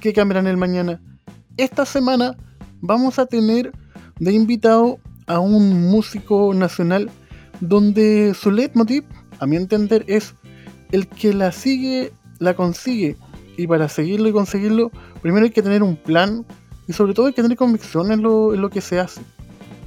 que 0.00 0.12
cambiarán 0.12 0.46
el 0.46 0.56
mañana. 0.56 1.00
Esta 1.56 1.84
semana 1.84 2.36
vamos 2.80 3.18
a 3.18 3.26
tener 3.26 3.72
de 4.18 4.32
invitado 4.32 4.98
a 5.26 5.40
un 5.40 5.90
músico 5.90 6.52
nacional 6.54 7.10
donde 7.60 8.34
su 8.34 8.50
leitmotiv, 8.50 9.04
a 9.40 9.46
mi 9.46 9.56
entender, 9.56 10.04
es 10.06 10.34
el 10.92 11.08
que 11.08 11.34
la 11.34 11.52
sigue, 11.52 12.12
la 12.38 12.54
consigue. 12.54 13.16
Y 13.56 13.66
para 13.66 13.88
seguirlo 13.88 14.28
y 14.28 14.32
conseguirlo, 14.32 14.90
primero 15.20 15.44
hay 15.44 15.50
que 15.50 15.62
tener 15.62 15.82
un 15.82 15.96
plan 15.96 16.46
y 16.86 16.92
sobre 16.92 17.12
todo 17.12 17.26
hay 17.26 17.32
que 17.32 17.42
tener 17.42 17.56
convicción 17.56 18.12
en 18.12 18.22
lo, 18.22 18.70
que 18.70 18.80
se 18.80 19.00
hace. 19.00 19.20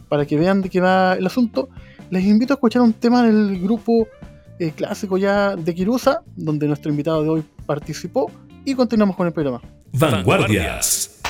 Para 0.09 0.25
que 0.25 0.37
vean 0.37 0.62
de 0.62 0.70
qué 0.70 0.81
va 0.81 1.13
el 1.13 1.25
asunto, 1.25 1.70
les 2.09 2.25
invito 2.25 2.53
a 2.53 2.55
escuchar 2.55 2.81
un 2.81 2.93
tema 2.93 3.23
del 3.23 3.59
grupo 3.62 4.07
eh, 4.59 4.71
clásico 4.75 5.17
ya 5.17 5.55
de 5.55 5.73
Kirusa, 5.73 6.21
donde 6.35 6.67
nuestro 6.67 6.91
invitado 6.91 7.23
de 7.23 7.29
hoy 7.29 7.43
participó, 7.65 8.29
y 8.65 8.75
continuamos 8.75 9.15
con 9.15 9.25
el 9.25 9.34
programa. 9.34 9.62
Vanguardias. 9.93 11.20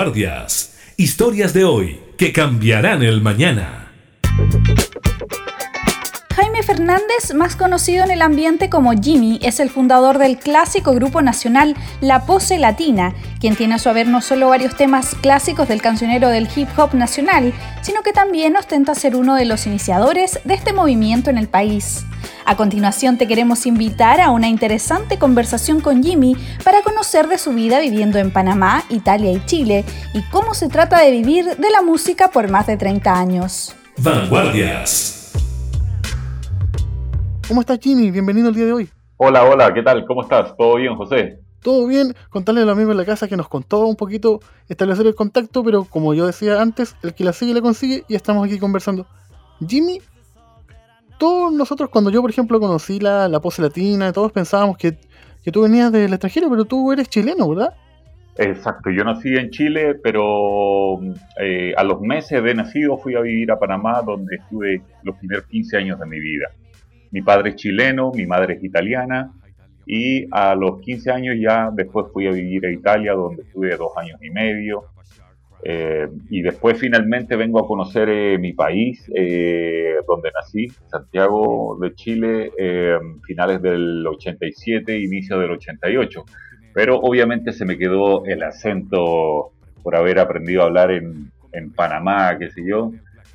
Vanguardias. 0.00 0.78
Historias 0.96 1.52
de 1.52 1.64
hoy 1.64 2.00
que 2.16 2.32
cambiarán 2.32 3.02
el 3.02 3.20
mañana. 3.20 3.92
Jaime 6.34 6.62
Fernández, 6.62 7.34
más 7.34 7.54
conocido 7.54 8.04
en 8.04 8.10
el 8.10 8.22
ambiente 8.22 8.70
como 8.70 8.92
Jimmy, 8.92 9.38
es 9.42 9.60
el 9.60 9.68
fundador 9.68 10.16
del 10.16 10.38
clásico 10.38 10.94
grupo 10.94 11.20
nacional 11.20 11.76
La 12.00 12.24
Pose 12.24 12.58
Latina, 12.58 13.14
quien 13.40 13.56
tiene 13.56 13.74
a 13.74 13.78
su 13.78 13.88
haber 13.88 14.06
no 14.06 14.20
solo 14.20 14.50
varios 14.50 14.76
temas 14.76 15.14
clásicos 15.14 15.66
del 15.66 15.80
cancionero 15.80 16.28
del 16.28 16.46
hip 16.54 16.68
hop 16.76 16.94
nacional, 16.94 17.54
sino 17.80 18.02
que 18.02 18.12
también 18.12 18.54
ostenta 18.54 18.94
ser 18.94 19.16
uno 19.16 19.34
de 19.34 19.46
los 19.46 19.66
iniciadores 19.66 20.40
de 20.44 20.54
este 20.54 20.74
movimiento 20.74 21.30
en 21.30 21.38
el 21.38 21.48
país. 21.48 22.04
A 22.44 22.56
continuación 22.56 23.16
te 23.16 23.26
queremos 23.26 23.64
invitar 23.64 24.20
a 24.20 24.30
una 24.30 24.48
interesante 24.48 25.18
conversación 25.18 25.80
con 25.80 26.02
Jimmy 26.02 26.36
para 26.62 26.82
conocer 26.82 27.28
de 27.28 27.38
su 27.38 27.52
vida 27.52 27.80
viviendo 27.80 28.18
en 28.18 28.30
Panamá, 28.30 28.84
Italia 28.90 29.32
y 29.32 29.44
Chile 29.46 29.84
y 30.12 30.22
cómo 30.30 30.52
se 30.52 30.68
trata 30.68 31.00
de 31.00 31.10
vivir 31.10 31.56
de 31.56 31.70
la 31.70 31.80
música 31.80 32.28
por 32.28 32.50
más 32.50 32.66
de 32.66 32.76
30 32.76 33.18
años. 33.18 33.74
Vanguardias. 33.96 35.32
¿Cómo 37.48 37.62
estás, 37.62 37.78
Jimmy? 37.80 38.10
Bienvenido 38.10 38.50
el 38.50 38.54
día 38.54 38.66
de 38.66 38.72
hoy. 38.72 38.90
Hola, 39.16 39.44
hola, 39.44 39.72
¿qué 39.72 39.82
tal? 39.82 40.04
¿Cómo 40.06 40.22
estás? 40.22 40.54
¿Todo 40.56 40.76
bien, 40.76 40.94
José? 40.94 41.40
Todo 41.62 41.86
bien, 41.86 42.14
contarle 42.30 42.62
a 42.62 42.64
los 42.64 42.72
amigos 42.72 42.92
en 42.92 42.98
la 42.98 43.04
casa 43.04 43.28
que 43.28 43.36
nos 43.36 43.48
contó 43.48 43.86
un 43.86 43.96
poquito 43.96 44.40
establecer 44.68 45.06
el 45.06 45.14
contacto, 45.14 45.62
pero 45.62 45.84
como 45.84 46.14
yo 46.14 46.26
decía 46.26 46.60
antes, 46.60 46.96
el 47.02 47.14
que 47.14 47.24
la 47.24 47.32
sigue 47.32 47.52
la 47.52 47.60
consigue 47.60 48.04
y 48.08 48.14
estamos 48.14 48.46
aquí 48.46 48.58
conversando. 48.58 49.06
Jimmy, 49.66 50.00
todos 51.18 51.52
nosotros 51.52 51.90
cuando 51.90 52.10
yo 52.10 52.22
por 52.22 52.30
ejemplo 52.30 52.58
conocí 52.58 52.98
la, 52.98 53.28
la 53.28 53.40
pose 53.40 53.60
latina, 53.60 54.12
todos 54.12 54.32
pensábamos 54.32 54.78
que, 54.78 54.96
que 55.44 55.52
tú 55.52 55.62
venías 55.62 55.92
del 55.92 56.12
extranjero, 56.12 56.48
pero 56.48 56.64
tú 56.64 56.92
eres 56.92 57.08
chileno, 57.08 57.48
¿verdad? 57.48 57.74
Exacto, 58.38 58.90
yo 58.90 59.04
nací 59.04 59.36
en 59.36 59.50
Chile, 59.50 59.96
pero 59.96 60.98
eh, 61.38 61.74
a 61.76 61.84
los 61.84 62.00
meses 62.00 62.42
de 62.42 62.54
nacido 62.54 62.96
fui 62.96 63.14
a 63.14 63.20
vivir 63.20 63.50
a 63.50 63.58
Panamá, 63.58 64.00
donde 64.00 64.36
estuve 64.36 64.80
los 65.02 65.16
primeros 65.16 65.44
15 65.46 65.76
años 65.76 66.00
de 66.00 66.06
mi 66.06 66.20
vida. 66.20 66.48
Mi 67.10 67.20
padre 67.20 67.50
es 67.50 67.56
chileno, 67.56 68.12
mi 68.14 68.26
madre 68.26 68.54
es 68.54 68.64
italiana, 68.64 69.30
y 69.92 70.28
a 70.30 70.54
los 70.54 70.80
15 70.82 71.10
años 71.10 71.36
ya 71.40 71.68
después 71.72 72.06
fui 72.12 72.28
a 72.28 72.30
vivir 72.30 72.64
a 72.64 72.70
Italia, 72.70 73.12
donde 73.14 73.42
estuve 73.42 73.76
dos 73.76 73.90
años 73.96 74.22
y 74.22 74.30
medio. 74.30 74.84
Eh, 75.64 76.06
y 76.28 76.42
después 76.42 76.78
finalmente 76.78 77.34
vengo 77.34 77.58
a 77.58 77.66
conocer 77.66 78.08
eh, 78.08 78.38
mi 78.38 78.52
país, 78.52 79.10
eh, 79.12 79.96
donde 80.06 80.30
nací, 80.30 80.68
Santiago 80.86 81.76
de 81.80 81.92
Chile, 81.96 82.52
eh, 82.56 83.00
finales 83.24 83.60
del 83.62 84.06
87, 84.06 84.96
inicio 84.96 85.40
del 85.40 85.50
88. 85.50 86.24
Pero 86.72 87.00
obviamente 87.00 87.50
se 87.50 87.64
me 87.64 87.76
quedó 87.76 88.24
el 88.26 88.44
acento 88.44 89.50
por 89.82 89.96
haber 89.96 90.20
aprendido 90.20 90.62
a 90.62 90.66
hablar 90.66 90.92
en, 90.92 91.32
en 91.50 91.72
Panamá, 91.72 92.38
qué 92.38 92.48
sé 92.52 92.62
yo, 92.64 92.92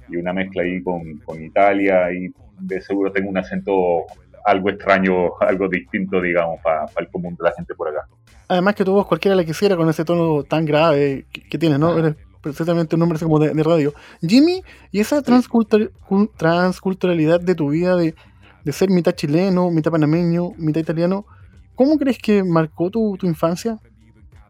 y 0.07 0.15
una 0.15 0.31
mezcla 0.31 0.63
ahí 0.63 0.81
con, 0.81 1.17
con 1.17 1.43
Italia, 1.43 2.13
y 2.13 2.29
de 2.59 2.79
seguro 2.79 3.11
tengo 3.11 3.29
un 3.29 3.37
acento 3.37 4.05
algo 4.45 4.69
extraño, 4.69 5.37
algo 5.39 5.67
distinto, 5.67 6.21
digamos, 6.21 6.59
para 6.63 6.85
el 6.99 7.09
común 7.09 7.35
de 7.35 7.43
la 7.43 7.51
gente 7.55 7.73
por 7.75 7.87
acá. 7.89 8.07
Además 8.47 8.75
que 8.75 8.85
tu 8.85 8.93
voz 8.93 9.07
cualquiera 9.07 9.35
la 9.35 9.43
quisiera 9.43 9.75
con 9.75 9.89
ese 9.89 10.05
tono 10.05 10.43
tan 10.43 10.65
grave 10.65 11.25
que, 11.31 11.41
que 11.49 11.57
tienes, 11.57 11.79
¿no? 11.79 11.97
Eres 11.97 12.15
precisamente 12.41 12.95
un 12.95 12.99
nombre 12.99 13.15
así 13.15 13.25
como 13.25 13.39
de, 13.39 13.53
de 13.53 13.63
radio. 13.63 13.93
Jimmy, 14.21 14.61
¿y 14.91 14.99
esa 14.99 15.23
transcultur- 15.23 15.91
cul- 16.07 16.29
transculturalidad 16.37 17.41
de 17.41 17.55
tu 17.55 17.69
vida 17.69 17.95
de, 17.95 18.13
de 18.63 18.71
ser 18.71 18.89
mitad 18.91 19.13
chileno, 19.13 19.71
mitad 19.71 19.91
panameño, 19.91 20.51
mitad 20.57 20.79
italiano, 20.79 21.25
¿cómo 21.73 21.97
crees 21.97 22.19
que 22.19 22.43
marcó 22.43 22.91
tu, 22.91 23.17
tu 23.17 23.25
infancia? 23.25 23.79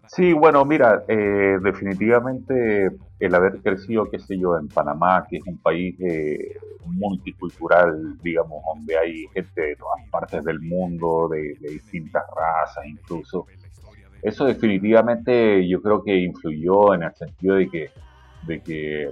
Sí, 0.07 0.33
bueno, 0.33 0.65
mira, 0.65 1.03
eh, 1.07 1.57
definitivamente 1.61 2.89
el 3.19 3.35
haber 3.35 3.61
crecido, 3.61 4.09
qué 4.09 4.19
sé 4.19 4.37
yo, 4.37 4.57
en 4.57 4.67
Panamá, 4.67 5.25
que 5.29 5.37
es 5.37 5.43
un 5.47 5.57
país 5.57 5.95
eh, 5.99 6.57
multicultural, 6.85 8.17
digamos, 8.21 8.63
donde 8.65 8.97
hay 8.97 9.25
gente 9.33 9.61
de 9.61 9.75
todas 9.75 10.07
partes 10.09 10.43
del 10.43 10.59
mundo, 10.59 11.29
de, 11.29 11.57
distintas 11.59 12.23
razas 12.35 12.85
incluso, 12.85 13.47
eso 14.21 14.45
definitivamente 14.45 15.67
yo 15.67 15.81
creo 15.81 16.03
que 16.03 16.15
influyó 16.15 16.93
en 16.93 17.03
el 17.03 17.13
sentido 17.13 17.55
de 17.55 17.69
que, 17.69 17.89
de 18.47 18.59
que, 18.61 19.09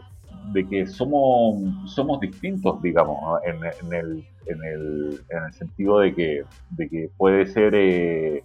de 0.54 0.68
que 0.68 0.88
somos, 0.88 1.92
somos 1.94 2.19
distintos, 2.19 2.81
digamos, 2.81 3.40
en, 3.44 3.57
en 3.57 3.94
el, 3.94 4.25
en, 4.48 4.63
el, 4.63 5.22
en 5.30 5.44
el 5.44 5.54
sentido 5.54 6.00
de 6.00 6.13
que, 6.13 6.44
de 6.72 6.90
que 6.90 7.10
puede 7.18 7.45
ser... 7.45 7.74
Eh, 7.75 8.44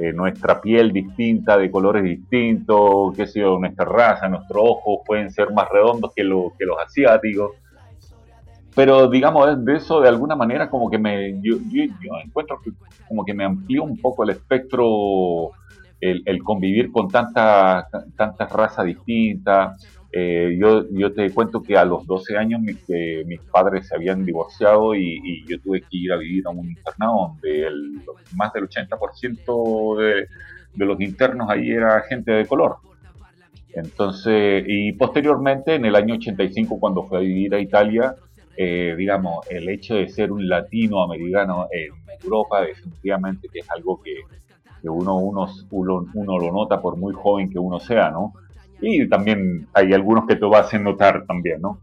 eh, 0.00 0.12
nuestra 0.12 0.60
piel 0.60 0.92
distinta, 0.92 1.56
de 1.56 1.72
colores 1.72 2.04
distintos, 2.04 3.16
qué 3.16 3.26
sé 3.26 3.40
yo, 3.40 3.58
nuestra 3.58 3.84
raza, 3.84 4.28
nuestros 4.28 4.62
ojos 4.64 5.00
pueden 5.04 5.28
ser 5.32 5.52
más 5.52 5.68
redondos 5.68 6.12
que, 6.14 6.22
lo, 6.22 6.52
que 6.56 6.64
los 6.64 6.78
asiáticos. 6.78 7.56
Pero 8.76 9.08
digamos, 9.08 9.64
de 9.64 9.76
eso 9.76 10.00
de 10.00 10.08
alguna 10.08 10.36
manera 10.36 10.70
como 10.70 10.88
que 10.88 10.98
me, 10.98 11.40
yo, 11.42 11.56
yo, 11.68 11.82
encuentro 12.24 12.60
que 12.62 12.70
como 13.08 13.24
que 13.24 13.34
me 13.34 13.44
amplió 13.44 13.82
un 13.82 13.98
poco 13.98 14.22
el 14.22 14.30
espectro, 14.30 15.50
el, 16.00 16.22
el 16.26 16.44
convivir 16.44 16.92
con 16.92 17.08
tantas 17.08 17.86
tantas 18.14 18.52
razas 18.52 18.84
distintas. 18.84 19.84
Eh, 20.12 20.56
yo, 20.58 20.86
yo 20.90 21.12
te 21.12 21.32
cuento 21.34 21.62
que 21.62 21.76
a 21.76 21.84
los 21.84 22.06
12 22.06 22.36
años 22.36 22.60
mi- 22.62 22.78
mis 23.26 23.40
padres 23.50 23.88
se 23.88 23.94
habían 23.96 24.24
divorciado 24.24 24.94
y, 24.94 25.44
yo 25.48 25.60
tuve 25.60 25.80
que 25.82 25.96
ir 25.98 26.12
a 26.12 26.16
vivir 26.16 26.44
a 26.46 26.50
un 26.50 26.68
internado 26.70 27.28
donde 27.28 27.66
el, 27.66 28.02
más 28.36 28.52
del 28.52 28.64
80% 28.64 29.96
de, 29.98 30.26
de 30.74 30.84
los 30.86 31.00
internos 31.00 31.48
ahí 31.50 31.70
era 31.70 32.02
gente 32.08 32.32
de 32.32 32.46
color. 32.46 32.76
Entonces, 33.72 34.64
y 34.66 34.92
posteriormente, 34.92 35.74
en 35.74 35.84
el 35.84 35.94
año 35.94 36.14
85, 36.14 36.78
cuando 36.80 37.04
fui 37.04 37.18
a 37.18 37.20
vivir 37.20 37.54
a 37.54 37.60
Italia, 37.60 38.14
eh, 38.56 38.94
digamos, 38.96 39.44
el 39.50 39.68
hecho 39.68 39.94
de 39.94 40.08
ser 40.08 40.32
un 40.32 40.48
latinoamericano 40.48 41.68
en 41.70 41.92
Europa, 42.22 42.62
definitivamente 42.62 43.48
es 43.52 43.66
algo 43.70 44.00
que, 44.02 44.12
que 44.80 44.88
uno, 44.88 45.16
uno, 45.18 45.46
uno 45.70 46.38
lo 46.38 46.52
nota 46.52 46.80
por 46.80 46.96
muy 46.96 47.12
joven 47.14 47.50
que 47.50 47.58
uno 47.58 47.78
sea, 47.80 48.10
¿no? 48.10 48.32
Y 48.80 49.08
también 49.08 49.66
hay 49.74 49.92
algunos 49.92 50.26
que 50.26 50.34
te 50.36 50.42
lo 50.42 50.54
hacen 50.56 50.84
notar 50.84 51.24
también, 51.26 51.60
¿no? 51.60 51.80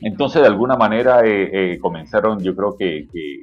Entonces, 0.00 0.40
de 0.40 0.48
alguna 0.48 0.76
manera, 0.76 1.20
eh, 1.26 1.72
eh, 1.74 1.78
comenzaron, 1.78 2.42
yo 2.42 2.56
creo 2.56 2.76
que, 2.78 3.06
que, 3.12 3.42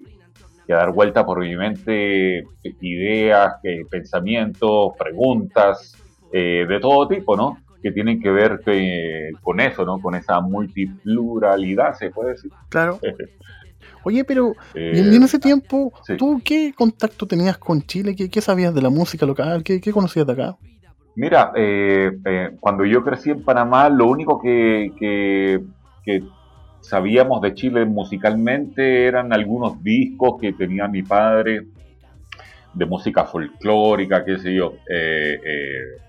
que 0.66 0.74
a 0.74 0.78
dar 0.78 0.92
vuelta 0.92 1.26
por 1.26 1.40
mi 1.40 1.56
mente 1.56 2.40
eh, 2.40 2.46
ideas, 2.82 3.56
eh, 3.64 3.86
pensamientos, 3.90 4.94
preguntas, 4.98 5.96
eh, 6.34 6.66
de 6.68 6.80
todo 6.80 7.08
tipo, 7.08 7.38
¿no? 7.38 7.60
Que 7.82 7.92
tienen 7.92 8.20
que 8.20 8.32
ver 8.32 8.62
que- 8.66 9.32
con 9.42 9.60
eso, 9.60 9.86
¿no? 9.86 10.02
Con 10.02 10.16
esa 10.16 10.42
multipluralidad, 10.42 11.94
se 11.94 12.10
puede 12.10 12.32
decir. 12.32 12.52
Claro. 12.70 13.00
Oye, 14.04 14.24
pero 14.24 14.56
en, 14.74 15.22
ese 15.22 15.38
tiempo, 15.38 15.92
sí. 16.06 16.16
¿tú 16.18 16.42
qué 16.44 16.74
contacto 16.76 17.28
tenías 17.28 17.58
con 17.58 17.82
Chile? 17.82 18.16
¿Qué, 18.16 18.30
qué 18.30 18.42
sabías 18.42 18.74
de 18.74 18.82
la 18.82 18.90
música 18.90 19.26
local? 19.26 19.64
¿Qué, 19.64 19.82
qué 19.82 19.92
conocías 19.92 20.26
de 20.26 20.34
acá? 20.34 20.58
Mira, 21.22 21.52
eh, 21.56 22.12
eh, 22.26 22.50
cuando 22.60 22.86
yo 22.86 23.04
crecí 23.04 23.32
en 23.32 23.44
Panamá, 23.44 23.90
lo 23.90 24.06
único 24.08 24.40
que, 24.40 24.92
que- 24.98 25.60
sabíamos 26.80 27.42
de 27.42 27.54
Chile 27.54 27.86
musicalmente 27.86 29.06
eran 29.08 29.34
algunos 29.34 29.84
discos 29.84 30.38
que 30.42 30.54
tenía 30.54 30.88
mi 30.88 31.04
padre 31.04 31.68
de 32.74 32.86
música 32.86 33.26
folclórica, 33.26 34.24
qué 34.26 34.38
sé 34.40 34.54
yo, 34.56 34.80
eh, 34.90 35.36
eh, 35.44 36.02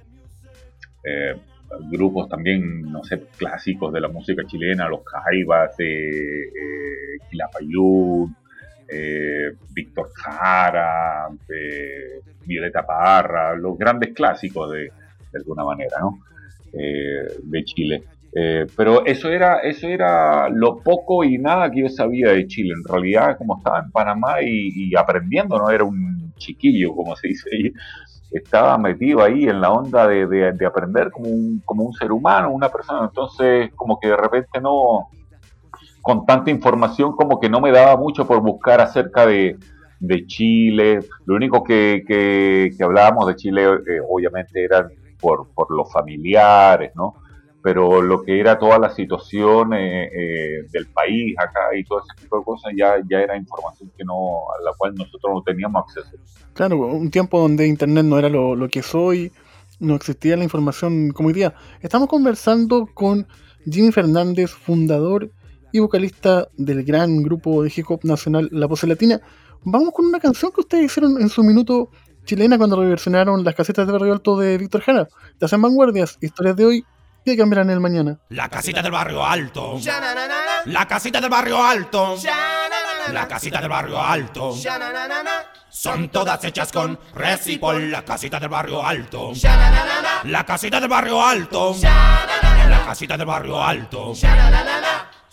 eh, 1.05 1.35
grupos 1.91 2.29
también, 2.29 2.91
no 2.91 3.03
sé, 3.05 3.29
clásicos 3.37 3.93
de 3.93 4.01
la 4.01 4.09
música 4.09 4.43
chilena, 4.47 4.89
los 4.89 5.01
Jaivas, 5.05 5.75
eh, 5.81 5.85
eh, 5.85 7.21
Quilapayún, 7.29 8.37
eh, 8.89 9.53
Víctor 9.71 10.11
Jara, 10.15 11.29
eh, 11.49 12.21
Violeta 12.45 12.85
Parra, 12.87 13.55
los 13.57 13.77
grandes 13.79 14.15
clásicos 14.15 14.73
de, 14.73 14.91
alguna 15.35 15.65
manera, 15.65 15.97
¿no? 16.01 16.19
Eh, 16.73 17.27
de 17.43 17.65
Chile. 17.65 18.03
Eh, 18.33 18.67
pero 18.77 19.05
eso 19.07 19.31
era, 19.31 19.61
eso 19.61 19.87
era 19.89 20.49
lo 20.49 20.83
poco 20.83 21.25
y 21.25 21.39
nada 21.39 21.71
que 21.71 21.81
yo 21.83 21.89
sabía 21.89 22.33
de 22.33 22.47
Chile. 22.47 22.75
En 22.77 22.85
realidad, 22.93 23.37
como 23.39 23.59
estaba 23.59 23.81
en 23.81 23.91
Panamá 23.91 24.37
y, 24.43 24.95
aprendiendo, 24.97 25.59
no 25.59 25.71
era 25.71 25.85
un 25.85 26.33
chiquillo, 26.37 26.95
como 26.95 27.17
se 27.17 27.29
dice 27.29 27.49
ahí, 27.53 27.73
estaba 28.31 28.77
metido 28.79 29.23
ahí 29.23 29.45
en 29.45 29.61
la 29.61 29.73
onda 29.73 30.07
de, 30.07 30.27
de- 30.27 30.53
de 30.53 30.67
aprender 30.67 31.11
como 31.11 31.29
un, 31.31 31.61
como 31.65 31.85
un 31.85 31.93
ser 31.95 32.13
humano, 32.13 32.51
una 32.53 32.69
persona. 32.69 33.07
Entonces, 33.07 33.71
como 33.75 33.99
que 33.99 34.09
de 34.09 34.17
repente 34.17 34.61
no, 34.61 35.09
con 36.09 36.25
tanta 36.25 36.51
información, 36.51 37.13
como 37.15 37.39
que 37.39 37.51
no 37.51 37.61
me 37.61 37.71
daba 37.71 37.99
mucho 37.99 38.27
por 38.27 38.41
buscar 38.41 38.81
acerca 38.81 39.27
de, 39.27 39.59
Chile. 40.27 41.01
Lo 41.27 41.35
único 41.35 41.63
que, 41.63 42.75
hablábamos 42.81 43.27
de 43.27 43.37
Chile, 43.37 43.65
eh, 43.65 44.01
obviamente, 44.09 44.65
eran 44.65 44.89
por, 45.21 45.47
los 45.69 45.93
familiares, 45.93 46.93
¿no? 46.95 47.17
Pero 47.63 48.01
lo 48.01 48.23
que 48.23 48.41
era 48.41 48.59
toda 48.59 48.79
la 48.79 48.89
situación 48.89 49.75
eh, 49.75 50.05
eh, 50.07 50.67
del 50.73 50.87
país 50.87 51.35
acá 51.39 51.77
y 51.77 51.85
todo 51.85 51.99
ese 51.99 52.23
tipo 52.23 52.39
de 52.39 52.45
cosas 52.45 52.73
ya, 52.75 52.95
era 53.11 53.37
información 53.37 53.93
que 53.95 54.03
no, 54.03 54.51
a 54.59 54.65
la 54.65 54.71
cual 54.79 54.95
nosotros 54.95 55.31
no 55.35 55.43
teníamos 55.43 55.83
acceso. 55.83 56.17
Claro, 56.55 56.79
un 56.87 57.11
tiempo 57.11 57.39
donde 57.39 57.67
Internet 57.67 58.07
no 58.07 58.19
era 58.19 58.31
lo, 58.31 58.57
lo 58.57 58.67
que 58.71 58.79
es 58.79 58.95
hoy, 58.95 59.31
no 59.79 59.95
existía 59.95 60.39
la 60.39 60.45
información 60.45 61.11
como 61.11 61.29
hoy 61.29 61.35
día. 61.35 61.53
Estamos 61.83 62.09
conversando 62.09 62.87
con 62.95 63.27
Jimmy 63.71 63.93
Fernández, 63.93 64.53
fundador 64.53 65.33
y 65.73 65.79
vocalista 65.81 66.49
del 66.57 66.85
gran 66.85 67.23
grupo 67.23 67.63
de 67.63 67.73
hip 67.75 67.87
hop 67.89 68.01
nacional 68.05 68.49
La 68.53 68.69
Pose 68.69 68.87
Latina. 68.87 69.21
Vamos 69.63 69.93
con 69.93 70.07
una 70.07 70.21
canción 70.21 70.53
que 70.53 70.61
ustedes 70.61 70.87
hicieron 70.87 71.21
en 71.21 71.29
su 71.29 71.43
minuto 71.43 71.91
chilena 72.25 72.59
cuando 72.59 72.81
reversionaron 72.81 73.43
las 73.43 73.55
casetas 73.55 73.87
de 73.87 73.93
Barrio 73.93 74.13
Alto 74.13 74.39
de 74.39 74.59
Víctor 74.59 74.83
Jara. 74.83 75.09
Te 75.39 75.47
hacen 75.47 75.63
vanguardias, 75.63 76.19
historias 76.21 76.57
de 76.57 76.65
hoy 76.65 76.85
que 77.25 77.37
cambiarán 77.37 77.71
el 77.71 77.81
mañana. 77.81 78.19
La 78.31 78.49
casita 78.49 78.83
del 78.83 78.93
barrio 78.93 79.25
alto. 79.25 79.79
La 80.67 80.87
casita 80.87 81.21
del 81.21 81.31
barrio 81.31 81.63
alto. 81.63 82.17
La 83.13 83.27
casita 83.29 83.61
del 83.61 83.69
barrio 83.69 84.01
alto. 84.01 84.55
Son 85.71 86.09
todas 86.09 86.43
hechas 86.45 86.73
con 86.73 86.99
Recipol. 87.15 87.91
La 87.91 88.05
casita 88.05 88.41
del 88.41 88.49
barrio 88.49 88.85
alto. 88.85 89.33
La 90.25 90.45
casita 90.45 90.81
del 90.81 90.89
barrio 90.89 91.23
alto. 91.23 91.77
La 91.83 92.85
casita 92.87 93.17
del 93.17 93.27
barrio 93.27 93.63
alto. 93.63 94.15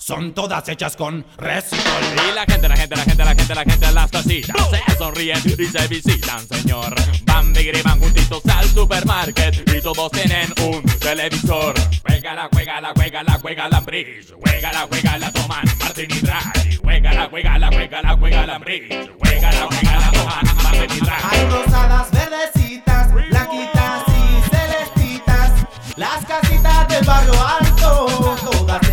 Son 0.05 0.35
todas 0.35 0.69
hechas 0.69 0.95
con 0.95 1.25
Recipol. 1.35 2.03
Y 2.29 2.35
la 2.35 2.45
gente, 2.45 2.69
la 2.69 2.77
gente, 2.77 2.95
la 2.95 3.03
gente, 3.03 3.25
la 3.25 3.33
gente, 3.33 3.55
la 3.55 3.63
gente, 3.63 3.91
las 3.91 4.12
casitas 4.12 4.55
se 4.69 4.97
sonríen 5.00 5.39
y 5.57 5.65
se 5.65 5.88
visitan, 5.88 6.47
señor. 6.47 6.93
Van 7.24 7.51
de 7.51 7.81
van 7.83 8.00
juntitos 8.00 8.45
al 8.45 8.67
supermarket 8.69 9.67
y 9.67 9.81
todos 9.81 10.12
tienen 10.12 10.53
un 10.62 10.83
televisor. 11.00 11.74
Juega 12.03 12.50
juega 12.53 12.81
la, 12.81 12.89
la, 12.89 12.93
juega 12.93 13.24
la, 13.24 13.39
juega 13.39 13.67
la 13.67 13.79
bridge. 13.79 14.31
Juega 14.39 14.74
la, 14.74 14.88
juega 14.88 15.17
la, 15.17 15.31
toman 15.31 15.65
Martin 15.79 16.12
y 16.12 16.19
Dry. 16.19 16.77
Juega 16.83 17.13
la, 17.13 17.27
juega 17.27 17.57
la, 17.57 17.67
juega 17.69 18.01
la, 18.03 18.15
juega 18.15 18.45
la 18.45 18.57
bridge. 18.59 19.09
Juega 19.17 19.51
la, 19.53 19.65
juega 19.65 20.00
la, 20.01 20.12
toman 20.12 20.55
Martin 20.63 20.97
y 20.97 21.00
Dry. 21.00 21.13
Hay 21.31 21.50
rosadas, 21.50 22.12
verdecitas, 22.12 23.12
blanquitas 23.12 24.03
y 24.07 24.55
celestitas. 24.55 25.51
Las 25.95 26.24
casitas 26.25 26.88
del 26.89 27.05
barrio 27.05 27.47
alto, 27.47 28.35
todas 28.51 28.85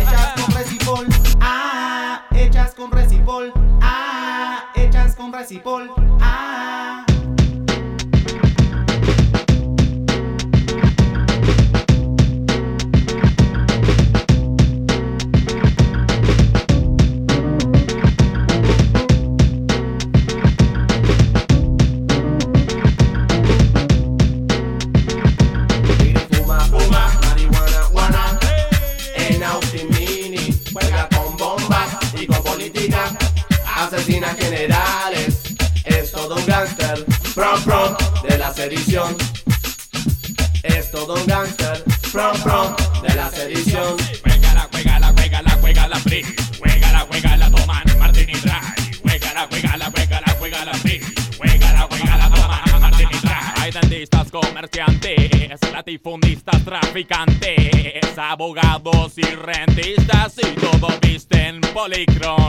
con 2.83 2.91
recipol. 2.91 3.53
Ah, 3.81 4.65
hechas 4.75 5.15
con 5.15 5.31
recipol. 5.31 5.89
Ah. 6.19 6.72
Playground. 62.05 62.42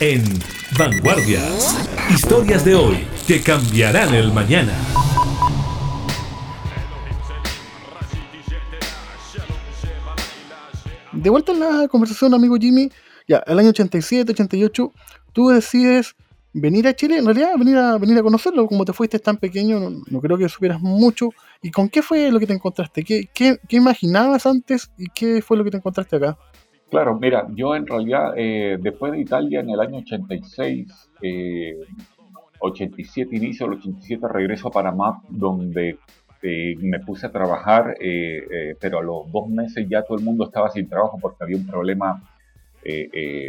En 0.00 0.22
Vanguardias. 0.78 1.76
Historias 2.10 2.64
de 2.64 2.74
hoy 2.74 3.06
que 3.26 3.40
cambiarán 3.42 4.14
el 4.14 4.32
mañana. 4.32 4.72
De 11.12 11.30
vuelta 11.30 11.52
en 11.52 11.60
la 11.60 11.88
conversación, 11.88 12.32
amigo 12.32 12.56
Jimmy, 12.56 12.90
ya, 13.26 13.42
el 13.46 13.58
año 13.58 13.70
87, 13.70 14.32
88, 14.32 14.92
tú 15.32 15.48
decides 15.48 16.14
venir 16.52 16.86
a 16.86 16.94
Chile, 16.94 17.18
en 17.18 17.24
realidad 17.24 17.54
venir 17.58 17.76
a, 17.76 17.98
venir 17.98 18.18
a 18.18 18.22
conocerlo, 18.22 18.66
como 18.68 18.84
te 18.84 18.92
fuiste 18.92 19.18
tan 19.18 19.36
pequeño, 19.36 19.80
no, 19.80 20.02
no 20.06 20.20
creo 20.20 20.38
que 20.38 20.48
supieras 20.48 20.80
mucho. 20.80 21.30
¿Y 21.60 21.72
con 21.72 21.88
qué 21.88 22.02
fue 22.02 22.30
lo 22.30 22.38
que 22.38 22.46
te 22.46 22.52
encontraste? 22.52 23.02
¿Qué, 23.02 23.28
qué, 23.34 23.58
qué 23.68 23.76
imaginabas 23.76 24.46
antes 24.46 24.92
y 24.96 25.08
qué 25.08 25.42
fue 25.42 25.56
lo 25.56 25.64
que 25.64 25.72
te 25.72 25.78
encontraste 25.78 26.16
acá? 26.16 26.38
Claro, 26.90 27.18
mira, 27.18 27.46
yo 27.54 27.74
en 27.76 27.86
realidad, 27.86 28.32
eh, 28.36 28.78
después 28.80 29.12
de 29.12 29.20
Italia 29.20 29.60
en 29.60 29.68
el 29.70 29.80
año 29.80 29.98
86, 29.98 31.10
eh, 31.20 31.74
87, 32.60 33.36
inicio 33.36 33.66
del 33.68 33.78
87, 33.78 34.26
regreso 34.28 34.68
a 34.68 34.70
Panamá, 34.70 35.20
donde 35.28 35.98
eh, 36.42 36.76
me 36.80 37.00
puse 37.00 37.26
a 37.26 37.32
trabajar, 37.32 37.94
eh, 38.00 38.38
eh, 38.50 38.76
pero 38.80 39.00
a 39.00 39.02
los 39.02 39.30
dos 39.30 39.48
meses 39.50 39.86
ya 39.88 40.02
todo 40.02 40.16
el 40.18 40.24
mundo 40.24 40.44
estaba 40.44 40.70
sin 40.70 40.88
trabajo 40.88 41.18
porque 41.20 41.44
había 41.44 41.56
un 41.58 41.66
problema 41.66 42.22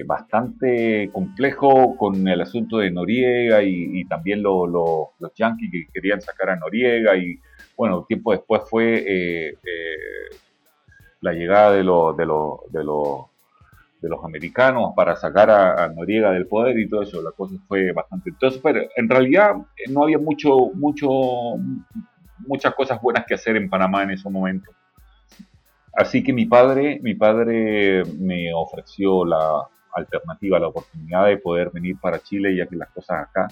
bastante 0.05 1.09
complejo 1.13 1.95
con 1.95 2.27
el 2.27 2.41
asunto 2.41 2.79
de 2.79 2.91
Noriega 2.91 3.63
y, 3.63 4.03
también 4.05 4.43
lo- 4.43 4.67
lo- 4.67 5.11
los 5.19 5.31
yanquis 5.33 5.71
que 5.71 5.85
querían 5.93 6.19
sacar 6.19 6.49
a 6.49 6.55
Noriega 6.57 7.15
y 7.15 7.39
bueno, 7.77 8.03
tiempo 8.05 8.33
después 8.33 8.63
fue 8.69 9.53
la 11.21 11.33
llegada 11.33 11.71
de, 11.71 11.83
los 11.83 12.15
de, 12.15 12.25
los 12.25 12.71
de, 12.71 12.83
los 12.83 13.25
de 14.01 14.09
los 14.09 14.23
americanos 14.23 14.93
para 14.95 15.15
sacar 15.15 15.49
a, 15.49 15.87
Noriega 15.89 16.31
del 16.31 16.47
poder 16.47 16.77
y 16.79 16.87
todo 16.87 17.03
eso, 17.03 17.21
la 17.21 17.31
cosa 17.31 17.55
fue 17.67 17.91
bastante 17.91 18.29
entonces, 18.29 18.61
pero 18.63 18.81
en 18.95 19.09
realidad 19.09 19.55
eh, 19.75 19.89
no 19.89 20.03
había 20.03 20.17
mucho, 20.17 20.71
mucho, 20.73 21.09
muchas 22.39 22.73
cosas 22.75 23.01
buenas 23.01 23.25
que 23.25 23.33
hacer 23.33 23.57
en 23.57 23.69
Panamá 23.69 24.03
en 24.03 24.11
ese 24.11 24.29
momento. 24.29 24.71
Así 25.93 26.23
que 26.23 26.31
mi 26.31 26.45
padre, 26.45 26.99
mi 27.01 27.15
padre 27.15 28.03
me 28.17 28.53
ofreció 28.53 29.25
la 29.25 29.67
alternativa, 29.93 30.59
la 30.59 30.67
oportunidad 30.67 31.25
de 31.25 31.37
poder 31.37 31.71
venir 31.71 31.97
para 31.99 32.19
Chile, 32.19 32.55
ya 32.55 32.67
que 32.67 32.75
las 32.75 32.89
cosas 32.89 33.27
acá 33.27 33.47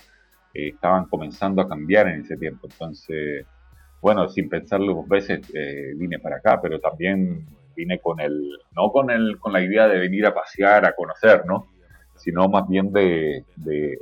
eh, 0.54 0.70
estaban 0.70 1.06
comenzando 1.06 1.62
a 1.62 1.68
cambiar 1.68 2.08
en 2.08 2.22
ese 2.22 2.38
tiempo. 2.38 2.68
Entonces, 2.72 3.46
bueno, 4.08 4.30
sin 4.30 4.50
pensarlo 4.50 4.94
dos 4.96 5.08
veces, 5.10 5.42
eh, 5.54 5.94
vine 5.98 6.20
para 6.20 6.38
acá, 6.38 6.60
pero 6.62 6.80
también 6.80 7.48
vine 7.76 8.00
con 8.02 8.20
el, 8.22 8.34
no 8.72 8.92
con 8.92 9.12
el, 9.12 9.38
con 9.40 9.54
la 9.54 9.62
idea 9.62 9.88
de 9.88 10.00
venir 10.00 10.26
a 10.26 10.34
pasear, 10.34 10.86
a 10.86 10.94
conocer, 10.96 11.46
¿no? 11.46 11.72
Sino 12.16 12.48
más 12.50 12.68
bien 12.70 12.92
de, 12.92 13.46
de- 13.56 14.00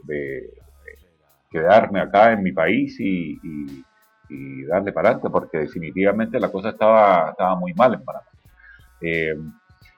quedarme 1.49 1.99
acá 2.01 2.33
en 2.33 2.43
mi 2.43 2.51
país 2.51 2.97
y, 2.99 3.39
y- 3.43 3.85
darle 4.65 4.91
para 4.91 5.09
adelante, 5.09 5.29
porque 5.31 5.59
definitivamente 5.59 6.39
la 6.39 6.51
cosa 6.51 6.69
estaba, 6.69 7.29
estaba 7.31 7.55
muy 7.57 7.73
mal 7.75 7.93
en 7.93 8.03
Panamá. 8.03 8.25
Eh, 9.01 9.35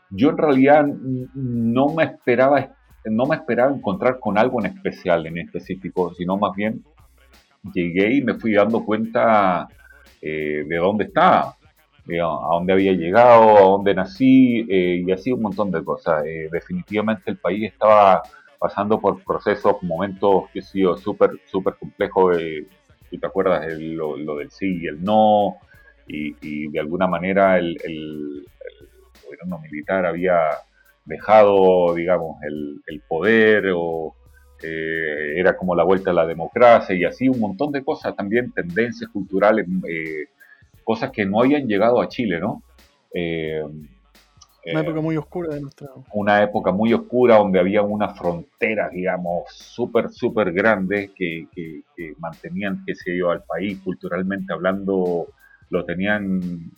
yo 0.09 0.29
en 0.31 0.37
realidad 0.37 0.85
no 1.33 1.93
me 1.95 2.05
esperaba 2.05 2.69
no 3.05 3.27
me 3.27 3.37
esperaba 3.37 3.73
encontrar 3.73 4.19
con 4.19 4.37
algo 4.37 4.59
en 4.65 4.67
especial 4.75 5.27
en 5.27 5.37
específico, 5.39 6.13
sino 6.15 6.37
más 6.37 6.53
bien 6.55 6.85
llegué 7.73 8.15
y 8.15 8.23
me 8.23 8.35
fui 8.35 8.53
dando 8.53 8.85
cuenta 8.85 9.69
eh, 10.21 10.63
de 10.67 10.75
dónde 10.77 11.05
estaba. 11.05 11.55
eh, 12.09 12.19
a 12.21 12.23
dónde 12.53 12.73
había 12.73 12.93
llegado, 12.93 13.57
a 13.57 13.61
dónde 13.61 13.93
nací 13.93 14.65
eh, 14.69 15.03
y 15.05 15.11
así 15.11 15.31
un 15.31 15.41
montón 15.41 15.71
de 15.71 15.83
cosas. 15.83 16.25
Eh, 16.25 16.49
definitivamente 16.51 17.31
el 17.31 17.37
país 17.37 17.71
estaba 17.71 18.23
pasando 18.59 18.99
por 18.99 19.23
procesos, 19.23 19.81
momentos 19.83 20.49
que 20.51 20.59
han 20.59 20.65
sido 20.65 20.97
súper, 20.97 21.31
súper 21.45 21.75
complejos. 21.75 22.37
¿Tú 23.09 23.17
te 23.19 23.27
acuerdas 23.27 23.67
de 23.67 23.79
lo, 23.79 24.15
del 24.37 24.51
sí 24.51 24.79
y 24.81 24.87
el 24.87 25.03
no? 25.03 25.57
Y, 26.07 26.67
de 26.69 26.79
alguna 26.79 27.07
manera 27.07 27.57
el, 27.57 27.77
el, 27.83 28.45
gobierno 29.25 29.59
militar 29.59 30.05
había 30.05 30.37
dejado, 31.05 31.93
digamos, 31.95 32.41
el, 32.43 32.81
el 32.87 33.01
poder 33.01 33.71
o 33.75 34.15
era 34.63 35.55
como 35.55 35.75
la 35.75 35.83
vuelta 35.83 36.11
a 36.11 36.13
la 36.13 36.25
democracia 36.25 36.95
y 36.95 37.05
así 37.05 37.29
un 37.29 37.39
montón 37.39 37.71
de 37.71 37.83
cosas, 37.83 38.15
también 38.15 38.51
tendencias 38.51 39.09
culturales 39.11 39.67
cosas 40.83 41.11
que 41.11 41.25
no 41.25 41.41
habían 41.41 41.67
llegado 41.67 42.01
a 42.01 42.07
Chile, 42.07 42.39
¿no? 42.39 42.63
Eh, 43.13 43.61
una 44.71 44.81
época 44.81 45.01
muy 45.01 45.17
oscura 45.17 45.53
de 45.53 45.61
nuestra. 45.61 45.89
Una 46.13 46.43
época 46.43 46.71
muy 46.71 46.93
oscura 46.93 47.37
donde 47.37 47.59
había 47.59 47.81
una 47.81 48.09
frontera, 48.09 48.89
digamos, 48.89 49.43
súper, 49.49 50.09
súper 50.09 50.51
grande 50.53 51.11
que, 51.15 51.47
mantenían, 52.19 52.83
qué 52.85 52.95
sé 52.95 53.17
yo, 53.17 53.31
al 53.31 53.43
país 53.43 53.79
culturalmente 53.83 54.53
hablando, 54.53 55.27
lo 55.69 55.85
tenían 55.85 56.71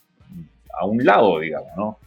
a 0.80 0.86
un 0.86 1.04
lado, 1.06 1.40
digamos, 1.40 1.70
¿no? 1.78 1.98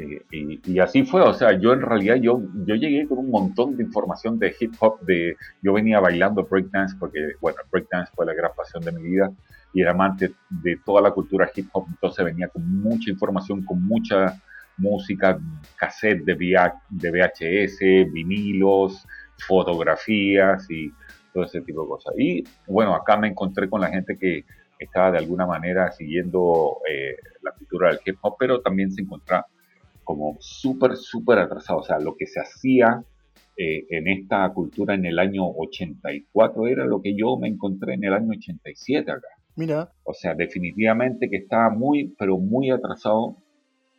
Eh, 0.00 0.60
y, 0.64 0.78
así 0.78 1.04
fue, 1.04 1.20
o 1.22 1.34
sea, 1.34 1.58
yo 1.58 1.72
en 1.72 1.82
realidad 1.82 2.16
yo, 2.16 2.40
yo 2.64 2.74
llegué 2.74 3.06
con 3.06 3.18
un 3.18 3.30
montón 3.30 3.76
de 3.76 3.84
información 3.84 4.38
de 4.38 4.54
hip 4.58 4.74
hop, 4.80 5.00
de 5.00 5.36
yo 5.62 5.72
venía 5.72 6.00
bailando 6.00 6.44
breakdance 6.44 6.96
porque, 6.98 7.32
bueno, 7.40 7.58
breakdance 7.70 8.10
fue 8.14 8.24
la 8.26 8.34
gran 8.34 8.52
pasión 8.56 8.82
de 8.82 8.92
mi 8.92 9.02
vida 9.02 9.30
y 9.74 9.82
era 9.82 9.90
amante 9.92 10.32
de 10.48 10.76
toda 10.84 11.02
la 11.02 11.10
cultura 11.10 11.50
hip 11.54 11.68
hop, 11.72 11.86
entonces 11.88 12.24
venía 12.24 12.48
con 12.48 12.66
mucha 12.80 13.10
información, 13.10 13.64
con 13.64 13.82
mucha 13.84 14.40
música, 14.78 15.38
cassette 15.76 16.24
de, 16.24 16.34
de 16.88 17.10
VHS, 17.10 18.12
vinilos, 18.12 19.06
fotografías 19.46 20.66
y 20.70 20.90
todo 21.32 21.44
ese 21.44 21.60
tipo 21.60 21.82
de 21.82 21.88
cosas. 21.88 22.14
Y 22.16 22.42
bueno, 22.66 22.94
acá 22.94 23.16
me 23.18 23.28
encontré 23.28 23.68
con 23.68 23.80
la 23.80 23.88
gente 23.88 24.16
que 24.16 24.44
estaba 24.78 25.10
de 25.10 25.18
alguna 25.18 25.46
manera 25.46 25.92
siguiendo 25.92 26.78
eh, 26.88 27.16
la 27.42 27.52
cultura 27.52 27.90
del 27.90 28.00
hip 28.04 28.16
hop, 28.22 28.36
pero 28.38 28.62
también 28.62 28.90
se 28.90 29.02
encontraba 29.02 29.46
como 30.10 30.36
súper, 30.40 30.96
súper 30.96 31.38
atrasado. 31.38 31.78
O 31.78 31.82
sea, 31.84 32.00
lo 32.00 32.16
que 32.16 32.26
se 32.26 32.40
hacía 32.40 33.04
eh, 33.56 33.86
en 33.90 34.08
esta 34.08 34.48
cultura 34.52 34.94
en 34.94 35.06
el 35.06 35.20
año 35.20 35.46
84 35.46 36.66
era 36.66 36.84
lo 36.84 37.00
que 37.00 37.14
yo 37.14 37.36
me 37.36 37.46
encontré 37.46 37.94
en 37.94 38.02
el 38.04 38.14
año 38.14 38.30
87 38.30 39.08
acá. 39.08 39.28
Mira. 39.54 39.88
O 40.02 40.12
sea, 40.12 40.34
definitivamente 40.34 41.30
que 41.30 41.36
estaba 41.36 41.70
muy, 41.70 42.12
pero 42.18 42.38
muy 42.38 42.70
atrasado. 42.70 43.36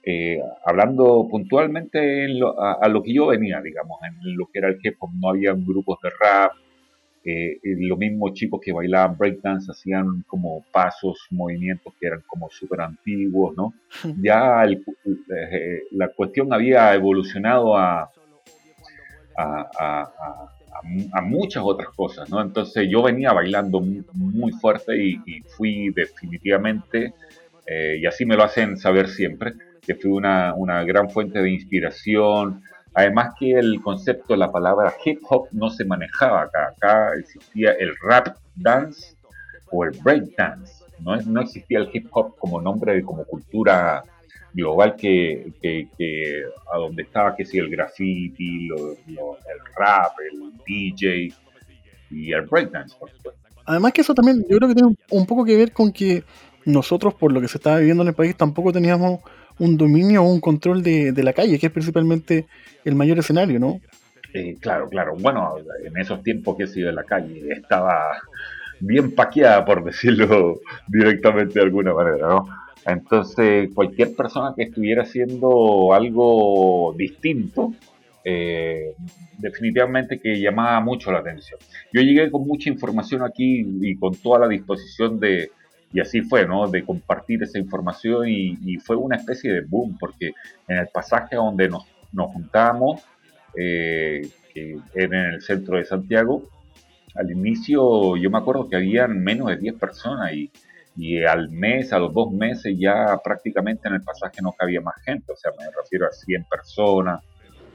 Eh, 0.04 0.42
hablando 0.66 1.28
puntualmente 1.30 2.28
a, 2.58 2.88
lo 2.90 3.04
que 3.04 3.14
yo 3.14 3.28
venía, 3.28 3.62
digamos, 3.62 4.00
en 4.04 4.36
lo 4.36 4.48
que 4.48 4.60
era 4.60 4.68
el 4.68 4.80
hip 4.84 4.96
hop, 5.00 5.12
no 5.18 5.30
había 5.30 5.54
grupos 5.54 6.00
de 6.04 6.10
rap, 6.10 6.52
eh, 7.24 7.60
los 7.64 7.98
mismos 8.00 8.34
chicos 8.34 8.60
que 8.64 8.74
bailaban 8.74 9.18
breakdance 9.18 9.72
hacían 9.72 10.24
como 10.28 10.64
pasos, 10.72 11.28
movimientos 11.30 11.94
que 12.00 12.08
eran 12.08 12.24
como 12.26 12.50
súper 12.50 12.82
antiguos, 12.82 13.56
¿no? 13.56 13.74
Ya 14.22 14.64
eh, 14.66 15.84
la 15.92 16.08
cuestión 16.10 16.52
había 16.52 16.94
evolucionado 16.96 17.78
a, 17.78 18.12
a, 19.38 20.12
a, 21.14 21.22
muchas 21.22 21.64
otras 21.64 21.90
cosas, 21.90 22.30
¿no? 22.30 22.42
Entonces 22.42 22.88
yo 22.90 23.04
venía 23.04 23.32
bailando 23.34 23.80
muy, 23.80 24.52
fuerte 24.54 24.98
y, 24.98 25.42
fui 25.56 25.90
definitivamente, 25.92 27.14
eh, 27.68 28.00
y 28.02 28.06
así 28.06 28.26
me 28.26 28.36
lo 28.36 28.44
hacen 28.44 28.78
saber 28.78 29.08
siempre, 29.08 29.54
que 29.82 29.96
fui 29.96 30.12
una, 30.12 30.54
una 30.56 30.84
gran 30.84 31.10
fuente 31.10 31.40
de 31.40 31.52
inspiración, 31.52 32.64
Además 32.94 33.34
que 33.40 33.54
el 33.54 33.82
concepto, 33.82 34.36
la 34.36 34.52
palabra 34.52 34.94
hip 35.04 35.20
hop 35.30 35.48
no 35.52 35.70
se 35.70 35.86
manejaba 35.86 36.44
acá. 36.44 36.74
Acá 36.76 37.14
existía 37.18 37.72
el 37.72 37.96
rap 38.02 38.36
dance 38.56 39.16
o 39.72 39.86
el 39.86 39.92
break 40.04 40.36
dance. 40.36 40.84
No, 41.00 41.16
no 41.16 41.42
existía 41.42 41.80
el 41.80 41.90
hip 41.92 42.08
hop 42.12 42.36
como 42.38 42.62
nombre, 42.62 43.02
como 43.04 43.24
cultura 43.26 44.04
global 44.54 44.96
que, 44.96 45.52
a 46.72 46.78
donde 46.78 47.04
estaba, 47.04 47.36
que 47.36 47.46
si 47.46 47.58
el 47.58 47.70
graffiti, 47.70 48.68
el 48.68 49.76
rap, 49.76 50.12
el 50.32 50.52
DJ 50.66 51.34
y 52.10 52.34
el 52.34 52.42
breakdance, 52.42 52.96
por 52.98 53.10
supuesto. 53.10 53.42
Además 53.66 53.94
que 53.94 54.02
eso 54.02 54.14
también, 54.14 54.44
yo 54.50 54.58
creo 54.58 54.68
que 54.68 54.76
tiene 54.76 54.94
un 55.12 55.26
poco 55.26 55.46
que 55.46 55.56
ver 55.56 55.72
con 55.72 55.92
que 55.92 56.24
nosotros, 56.66 57.14
por 57.14 57.32
lo 57.32 57.40
que 57.40 57.48
se 57.48 57.58
estaba 57.58 57.78
viviendo 57.78 58.04
en 58.04 58.10
el 58.10 58.16
país, 58.16 58.36
tampoco 58.36 58.74
teníamos 58.74 59.22
un 59.60 59.78
dominio 59.78 60.24
o 60.24 60.32
un 60.32 60.40
control 60.40 60.84
de, 60.84 61.12
de 61.12 61.24
la 61.24 61.34
calle, 61.34 61.60
que 61.60 61.68
es 61.68 61.72
principalmente 61.72 62.48
el 62.86 62.96
mayor 62.96 63.20
escenario, 63.20 63.60
¿no? 63.60 63.80
Eh, 64.34 64.56
claro, 64.60 64.88
claro. 64.88 65.16
Bueno, 65.20 65.56
en 65.84 65.98
esos 65.98 66.24
tiempos 66.24 66.56
que 66.58 66.64
he 66.64 66.68
sido 66.68 66.90
en 66.90 66.96
la 66.96 67.04
calle 67.04 67.52
estaba 67.52 68.18
bien 68.80 69.14
paqueada, 69.14 69.66
por 69.66 69.84
decirlo 69.84 70.62
directamente 70.88 71.56
de 71.56 71.66
alguna 71.66 71.94
manera, 71.94 72.28
¿no? 72.28 72.48
Entonces, 72.86 73.70
cualquier 73.74 74.16
persona 74.16 74.54
que 74.56 74.64
estuviera 74.64 75.04
haciendo 75.04 75.94
algo 75.94 76.96
distinto, 76.98 77.74
eh, 78.24 78.94
definitivamente 79.38 80.20
que 80.20 80.40
llamaba 80.40 80.80
mucho 80.80 81.12
la 81.12 81.20
atención. 81.20 81.60
Yo 81.94 82.02
llegué 82.02 82.32
con 82.32 82.48
mucha 82.48 82.70
información 82.70 83.22
aquí 83.22 83.66
y 83.82 83.96
con 83.98 84.16
toda 84.16 84.40
la 84.40 84.48
disposición 84.48 85.20
de, 85.20 85.52
y 85.94 86.00
así 86.00 86.22
fue, 86.22 86.48
¿no? 86.48 86.68
De 86.68 86.84
compartir 86.84 87.44
esa 87.44 87.60
información 87.60 88.28
y, 88.28 88.78
fue 88.78 88.96
una 88.96 89.18
especie 89.18 89.52
de 89.52 89.62
boom, 89.62 89.98
porque 90.00 90.32
en 90.68 90.78
el 90.78 90.88
pasaje 90.88 91.36
donde 91.36 91.70
nos, 91.70 91.86
nos 92.12 92.32
juntamos, 92.32 93.02
eh, 93.56 94.30
que 94.54 94.78
era 94.94 95.28
en 95.28 95.34
el 95.34 95.42
centro 95.42 95.78
de 95.78 95.86
Santiago, 95.86 96.50
al 97.16 97.30
inicio 97.30 98.16
yo 98.16 98.30
me 98.30 98.38
acuerdo 98.38 98.70
que 98.70 98.78
habían 98.78 99.22
menos 99.22 99.50
de 99.50 99.58
10 99.58 99.76
personas 99.76 100.34
y 100.34 100.50
y 100.96 101.24
al 101.24 101.50
mes, 101.50 101.94
a 101.94 102.00
los 102.00 102.14
dos 102.14 102.32
meses 102.32 102.76
ya 102.78 103.18
prácticamente 103.24 103.88
en 103.88 103.96
el 103.96 104.02
pasaje 104.02 104.42
no 104.42 104.52
cabía 104.54 104.82
más 104.82 104.96
gente, 105.04 105.32
o 105.32 105.36
sea, 105.36 105.52
me 105.58 105.66
refiero 105.66 106.06
a 106.06 106.12
100 106.12 106.46
personas, 106.46 107.24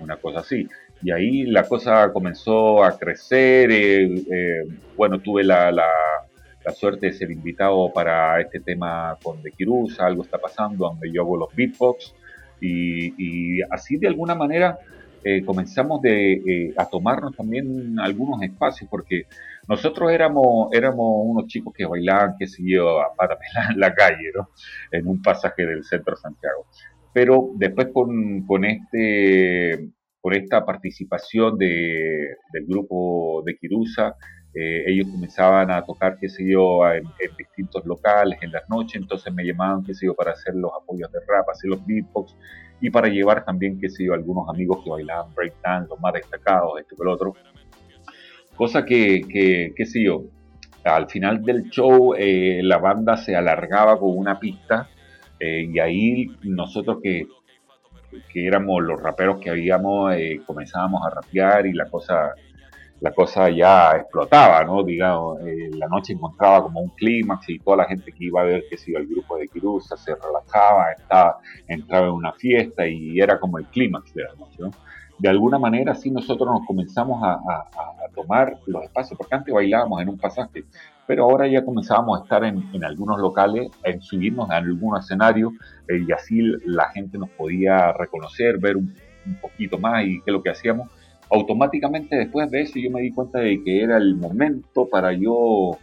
una 0.00 0.16
cosa 0.16 0.40
así. 0.40 0.68
Y 1.02 1.10
ahí 1.10 1.44
la 1.44 1.64
cosa 1.64 2.12
comenzó 2.12 2.84
a 2.84 2.98
crecer, 2.98 3.70
eh, 3.70 4.04
eh, 4.04 4.62
bueno, 4.96 5.20
tuve 5.20 5.44
la, 5.44 5.70
la, 5.70 5.88
suerte 6.72 7.06
de 7.06 7.12
ser 7.12 7.30
invitado 7.30 7.92
para 7.92 8.40
este 8.40 8.60
tema 8.60 9.16
con 9.22 9.42
De 9.42 9.52
Quirusa, 9.52 10.06
algo 10.06 10.22
está 10.22 10.38
pasando 10.38 10.88
donde 10.88 11.10
yo 11.12 11.22
hago 11.22 11.36
los 11.36 11.54
beatbox, 11.54 12.14
y, 12.60 13.58
y 13.58 13.62
así 13.70 13.96
de 13.96 14.08
alguna 14.08 14.34
manera 14.34 14.78
eh, 15.28 15.44
comenzamos 15.44 16.00
de, 16.02 16.72
a 16.76 16.86
tomarnos 16.86 17.34
también 17.34 17.98
algunos 17.98 18.40
espacios, 18.42 18.88
porque 18.88 19.24
nosotros 19.66 20.12
éramos, 20.12 20.72
éramos 20.72 21.24
unos 21.24 21.48
chicos 21.48 21.74
que 21.74 21.84
bailaban, 21.84 22.36
que 22.38 22.46
siguió 22.46 23.00
a 23.00 23.12
pata 23.12 23.36
en 23.70 23.80
la 23.80 23.92
calle, 23.92 24.30
¿no? 24.36 24.50
En 24.92 25.08
un 25.08 25.20
pasaje 25.20 25.66
del 25.66 25.82
centro 25.82 26.14
de 26.14 26.20
Santiago. 26.20 26.66
Pero 27.12 27.50
después 27.56 27.88
con, 27.92 28.46
con 28.46 28.64
este, 28.64 29.88
con 30.20 30.32
esta 30.32 30.64
participación 30.64 31.58
de, 31.58 32.36
del 32.52 32.66
grupo 32.66 33.42
de 33.44 33.56
Kirusa, 33.56 34.14
eh, 34.56 34.84
ellos 34.86 35.08
comenzaban 35.10 35.70
a 35.70 35.84
tocar, 35.84 36.16
qué 36.18 36.28
sé 36.28 36.48
yo, 36.50 36.90
en, 36.90 37.04
distintos 37.36 37.84
locales, 37.84 38.38
en 38.40 38.52
las 38.52 38.68
noches, 38.68 39.00
entonces 39.00 39.32
me 39.32 39.44
llamaban, 39.44 39.84
qué 39.84 39.94
sé 39.94 40.06
yo, 40.06 40.14
para 40.14 40.32
hacer 40.32 40.54
los 40.54 40.70
apoyos 40.80 41.12
de 41.12 41.18
rap, 41.28 41.48
hacer 41.50 41.70
los 41.70 41.84
beatbox, 41.84 42.34
y 42.80 42.90
para 42.90 43.08
llevar 43.08 43.44
también, 43.44 43.78
qué 43.78 43.88
sé 43.88 44.04
yo, 44.04 44.14
algunos 44.14 44.48
amigos 44.48 44.82
que 44.82 44.90
bailaban 44.90 45.34
breakdance, 45.34 45.88
los 45.90 46.00
más 46.00 46.12
destacados, 46.14 46.80
esto 46.80 46.96
que 46.96 47.02
el 47.02 47.08
otro, 47.08 47.34
Cosa 48.56 48.86
que, 48.86 49.20
que 49.28 49.74
qué 49.76 49.84
sé 49.84 50.02
yo, 50.02 50.24
al 50.82 51.08
final 51.08 51.42
del 51.42 51.68
show 51.68 52.14
eh, 52.16 52.60
la 52.62 52.78
banda 52.78 53.16
se 53.16 53.36
alargaba 53.36 53.98
con 53.98 54.16
una 54.16 54.38
pista 54.38 54.88
eh, 55.38 55.68
y 55.70 55.78
ahí 55.78 56.26
nosotros 56.42 56.98
que, 57.02 57.26
que, 58.32 58.46
éramos 58.46 58.82
los 58.82 59.02
raperos 59.02 59.38
que 59.40 59.50
habíamos, 59.50 60.14
eh, 60.14 60.40
comenzábamos 60.46 61.02
a 61.04 61.10
rapear 61.10 61.66
y 61.66 61.72
la 61.72 61.90
cosa, 61.90 62.34
la 63.00 63.12
cosa 63.12 63.50
ya 63.50 63.92
explotaba, 63.92 64.64
¿no? 64.64 64.82
Digamos, 64.82 65.38
la 65.42 65.86
noche 65.88 66.14
encontraba 66.14 66.62
como 66.62 66.80
un 66.80 66.88
clímax 66.90 67.48
y 67.50 67.58
toda 67.58 67.78
la 67.78 67.84
gente 67.84 68.12
que 68.12 68.24
iba 68.24 68.40
a 68.40 68.44
ver 68.44 68.64
que 68.68 68.76
se 68.76 68.90
iba 68.90 69.00
al 69.00 69.06
grupo 69.06 69.36
de 69.36 69.48
Kirusa 69.48 69.96
se 69.96 70.14
relajaba, 70.14 70.92
estaba, 70.92 71.38
entraba 71.68 72.06
en 72.06 72.12
una 72.12 72.32
fiesta 72.32 72.86
y 72.86 73.20
era 73.20 73.38
como 73.38 73.58
el 73.58 73.66
clímax 73.66 74.14
de 74.14 74.22
la 74.24 74.34
noche, 74.34 74.56
¿no? 74.58 74.70
de 75.18 75.28
alguna 75.28 75.58
manera 75.58 75.94
sí 75.94 76.10
nosotros 76.10 76.48
nos 76.48 76.66
comenzamos 76.66 77.22
a, 77.22 77.38
tomar 78.14 78.58
los 78.66 78.82
espacios, 78.82 79.18
porque 79.18 79.34
antes 79.34 79.52
bailábamos 79.52 80.00
en 80.00 80.08
un 80.08 80.16
pasaje, 80.16 80.64
pero 81.06 81.24
ahora 81.24 81.46
ya 81.46 81.62
comenzábamos 81.62 82.18
a 82.18 82.22
estar 82.22 82.44
en, 82.44 82.82
algunos 82.82 83.18
locales, 83.18 83.68
en 83.84 84.00
subirnos 84.00 84.48
a 84.48 84.56
algún 84.56 84.96
escenario 84.96 85.52
eh, 85.86 86.02
y 86.08 86.10
así 86.12 86.40
la 86.64 86.88
gente 86.88 87.18
nos 87.18 87.28
podía 87.28 87.92
reconocer, 87.92 88.58
ver 88.58 88.78
un, 88.78 88.94
poquito 89.42 89.76
más 89.76 90.04
y 90.04 90.22
qué 90.22 90.30
es 90.30 90.32
lo 90.32 90.42
que 90.42 90.50
hacíamos. 90.50 90.88
Automáticamente 91.30 92.16
después 92.16 92.50
de 92.50 92.62
eso 92.62 92.78
yo 92.78 92.90
me 92.90 93.02
di 93.02 93.12
cuenta 93.12 93.40
de 93.40 93.62
que 93.62 93.82
era 93.82 93.96
el 93.96 94.14
momento 94.16 94.88
para 94.88 95.12
yo, 95.12 95.76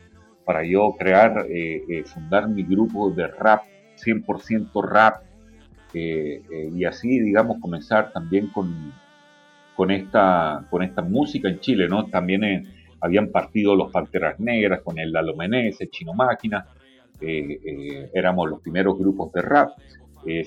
para 0.46 0.66
yo 0.66 0.96
crear, 0.98 1.46
eh, 1.50 1.84
eh, 1.90 2.04
fundar 2.06 2.48
mi 2.48 2.64
grupo 2.64 3.12
de 3.12 3.28
rap 3.28 3.64
100% 3.98 4.84
rap 4.84 5.24
eh, 5.94 6.42
eh, 6.52 6.72
y 6.74 6.86
así, 6.86 7.20
digamos, 7.20 7.58
comenzar 7.62 8.12
también 8.12 8.48
con, 8.48 8.94
con, 9.76 9.92
esta, 9.92 10.66
con 10.70 10.82
esta 10.84 11.02
música 11.02 11.48
en 11.50 11.60
Chile, 11.60 11.88
¿no? 11.88 12.06
También 12.06 12.44
eh, 12.44 12.64
habían 13.00 13.30
partido 13.30 13.76
los 13.76 13.92
Panteras 13.92 14.40
Negras 14.40 14.82
con 14.82 14.98
el 14.98 15.12
Lalo 15.12 15.36
Menezes, 15.36 15.90
Chino 15.92 16.14
Máquina, 16.14 16.66
éramos 17.22 18.50
los 18.50 18.60
primeros 18.60 18.98
grupos 18.98 19.32
de 19.32 19.42
rap, 19.42 19.70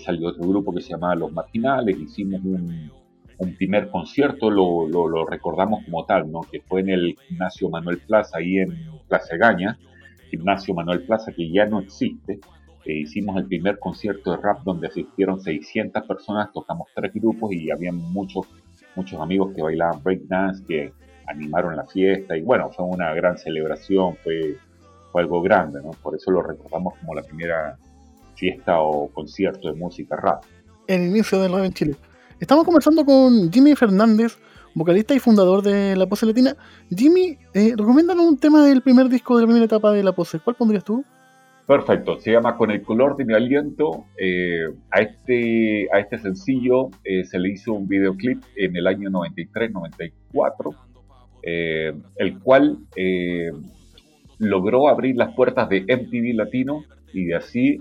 salió 0.05 0.29
otro 0.29 0.47
grupo 0.47 0.75
que 0.75 0.83
se 0.83 0.91
llamaba 0.91 1.15
Los 1.15 1.33
Marginales, 1.33 1.97
hicimos 1.99 2.43
un, 2.45 2.91
un 3.39 3.55
primer 3.55 3.91
concierto, 3.91 4.51
lo, 4.51 5.27
recordamos 5.27 5.85
como 5.85 6.05
tal, 6.05 6.31
¿no? 6.31 6.41
Que 6.43 6.61
fue 6.61 6.81
en 6.81 6.91
el 6.91 7.17
gimnasio 7.29 7.69
Manuel 7.69 7.99
Plaza, 7.99 8.39
ahí 8.39 8.59
en 8.59 8.77
Plaza 9.09 9.37
Gaña, 9.37 9.79
gimnasio 10.31 10.75
Manuel 10.75 11.03
Plaza 11.03 11.33
que 11.33 11.51
ya 11.51 11.67
no 11.67 11.81
existe, 11.81 12.41
hicimos 12.95 13.37
el 13.37 13.47
primer 13.47 13.79
concierto 13.79 14.33
de 14.33 14.37
rap 14.39 14.63
donde 14.65 14.89
asistieron 14.89 15.41
600 15.41 16.07
personas, 16.07 16.53
tocamos 16.53 16.89
tres 16.95 17.13
grupos 17.13 17.53
y 17.53 17.71
había 17.71 17.93
muchos, 17.93 18.47
muchos 18.95 19.21
amigos 19.21 19.53
que 19.55 19.63
bailaban 19.63 20.03
breakdance, 20.03 20.65
que 20.65 20.93
animaron 21.27 21.77
la 21.77 21.85
fiesta 21.85 22.37
y 22.37 22.43
bueno, 22.43 22.71
fue 22.71 22.85
una 22.85 23.13
gran 23.15 23.37
celebración, 23.39 24.17
fue, 24.23 24.57
fue 25.11 25.23
algo 25.23 25.43
grande, 25.43 25.81
¿no? 25.83 25.91
Por 25.91 26.15
eso 26.15 26.31
lo 26.31 26.43
recordamos 26.43 26.95
como 26.99 27.15
la 27.15 27.23
primera 27.23 27.77
fiesta 28.35 28.81
o 28.81 29.09
concierto 29.09 29.69
de 29.69 29.75
música 29.75 30.17
rap. 30.17 30.45
El 30.87 31.09
inicio 31.09 31.41
del 31.41 31.53
rap 31.53 31.65
en 31.65 31.73
Chile. 31.73 31.97
Estamos 32.39 32.67
conversando 32.67 33.05
con 33.07 33.51
Jimmy 33.51 33.75
Fernández, 33.75 34.37
vocalista 34.75 35.15
y 35.15 35.19
fundador 35.19 35.63
de 35.63 35.97
La 35.97 36.07
Pose 36.07 36.27
Latina. 36.27 36.55
Jimmy, 36.95 37.39
eh, 37.55 37.73
recomiéndanos 37.75 38.27
un 38.27 38.37
tema 38.37 38.63
del 38.63 38.83
primer 38.83 39.09
disco 39.09 39.37
de 39.37 39.43
la 39.43 39.47
primera 39.47 39.65
etapa 39.65 39.91
de 39.93 40.03
La 40.03 40.13
Pose. 40.13 40.39
¿Cuál 40.41 40.55
pondrías 40.55 40.85
tú? 40.85 41.03
Perfecto, 41.67 42.21
se 42.21 42.33
llama 42.33 42.59
Con 42.59 42.71
el 42.71 42.83
color 42.83 43.17
de 43.17 43.25
mi 43.25 43.33
aliento. 43.33 44.05
Eh, 44.19 44.67
a, 44.91 45.01
este, 45.01 45.89
a 45.91 45.99
este 45.99 46.19
sencillo 46.19 46.91
eh, 47.05 47.25
se 47.25 47.39
le 47.39 47.53
hizo 47.53 47.73
un 47.73 47.89
videoclip 47.89 48.43
en 48.55 48.77
el 48.77 48.87
año 48.87 49.09
93-94, 49.09 50.77
eh, 51.43 51.95
el 52.17 52.39
cual 52.41 52.79
logró 54.39 54.89
abrir 54.89 55.17
las 55.17 55.35
puertas 55.35 55.71
de 55.71 55.81
MTV 55.81 56.37
Latino 56.37 56.85
y 57.15 57.25
de 57.25 57.35
así 57.35 57.79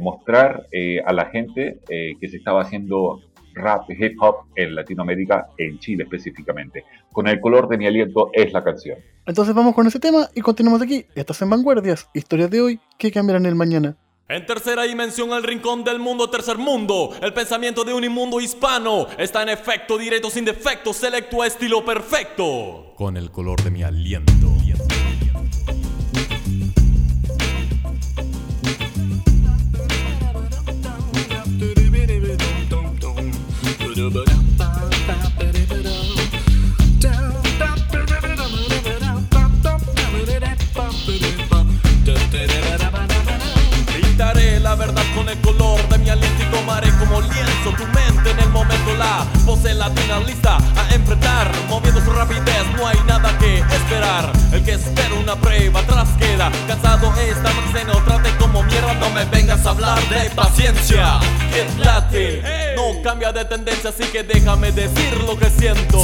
mostrar 0.00 0.66
a 1.04 1.12
la 1.12 1.26
gente 1.26 1.78
que 1.88 2.28
se 2.28 2.36
estaba 2.36 2.62
haciendo 2.62 3.20
rap, 3.54 3.90
hip 3.90 4.16
hop 4.20 4.46
en 4.56 4.74
Latinoamérica, 4.74 5.48
en 5.58 5.78
Chile 5.78 6.04
específicamente. 6.04 6.84
Con 7.12 7.28
el 7.28 7.40
color 7.40 7.68
de 7.68 7.78
mi 7.78 7.86
aliento 7.86 8.30
es 8.32 8.52
la 8.52 8.62
canción. 8.62 8.98
Entonces 9.26 9.54
vamos 9.54 9.74
con 9.74 9.86
ese 9.86 10.00
tema 10.00 10.28
y 10.34 10.40
continuamos 10.40 10.82
aquí. 10.82 11.06
Estás 11.14 11.40
en 11.42 11.50
Vanguardias, 11.50 12.08
historias 12.14 12.50
de 12.50 12.60
hoy 12.60 12.80
que 12.98 13.10
cambiarán 13.10 13.46
el 13.46 13.54
mañana. 13.54 13.96
En 14.28 14.46
tercera 14.46 14.84
dimensión, 14.84 15.32
el 15.32 15.42
rincón 15.42 15.82
del 15.82 15.98
mundo, 15.98 16.30
tercer 16.30 16.56
mundo. 16.56 17.10
El 17.20 17.32
pensamiento 17.34 17.82
de 17.82 17.92
un 17.92 18.04
inmundo 18.04 18.40
hispano 18.40 19.08
está 19.18 19.42
en 19.42 19.48
efecto, 19.48 19.98
directo, 19.98 20.30
sin 20.30 20.44
defecto, 20.44 20.92
selecto, 20.92 21.42
estilo 21.42 21.84
perfecto. 21.84 22.94
Con 22.94 23.16
el 23.16 23.32
color 23.32 23.60
de 23.64 23.72
mi 23.72 23.82
aliento. 23.82 24.49
La 44.70 44.76
verdad 44.76 45.02
con 45.16 45.28
el 45.28 45.38
color 45.40 45.80
de 45.88 45.98
mi 45.98 46.10
aliento 46.10 46.42
y 46.42 46.46
tomaré 46.46 46.90
como 46.98 47.20
lienzo 47.20 47.72
tu 47.76 47.84
mente 47.88 48.39
en 49.10 49.38
el 49.38 49.44
momento 49.44 49.44
la 49.44 49.44
pose 49.44 49.74
latina 49.74 50.20
lista 50.20 50.56
a 50.56 50.94
enfrentar. 50.94 51.50
Moviendo 51.68 52.00
su 52.04 52.12
rapidez 52.12 52.64
no 52.76 52.86
hay 52.86 52.98
nada 53.06 53.36
que 53.38 53.58
esperar. 53.58 54.32
El 54.52 54.62
que 54.64 54.72
espera 54.72 55.14
una 55.14 55.36
prueba 55.36 55.80
atrás 55.80 56.08
queda. 56.18 56.50
Cansado 56.66 57.12
esta 57.16 57.52
noche 57.52 57.84
no 57.86 58.02
trate 58.04 58.30
como 58.38 58.62
mierda 58.62 58.94
no 58.94 59.10
me 59.10 59.24
vengas 59.24 59.64
a 59.66 59.70
hablar 59.70 59.98
de 60.08 60.30
paciencia. 60.30 61.18
Que 61.50 61.66
late 61.82 62.42
no 62.76 63.02
cambia 63.02 63.32
de 63.32 63.44
tendencia 63.44 63.90
así 63.90 64.04
que 64.04 64.22
déjame 64.22 64.72
decir 64.72 65.16
lo 65.26 65.36
que 65.38 65.50
siento. 65.50 65.98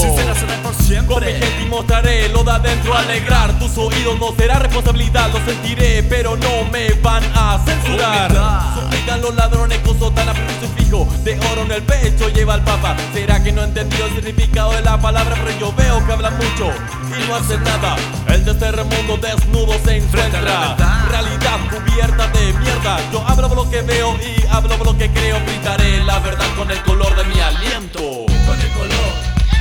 Con 1.06 1.24
mi 1.24 1.32
gente 1.32 1.62
y 1.62 1.66
mostraré 1.66 2.28
lo 2.30 2.42
de 2.42 2.50
adentro 2.50 2.94
alegrar 2.94 3.58
tus 3.58 3.76
oídos. 3.78 4.18
No 4.18 4.34
será 4.36 4.58
responsabilidad 4.58 5.30
lo 5.32 5.44
sentiré 5.44 6.02
pero 6.04 6.36
no 6.36 6.64
me 6.72 6.92
van 6.94 7.22
a 7.34 7.60
censurar. 7.64 8.32
Suplican 8.74 9.20
los 9.20 9.34
ladrones 9.34 9.78
con 9.80 9.98
sotana 9.98 10.32
su 10.60 10.68
fijo 10.68 11.08
De 11.24 11.38
oro 11.52 11.62
en 11.62 11.72
el 11.72 11.82
pecho 11.82 12.28
lleva 12.28 12.54
el 12.54 12.62
papa 12.62 12.95
¿Será 13.12 13.42
que 13.42 13.52
no 13.52 13.62
entendió 13.62 14.06
el 14.06 14.14
significado 14.14 14.72
de 14.72 14.82
la 14.82 15.00
palabra? 15.00 15.36
Pero 15.44 15.58
yo 15.58 15.72
veo 15.72 16.06
que 16.06 16.12
hablan 16.12 16.36
mucho 16.36 16.70
y 17.18 17.28
no 17.28 17.36
hacen 17.36 17.62
nada. 17.64 17.96
El 18.28 18.44
de 18.44 18.52
este 18.52 18.84
mundo 18.84 19.16
desnudo 19.16 19.74
se 19.84 19.96
encuentra 19.96 20.76
Realidad 21.10 21.58
cubierta 21.70 22.26
de 22.28 22.52
mierda. 22.54 22.98
Yo 23.12 23.26
hablo 23.26 23.54
lo 23.54 23.70
que 23.70 23.82
veo 23.82 24.16
y 24.20 24.46
hablo 24.48 24.76
lo 24.76 24.96
que 24.96 25.10
creo. 25.10 25.44
Pintaré 25.44 26.04
la 26.04 26.18
verdad 26.20 26.46
con 26.56 26.70
el 26.70 26.80
color 26.82 27.14
de 27.16 27.24
mi 27.24 27.40
aliento. 27.40 28.00
Con 28.46 28.60
el 28.60 28.70
color 28.72 29.14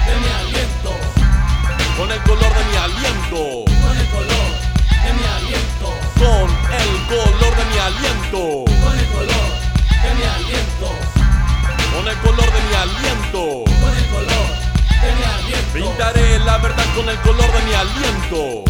de 0.05 0.15
mi 0.21 0.29
aliento. 0.41 0.91
Con 1.97 2.11
el 2.11 2.21
color 2.23 2.53
de 2.53 2.65
mi 2.65 2.77
aliento. 2.77 3.65
Con 3.81 3.97
el 3.97 4.07
color 4.09 4.45
de 5.03 5.13
mi 5.13 5.25
aliento. 5.25 5.89
Con 6.19 6.49
el 6.79 7.07
color 9.07 9.45
de 10.03 10.13
mi 10.13 10.23
aliento. 10.23 10.89
Con 10.89 11.14
el 17.09 17.19
color 17.19 17.51
de 17.53 17.61
mi 17.65 17.73
aliento. 17.73 18.63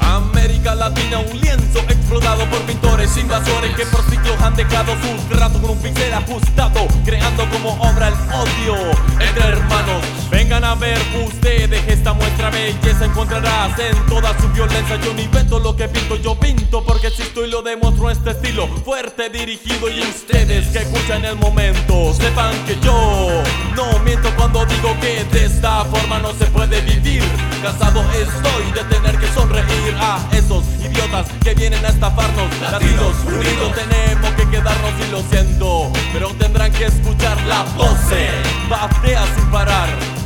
América 0.00 0.74
Latina, 0.74 1.18
un 1.18 1.40
lienzo 1.40 1.78
explotado 1.88 2.44
por 2.46 2.60
pintores 2.62 3.16
invasores 3.16 3.74
que 3.76 3.86
por 3.86 4.02
siglos 4.10 4.40
han 4.42 4.56
dejado 4.56 4.92
su 5.00 5.34
rato 5.34 5.60
con 5.60 5.70
un 5.70 5.78
pincel 5.78 6.12
ajustado, 6.12 6.86
creando 7.04 7.48
como 7.50 7.70
obra 7.80 8.08
el 8.08 8.14
odio 8.14 8.76
entre 9.20 9.44
hermanos. 9.44 10.19
Vengan 10.30 10.64
a 10.64 10.76
ver 10.76 10.96
ustedes 11.26 11.82
esta 11.88 12.12
muestra 12.12 12.50
belleza 12.50 13.04
encontrarás 13.04 13.76
en 13.80 13.96
toda 14.06 14.38
su 14.38 14.48
violencia. 14.50 14.96
Yo 15.04 15.12
no 15.12 15.20
invento 15.20 15.58
lo 15.58 15.74
que 15.74 15.88
pinto, 15.88 16.16
yo 16.16 16.38
pinto 16.38 16.84
porque 16.84 17.08
existo 17.08 17.44
y 17.44 17.50
lo 17.50 17.62
demuestro 17.62 18.10
este 18.10 18.30
estilo 18.30 18.68
fuerte, 18.84 19.28
dirigido. 19.28 19.90
Y 19.90 20.00
ustedes 20.02 20.68
que 20.68 20.78
escuchan 20.78 21.24
el 21.24 21.36
momento 21.36 22.14
sepan 22.14 22.54
que 22.64 22.78
yo 22.80 23.42
no 23.74 23.98
miento 24.04 24.30
cuando 24.36 24.64
digo 24.66 24.96
que 25.00 25.24
de 25.24 25.46
esta 25.46 25.84
forma 25.86 26.20
no 26.20 26.32
se 26.34 26.46
puede 26.46 26.80
vivir. 26.82 27.24
Cansado 27.60 28.00
estoy 28.12 28.72
de 28.72 28.84
tener 28.84 29.18
que 29.18 29.26
sonreír 29.34 29.96
a 29.98 30.20
esos 30.32 30.64
idiotas 30.80 31.26
que 31.42 31.54
vienen 31.54 31.84
a 31.84 31.88
estafarnos. 31.88 32.48
Latidos 32.60 33.16
unidos 33.26 33.72
tenemos 33.74 34.30
que 34.34 34.48
quedarnos 34.48 34.92
y 35.06 35.10
lo 35.10 35.22
siento, 35.22 35.92
pero 36.12 36.28
tendrán 36.34 36.72
que 36.72 36.84
escuchar 36.84 37.36
la 37.46 37.64
pose. 37.76 38.28
Batea 38.68 39.24
sin 39.34 39.50
parar. 39.50 40.19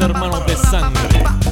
Hermanos 0.00 0.44
de 0.46 0.56
sangre. 0.56 1.45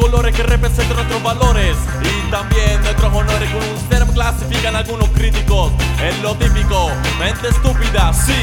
Colores 0.00 0.34
que 0.34 0.42
representan 0.42 0.96
nuestros 0.96 1.22
valores. 1.22 1.76
Y 2.02 2.30
también 2.30 2.80
nuestros 2.82 3.14
honores 3.14 3.50
con 3.50 3.62
un 3.62 3.88
ser 3.90 4.06
clasifican 4.14 4.74
algunos 4.74 5.08
críticos. 5.10 5.72
En 6.00 6.22
lo 6.22 6.34
típico 6.36 6.90
mente 7.18 7.48
estúpida 7.48 8.12
sí 8.12 8.34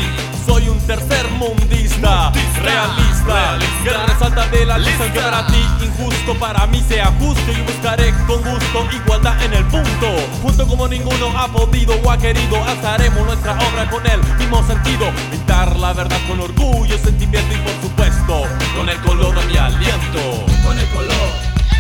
soy 0.45 0.69
un 0.69 0.79
tercer 0.87 1.27
mundista, 1.31 2.31
realista, 2.61 3.59
que 3.83 3.89
de 4.35 4.65
la 4.65 4.77
lista 4.77 5.11
que 5.13 5.21
para 5.21 5.47
ti 5.47 5.63
justo 5.97 6.35
para 6.37 6.67
mí 6.67 6.83
sea 6.89 7.05
justo 7.17 7.49
y 7.49 7.61
buscaré 7.61 8.13
con 8.27 8.43
gusto 8.43 8.85
igualdad 8.91 9.41
en 9.41 9.53
el 9.53 9.63
punto. 9.65 10.07
Junto 10.41 10.67
como 10.67 10.85
ninguno 10.87 11.31
ha 11.37 11.47
podido 11.47 11.95
o 12.03 12.11
ha 12.11 12.17
querido, 12.17 12.61
alzaremos 12.61 13.25
nuestra 13.25 13.53
obra 13.53 13.89
con 13.89 14.05
el 14.05 14.21
mismo 14.37 14.65
sentido. 14.67 15.11
Pintar 15.31 15.77
la 15.77 15.93
verdad 15.93 16.17
con 16.27 16.41
orgullo, 16.41 16.97
sentimiento 16.97 17.53
y 17.53 17.57
por 17.59 17.81
supuesto 17.81 18.43
con 18.75 18.89
el 18.89 18.99
color 19.01 19.33
de 19.39 19.45
mi 19.45 19.57
aliento. 19.57 20.45
Con 20.65 20.77
el 20.77 20.87
color 20.87 21.31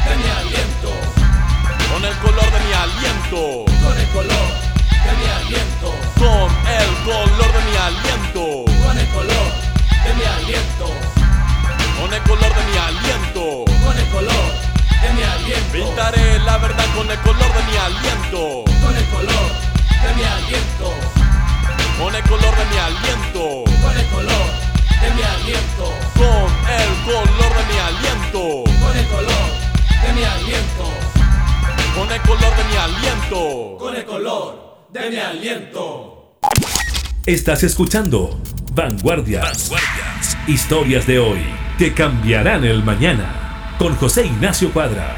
de 0.07 0.15
mi 0.15 0.29
aliento. 0.39 0.91
Con 1.91 2.05
el 2.05 2.15
color 2.17 2.45
de 2.45 2.59
mi 2.65 2.73
aliento. 2.73 3.65
Con 3.83 3.97
el 3.99 4.07
color 4.07 4.47
de 5.03 5.11
mi 5.19 5.27
aliento. 5.35 5.91
Con 6.15 6.49
el 6.65 6.95
color 7.03 7.51
de 7.51 7.61
mi 7.69 7.77
aliento. 7.77 8.65
Con 8.85 8.97
el 8.97 9.07
color 9.09 9.51
de 10.05 10.13
mi 10.13 10.23
aliento. 10.23 11.26
Con 11.99 12.13
el 12.13 12.21
color 12.23 12.53
de 12.55 12.63
mi 12.71 12.77
aliento. 12.77 13.65
Con 13.83 13.97
el 13.97 14.07
color 14.09 14.53
de 15.01 15.13
mi 15.13 15.23
aliento. 15.23 15.71
Pintaré 15.73 16.39
la 16.39 16.57
verdad 16.57 16.85
con 16.95 17.09
el 17.09 17.19
color 17.19 17.53
de 17.53 17.63
mi 17.69 17.77
aliento. 17.77 18.63
Con 18.83 18.95
el 18.95 19.05
color 19.05 19.51
de 20.03 20.13
mi 20.15 20.23
aliento. 20.23 20.93
Con 21.99 22.15
el 22.15 22.23
color 22.23 22.55
de 22.55 22.65
mi 22.65 22.77
aliento. 22.77 23.63
Con 23.81 23.97
el 23.97 24.07
color 24.07 24.47
de 25.01 25.11
mi 25.15 25.21
aliento. 25.23 25.85
Con 26.15 26.27
el 26.27 26.97
color 26.99 27.53
de 27.57 27.65
mi 27.65 27.79
aliento. 27.79 28.63
Con 28.79 28.97
el 28.97 29.07
color 29.07 29.49
de 30.01 30.13
mi 30.13 30.23
aliento. 30.23 30.85
Con 31.95 32.11
el 32.11 32.21
color 32.21 32.55
de 32.57 32.63
mi 32.63 32.77
aliento. 32.77 33.77
Con 33.79 33.95
el 33.95 34.05
color 34.05 34.87
de 34.93 35.09
mi 35.09 35.17
aliento. 35.17 36.37
Estás 37.25 37.63
escuchando 37.63 38.39
Vanguardias. 38.71 39.71
Historias 40.47 41.05
de 41.05 41.19
hoy 41.19 41.41
que 41.77 41.93
cambiarán 41.93 42.63
el 42.63 42.81
mañana. 42.81 43.75
Con 43.77 43.93
José 43.95 44.27
Ignacio 44.27 44.71
Cuadra. 44.71 45.17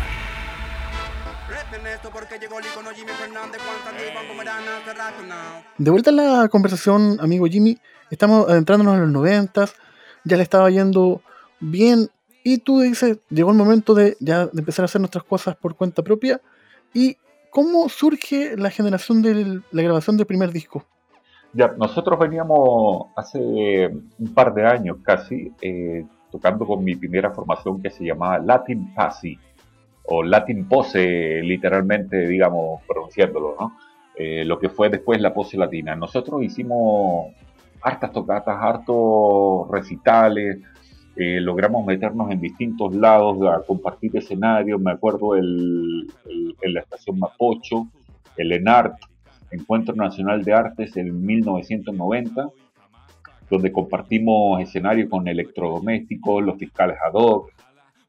De 5.78 5.92
vuelta 5.92 6.10
en 6.10 6.15
la 6.15 6.48
conversación, 6.48 7.20
amigo 7.22 7.46
Jimmy, 7.46 7.78
estamos 8.10 8.50
adentrándonos 8.50 8.96
en 8.96 9.02
los 9.02 9.12
noventas, 9.12 9.76
ya 10.24 10.36
le 10.36 10.42
estaba 10.42 10.68
yendo 10.72 11.22
bien, 11.60 12.10
y 12.44 12.58
tú 12.58 12.80
dices, 12.80 13.20
llegó 13.30 13.52
el 13.52 13.58
momento 13.58 13.94
de 13.94 14.18
ya 14.20 14.48
de 14.48 14.60
empezar 14.60 14.84
a 14.84 14.88
hacer 14.88 15.00
nuestras 15.00 15.26
cosas 15.26 15.56
por 15.56 15.76
cuenta 15.76 16.02
propia, 16.02 16.42
y 16.92 17.18
¿cómo 17.52 17.88
surge 17.88 18.58
la 18.58 18.72
generación 18.72 19.22
de 19.22 19.62
la 19.70 19.82
grabación 19.84 20.18
del 20.18 20.26
primer 20.26 20.52
disco? 20.52 20.88
Ya, 21.54 21.74
nosotros 21.78 22.20
veníamos 22.20 23.08
hace 23.16 23.88
un 24.20 24.34
par 24.36 24.54
de 24.54 24.66
años 24.66 24.98
casi 25.02 25.52
eh, 25.62 26.06
tocando 26.32 26.66
con 26.66 26.84
mi 26.84 26.96
primera 26.96 27.32
formación 27.32 27.82
que 27.82 27.90
se 27.90 28.06
llamaba 28.06 28.38
Latin 28.40 28.94
Pasi, 28.94 29.38
o 30.06 30.24
Latin 30.24 30.68
Pose, 30.68 31.42
literalmente, 31.44 32.28
digamos, 32.28 32.82
pronunciándolo, 32.88 33.56
¿no? 33.60 33.78
Eh, 34.16 34.44
lo 34.44 34.60
que 34.60 34.70
fue 34.70 34.90
después 34.90 35.22
la 35.22 35.34
pose 35.34 35.58
latina. 35.58 35.96
Nosotros 35.96 36.44
hicimos 36.44 37.28
hartas 37.82 38.12
tocatas, 38.12 38.58
hartos 38.60 39.70
recitales, 39.70 40.58
eh, 41.16 41.40
logramos 41.40 41.86
meternos 41.86 42.30
en 42.32 42.42
distintos 42.42 42.94
lados, 42.96 43.38
compartir 43.66 44.16
escenarios, 44.18 44.80
me 44.82 44.92
acuerdo 44.92 45.36
el- 45.36 46.08
en 46.62 46.74
la 46.74 46.82
estación 46.82 47.18
Mapocho, 47.20 47.88
el 48.36 48.52
ENART, 48.52 48.96
Encuentro 49.52 49.96
Nacional 49.96 50.44
de 50.44 50.54
Artes 50.54 50.96
en 50.98 51.26
1990, 51.26 52.50
donde 53.50 53.72
compartimos 53.72 54.62
escenario 54.62 55.10
con 55.10 55.28
electrodomésticos, 55.28 56.44
los 56.44 56.58
fiscales 56.58 56.98
ad 57.04 57.14
hoc, 57.14 57.52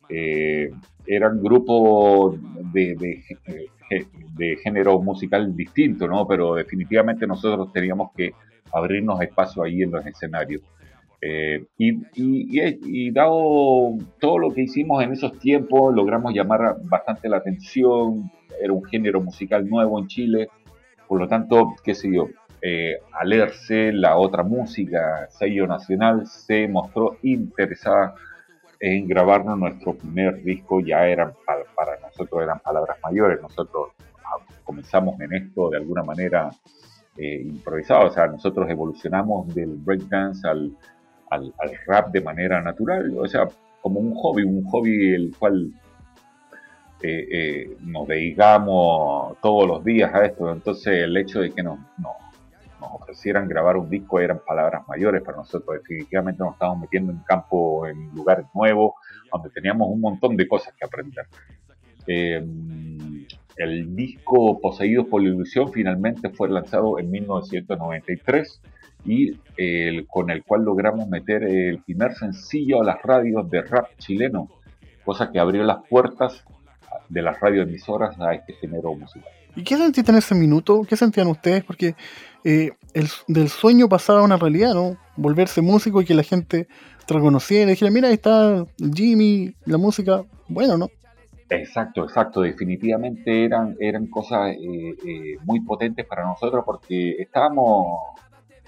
eh, 0.08 0.70
eran 1.06 1.42
grupos 1.42 2.36
de, 2.72 2.94
de, 2.96 3.24
eh, 3.90 4.04
de 4.36 4.56
género 4.62 5.00
musical 5.00 5.56
distinto, 5.56 6.06
¿no? 6.06 6.26
Pero 6.26 6.54
definitivamente 6.54 7.26
nosotros 7.26 7.72
teníamos 7.72 8.10
que 8.16 8.32
abrirnos 8.72 9.20
espacio 9.22 9.62
ahí 9.62 9.82
en 9.82 9.90
los 9.90 10.04
escenarios. 10.06 10.62
Eh, 11.22 11.64
y, 11.76 11.90
y- 12.14 12.60
y- 12.60 12.78
y 13.08 13.10
dado 13.10 13.96
todo 14.20 14.38
lo 14.38 14.50
que 14.52 14.62
hicimos 14.62 15.02
en 15.02 15.12
esos 15.12 15.38
tiempos, 15.38 15.94
logramos 15.94 16.32
llamar 16.34 16.76
bastante 16.84 17.28
la 17.28 17.38
atención, 17.38 18.30
era 18.62 18.72
un 18.72 18.84
género 18.84 19.20
musical 19.20 19.68
nuevo 19.68 19.98
en 19.98 20.06
Chile, 20.06 20.48
por 21.10 21.18
lo 21.18 21.26
tanto, 21.26 21.74
qué 21.82 21.92
sé 21.92 22.08
yo, 22.14 22.28
eh, 22.62 22.98
Alerce, 23.20 23.92
la 23.92 24.16
otra 24.16 24.44
música, 24.44 25.26
sello 25.28 25.66
nacional, 25.66 26.24
se 26.28 26.68
mostró 26.68 27.16
interesada 27.22 28.14
en 28.78 29.08
grabarnos 29.08 29.58
nuestro 29.58 29.94
primer 29.94 30.40
disco, 30.44 30.78
ya 30.80 31.08
eran 31.08 31.32
pa- 31.44 31.64
para 31.74 31.98
nosotros 31.98 32.40
eran 32.44 32.60
palabras 32.60 32.96
mayores, 33.02 33.42
nosotros 33.42 33.88
ah, 34.24 34.38
comenzamos 34.62 35.20
en 35.20 35.32
esto 35.32 35.68
de 35.70 35.78
alguna 35.78 36.04
manera 36.04 36.48
eh, 37.16 37.42
improvisado, 37.44 38.06
o 38.06 38.10
sea, 38.12 38.28
nosotros 38.28 38.70
evolucionamos 38.70 39.52
del 39.52 39.74
breakdance 39.78 40.46
al, 40.46 40.76
al 41.28 41.52
rap 41.88 42.12
de 42.12 42.20
manera 42.20 42.62
natural, 42.62 43.18
o 43.18 43.26
sea, 43.26 43.48
como 43.82 43.98
un 43.98 44.14
hobby, 44.14 44.44
un 44.44 44.62
hobby 44.66 45.12
el 45.12 45.34
cual 45.36 45.72
eh, 47.02 47.28
eh, 47.30 47.76
nos 47.80 48.06
dedicamos 48.06 49.38
todos 49.40 49.66
los 49.66 49.84
días 49.84 50.14
a 50.14 50.24
esto, 50.24 50.52
entonces 50.52 51.04
el 51.04 51.16
hecho 51.16 51.40
de 51.40 51.50
que 51.50 51.62
nos, 51.62 51.78
nos, 51.98 52.12
nos 52.80 52.90
ofrecieran 52.92 53.48
grabar 53.48 53.76
un 53.76 53.88
disco 53.88 54.20
eran 54.20 54.40
palabras 54.46 54.86
mayores 54.88 55.22
para 55.22 55.38
nosotros, 55.38 55.78
definitivamente 55.78 56.42
nos 56.42 56.54
estábamos 56.54 56.82
metiendo 56.82 57.12
en 57.12 57.18
campo, 57.20 57.86
en 57.86 58.10
lugares 58.14 58.46
nuevos, 58.54 58.94
donde 59.32 59.50
teníamos 59.50 59.88
un 59.90 60.00
montón 60.00 60.36
de 60.36 60.46
cosas 60.46 60.74
que 60.74 60.84
aprender. 60.84 61.26
Eh, 62.06 62.42
el 63.56 63.94
disco 63.94 64.58
Poseídos 64.60 65.06
por 65.06 65.22
la 65.22 65.28
Ilusión 65.28 65.70
finalmente 65.70 66.30
fue 66.30 66.48
lanzado 66.48 66.98
en 66.98 67.10
1993 67.10 68.62
y 69.04 69.38
eh, 69.56 70.04
con 70.08 70.30
el 70.30 70.42
cual 70.44 70.62
logramos 70.62 71.08
meter 71.08 71.44
el 71.44 71.82
primer 71.82 72.14
sencillo 72.14 72.80
a 72.80 72.84
las 72.84 73.02
radios 73.02 73.50
de 73.50 73.62
rap 73.62 73.88
chileno, 73.98 74.48
cosa 75.04 75.30
que 75.30 75.38
abrió 75.38 75.62
las 75.62 75.86
puertas 75.88 76.44
de 77.08 77.22
las 77.22 77.38
radioemisoras 77.40 78.18
a 78.20 78.34
este 78.34 78.54
género 78.54 78.94
musical. 78.94 79.28
¿Y 79.56 79.64
qué 79.64 79.76
sentiste 79.76 80.10
en 80.12 80.18
ese 80.18 80.34
minuto? 80.34 80.82
¿Qué 80.88 80.96
sentían 80.96 81.26
ustedes? 81.26 81.64
Porque 81.64 81.94
eh, 82.44 82.70
el- 82.94 83.08
del 83.28 83.48
sueño 83.48 83.88
pasaba 83.88 84.20
a 84.20 84.22
una 84.22 84.36
realidad, 84.36 84.74
¿no? 84.74 84.96
Volverse 85.16 85.60
músico 85.60 86.00
y 86.00 86.04
que 86.04 86.14
la 86.14 86.22
gente 86.22 86.68
te 87.06 87.14
reconociera 87.14 87.64
y 87.64 87.74
dijera, 87.74 87.90
mira, 87.90 88.08
ahí 88.08 88.14
está 88.14 88.64
Jimmy, 88.94 89.52
la 89.66 89.76
música, 89.76 90.24
bueno, 90.48 90.78
¿no? 90.78 90.88
Exacto, 91.48 92.04
exacto. 92.04 92.42
Definitivamente 92.42 93.44
eran, 93.44 93.76
eran 93.80 94.06
cosas 94.06 94.52
eh, 94.52 94.94
eh, 95.04 95.36
muy 95.44 95.60
potentes 95.60 96.06
para 96.06 96.24
nosotros 96.24 96.62
porque 96.64 97.16
estábamos, 97.18 97.86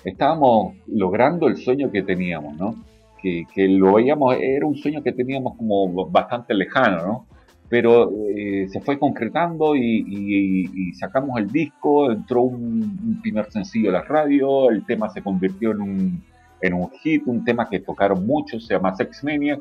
estábamos 0.05 0.75
logrando 0.89 1.47
el 1.47 1.57
sueño 1.57 1.91
que 1.91 2.03
teníamos, 2.03 2.57
¿no? 2.57 2.75
Que, 3.23 3.45
que 3.55 3.69
lo 3.69 3.95
veíamos, 3.95 4.35
era 4.41 4.67
un 4.67 4.77
sueño 4.77 5.01
que 5.03 5.13
teníamos 5.13 5.57
como 5.57 6.11
bastante 6.11 6.55
lejano, 6.55 7.07
¿no? 7.07 7.27
Pero 7.73 8.13
eh, 8.29 8.69
se 8.69 8.83
fue 8.83 8.99
concretando 8.99 9.75
y, 9.75 10.93
sacamos 10.93 11.39
el 11.39 11.51
disco, 11.51 12.13
entró 12.13 12.43
un, 12.43 13.19
primer 13.23 13.51
sencillo 13.51 13.89
a 13.89 13.95
la 13.95 14.03
radio, 14.03 14.69
el 14.69 14.85
tema 14.85 15.09
se 15.09 15.23
convirtió 15.23 15.71
en 15.71 15.81
un, 15.81 16.23
en 16.61 16.75
un 16.75 16.91
hit, 16.91 17.23
un 17.25 17.47
tema 17.47 17.71
que 17.71 17.81
tocaron 17.81 18.27
muchos, 18.27 18.67
se 18.67 18.75
llama 18.75 18.95
Sex 18.95 19.25
Maniac, 19.25 19.61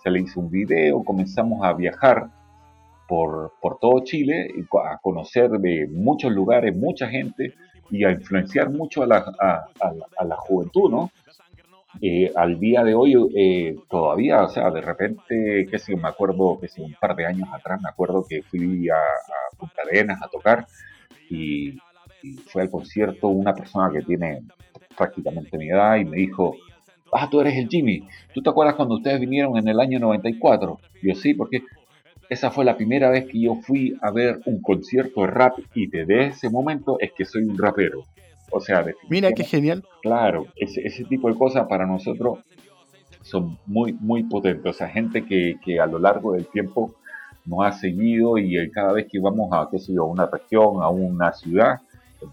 se 0.00 0.08
le 0.08 0.20
hizo 0.20 0.38
un 0.38 0.52
video, 0.52 1.02
comenzamos 1.02 1.66
a 1.66 1.72
viajar 1.72 2.28
por, 3.08 3.52
por 3.60 3.80
todo 3.80 4.04
Chile 4.04 4.50
a 4.88 4.98
conocer 4.98 5.50
de 5.50 5.88
muchos 5.88 6.30
lugares, 6.30 6.76
mucha 6.76 7.08
gente 7.08 7.54
y 7.90 8.04
a 8.04 8.12
influenciar 8.12 8.70
mucho 8.70 9.02
a 9.02 9.06
la- 9.08 9.32
a 10.16 10.24
la 10.24 10.36
juventud, 10.36 10.92
¿no? 10.92 11.10
Eh, 12.00 12.30
al 12.36 12.60
día 12.60 12.84
de 12.84 12.94
hoy 12.94 13.14
eh, 13.34 13.76
todavía, 13.88 14.42
o 14.42 14.48
sea, 14.48 14.70
de 14.70 14.80
repente, 14.80 15.66
qué 15.70 15.78
sé, 15.78 15.96
me 15.96 16.08
acuerdo 16.08 16.60
que 16.60 16.68
un 16.82 16.94
par 17.00 17.16
de 17.16 17.26
años 17.26 17.48
atrás, 17.52 17.80
me 17.82 17.88
acuerdo 17.88 18.24
que 18.28 18.42
fui 18.42 18.88
a, 18.88 18.96
a 18.96 19.56
Punta 19.56 19.82
Arenas 19.82 20.20
a 20.22 20.28
tocar 20.28 20.66
y, 21.30 21.78
y 22.22 22.36
fue 22.46 22.62
al 22.62 22.70
concierto 22.70 23.28
una 23.28 23.54
persona 23.54 23.90
que 23.92 24.02
tiene 24.02 24.42
prácticamente 24.96 25.56
mi 25.56 25.70
edad 25.70 25.96
y 25.96 26.04
me 26.04 26.18
dijo, 26.18 26.56
ah, 27.12 27.28
tú 27.30 27.40
eres 27.40 27.56
el 27.56 27.68
Jimmy, 27.68 28.06
¿tú 28.34 28.42
te 28.42 28.50
acuerdas 28.50 28.74
cuando 28.74 28.96
ustedes 28.96 29.20
vinieron 29.20 29.56
en 29.56 29.68
el 29.68 29.80
año 29.80 29.98
94? 29.98 30.78
Y 31.02 31.08
yo 31.08 31.14
sí, 31.14 31.34
porque 31.34 31.62
esa 32.28 32.50
fue 32.50 32.64
la 32.64 32.76
primera 32.76 33.08
vez 33.10 33.26
que 33.26 33.40
yo 33.40 33.54
fui 33.56 33.96
a 34.02 34.10
ver 34.10 34.40
un 34.44 34.60
concierto 34.60 35.22
de 35.22 35.28
rap 35.28 35.58
y 35.74 35.86
desde 35.86 36.26
ese 36.26 36.50
momento 36.50 36.98
es 37.00 37.12
que 37.12 37.24
soy 37.24 37.44
un 37.44 37.56
rapero. 37.56 38.04
O 38.50 38.60
sea, 38.60 38.84
Mira 39.08 39.32
qué 39.32 39.44
genial. 39.44 39.84
claro, 40.02 40.46
ese, 40.56 40.86
ese 40.86 41.04
tipo 41.04 41.28
de 41.28 41.36
cosas 41.36 41.66
para 41.68 41.86
nosotros 41.86 42.38
son 43.22 43.58
muy, 43.66 43.92
muy 43.92 44.24
potentes. 44.24 44.70
O 44.70 44.72
sea, 44.72 44.88
gente 44.88 45.24
que, 45.24 45.56
que 45.64 45.80
a 45.80 45.86
lo 45.86 45.98
largo 45.98 46.32
del 46.32 46.46
tiempo 46.46 46.94
nos 47.44 47.66
ha 47.66 47.72
seguido 47.72 48.38
y 48.38 48.58
eh, 48.58 48.70
cada 48.70 48.92
vez 48.92 49.06
que 49.10 49.20
vamos 49.20 49.48
a, 49.52 49.68
qué 49.70 49.78
sé 49.78 49.92
yo, 49.94 50.02
a 50.02 50.06
una 50.06 50.26
región, 50.26 50.82
a 50.82 50.88
una 50.88 51.32
ciudad, 51.32 51.80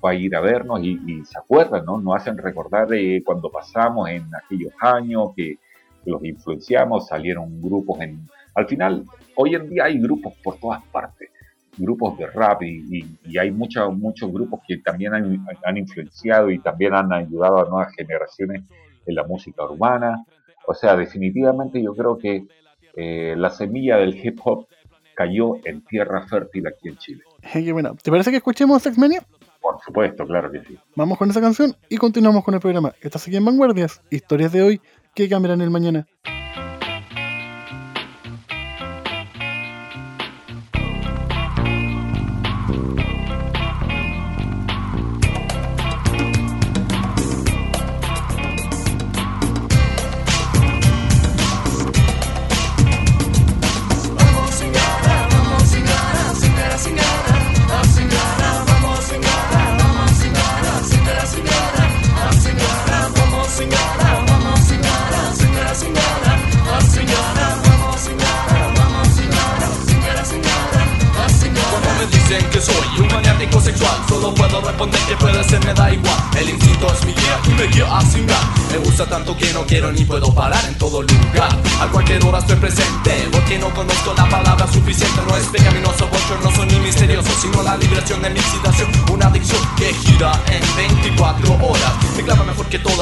va 0.03 0.11
a 0.11 0.15
ir 0.15 0.35
a 0.35 0.41
vernos 0.41 0.81
y, 0.83 0.99
y 1.05 1.25
se 1.25 1.37
acuerdan, 1.37 1.85
¿no? 1.85 1.99
Nos 1.99 2.15
hacen 2.15 2.37
recordar 2.37 2.93
eh, 2.93 3.21
cuando 3.23 3.49
pasamos 3.49 4.09
en 4.09 4.27
aquellos 4.35 4.73
años 4.79 5.31
que, 5.35 5.57
los 6.05 6.23
influenciamos, 6.23 7.07
salieron 7.07 7.61
grupos 7.61 7.99
en... 8.01 8.29
Al 8.53 8.67
final, 8.67 9.05
hoy 9.35 9.55
en 9.55 9.69
día 9.69 9.85
hay 9.85 9.99
grupos 9.99 10.33
por 10.43 10.57
todas 10.57 10.83
partes, 10.91 11.29
grupos 11.77 12.17
de 12.17 12.27
rap 12.27 12.61
y, 12.63 12.85
y- 12.99 13.17
y 13.25 13.37
hay 13.37 13.51
muchos 13.51 13.95
muchos 13.97 14.31
grupos 14.31 14.61
que 14.67 14.77
también 14.77 15.13
han, 15.13 15.45
han 15.63 15.77
influenciado 15.77 16.49
y 16.49 16.59
también 16.59 16.93
han 16.93 17.11
ayudado 17.13 17.59
a 17.59 17.69
nuevas 17.69 17.93
generaciones 17.95 18.63
en 19.05 19.15
la 19.15 19.23
música 19.23 19.63
urbana. 19.63 20.23
O 20.67 20.73
sea, 20.73 20.95
definitivamente 20.95 21.81
yo 21.81 21.93
creo 21.95 22.17
que 22.17 22.45
eh, 22.95 23.35
la 23.37 23.49
semilla 23.49 23.97
del 23.97 24.15
hip 24.15 24.39
hop 24.43 24.67
cayó 25.13 25.55
en 25.65 25.81
tierra 25.85 26.25
fértil 26.27 26.67
aquí 26.67 26.89
en 26.89 26.97
Chile. 26.97 27.23
Buena. 27.73 27.93
¿Te 27.95 28.09
parece 28.11 28.31
que 28.31 28.37
escuchemos 28.37 28.81
Sexmania? 28.81 29.23
Por 29.61 29.79
supuesto, 29.81 30.25
claro 30.25 30.51
que 30.51 30.61
sí. 30.63 30.77
Vamos 30.95 31.17
con 31.17 31.29
esa 31.29 31.41
canción 31.41 31.75
y 31.89 31.97
continuamos 31.97 32.43
con 32.43 32.53
el 32.53 32.59
programa. 32.59 32.93
Estás 33.01 33.27
aquí 33.27 33.35
en 33.35 33.45
Vanguardias, 33.45 34.01
historias 34.11 34.51
de 34.51 34.61
hoy 34.61 34.81
que 35.13 35.27
cambiarán 35.29 35.61
el 35.61 35.69
mañana. 35.71 36.07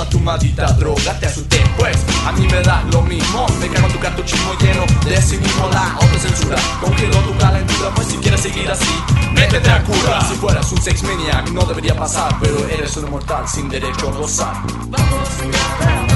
Tu 0.10 0.20
maldita 0.20 0.66
droga 0.74 1.18
Te 1.20 1.28
asusté 1.28 1.64
pues, 1.78 1.98
a 2.26 2.32
mí 2.32 2.48
me 2.48 2.62
da 2.62 2.84
lo 2.92 3.02
mismo 3.02 3.46
Me 3.60 3.68
cago 3.68 3.88
en 3.88 3.94
tu 3.94 4.00
cartuchismo 4.00 4.54
lleno 4.60 4.86
de 5.06 5.22
cinismo 5.22 5.70
La 5.72 5.94
autocensura, 5.94 6.58
congelo 6.82 7.18
tu 7.20 7.38
calentura 7.38 7.90
Pues 7.96 8.08
si 8.08 8.18
quieres 8.18 8.42
seguir 8.42 8.70
así, 8.70 8.94
métete 9.34 9.70
a 9.70 9.84
cura 9.84 10.22
Si 10.28 10.36
fueras 10.36 10.72
un 10.72 10.82
sex 10.82 11.04
maniac 11.04 11.50
no 11.52 11.64
debería 11.64 11.96
pasar 11.96 12.36
Pero 12.42 12.68
eres 12.68 12.96
un 12.98 13.10
mortal 13.10 13.48
sin 13.48 13.70
derecho 13.70 14.10
a 14.10 14.12
gozar. 14.12 14.54
Conforme, 14.64 16.13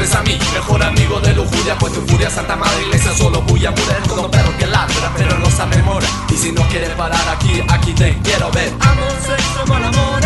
Culpes 0.00 0.16
a 0.16 0.22
mí, 0.22 0.38
mejor 0.54 0.82
amigo 0.82 1.20
de 1.20 1.34
lujuria 1.34 1.76
Pues 1.78 1.92
tu 1.92 2.00
furia 2.06 2.30
santa 2.30 2.56
madre 2.56 2.82
iglesia 2.86 3.12
solo 3.12 3.42
voy 3.42 3.66
a 3.66 3.70
morir 3.70 4.00
Como 4.08 4.30
perro 4.30 4.56
que 4.56 4.66
ladra 4.66 5.12
pero 5.14 5.38
no 5.38 5.50
sabe 5.50 5.76
mora 5.82 6.06
Y 6.30 6.36
si 6.38 6.52
no 6.52 6.62
quieres 6.68 6.88
parar 6.90 7.28
aquí, 7.28 7.62
aquí 7.68 7.92
te 7.92 8.16
quiero 8.22 8.50
ver. 8.50 8.72
Amo 8.80 9.06
sexo 9.26 9.62
con 9.66 9.84
amor 9.84 10.20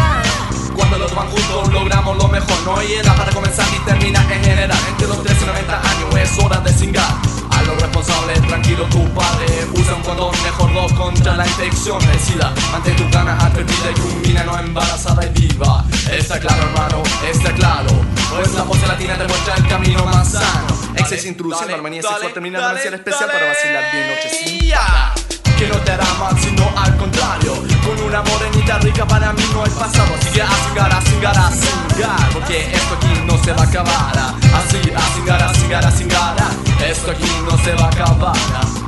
Cuando 0.77 0.99
los 0.99 1.13
van 1.13 1.29
juntos 1.29 1.73
logramos 1.73 2.17
lo 2.17 2.29
mejor 2.29 2.57
No 2.65 2.77
hay 2.77 2.93
edad 2.93 3.17
para 3.17 3.33
comenzar 3.33 3.67
ni 3.73 3.79
terminar 3.81 4.31
en 4.31 4.45
general. 4.45 4.79
Entre 4.91 5.09
los 5.09 5.21
13 5.25 5.43
y 5.43 5.47
90 5.47 5.81
años 5.81 6.17
es 6.23 6.45
hora 6.45 6.61
de 6.61 6.73
cingar. 6.73 7.13
A 7.51 7.63
los 7.63 7.81
responsables, 7.83 8.47
tranquilo 8.47 8.85
tu 8.85 9.03
padre 9.13 9.47
Usa 9.75 9.95
un 9.97 10.03
condón, 10.03 10.33
mejor 10.45 10.73
dos 10.73 10.93
contra 10.93 11.37
la 11.37 11.47
infección. 11.47 12.01
SIDA 12.21 12.55
Ante 12.73 12.93
tus 12.93 13.11
ganas 13.11 13.43
atrevidas 13.43 13.91
y 13.97 14.01
culmina 14.01 14.45
no 14.45 14.57
embarazada 14.57 15.27
y 15.27 15.31
viva 15.31 15.84
Está 16.11 16.39
claro 16.39 16.63
hermano, 16.63 17.03
está 17.31 17.53
claro. 17.53 17.91
Pues 18.31 18.53
la 18.55 18.63
voz 18.63 18.81
latina 18.87 19.17
te 19.17 19.27
muestra 19.27 19.55
el 19.55 19.67
camino 19.69 20.05
más 20.07 20.33
sano. 20.33 20.67
Exceso 20.97 21.29
introduciendo 21.29 21.75
armonía 21.75 22.03
sexual 22.03 22.33
terminando 22.33 22.69
una 22.69 22.77
sesión 22.77 22.95
especial 22.95 23.31
para 23.31 23.47
vacilar 23.47 23.93
bien 23.93 24.09
noche 24.09 24.29
sin 24.29 24.71
parar. 24.71 25.15
que 25.59 25.69
no 25.69 25.77
te 25.77 25.93
hará 25.93 26.15
mal, 26.15 26.39
sino 26.41 26.73
al 26.77 26.97
contrario. 26.97 27.55
Con 27.85 28.01
una 28.07 28.23
morenita 28.23 28.79
rica 28.79 29.07
para 29.07 29.33
mí 29.33 29.43
no 29.53 29.65
hay 29.65 29.71
pasado. 29.71 30.15
Así 30.19 30.31
que 30.31 30.43
a 30.43 30.49
cingar, 30.49 30.93
a 30.93 31.01
cingar, 31.01 31.39
a 31.39 31.51
cingar 31.51 32.31
Porque 32.33 32.73
esto 32.73 32.95
aquí 32.95 33.21
no 33.27 33.43
se 33.43 33.53
va 33.53 33.63
a 33.63 33.67
acabar. 33.67 34.35
Así, 34.55 34.79
a 34.95 35.15
cingar, 35.15 35.43
a 35.43 35.55
cingar, 35.55 35.85
a 35.85 35.91
cingar 35.91 36.37
Esto 36.87 37.11
aquí 37.11 37.31
no 37.45 37.57
se 37.65 37.75
va 37.75 37.85
a 37.85 37.89
acabar 37.89 38.84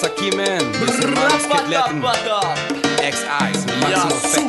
cingar 0.00 0.06
¿Y 0.06 0.06
qué 0.06 0.06
pasa 0.06 0.06
aquí, 0.06 0.30
man? 0.32 0.58
Mis 0.80 0.98
hermanos 0.98 1.42
Kid 1.50 1.68
Latin, 1.68 2.02
X-Eyes, 3.02 3.66
el 3.66 3.78
máximo 3.80 4.39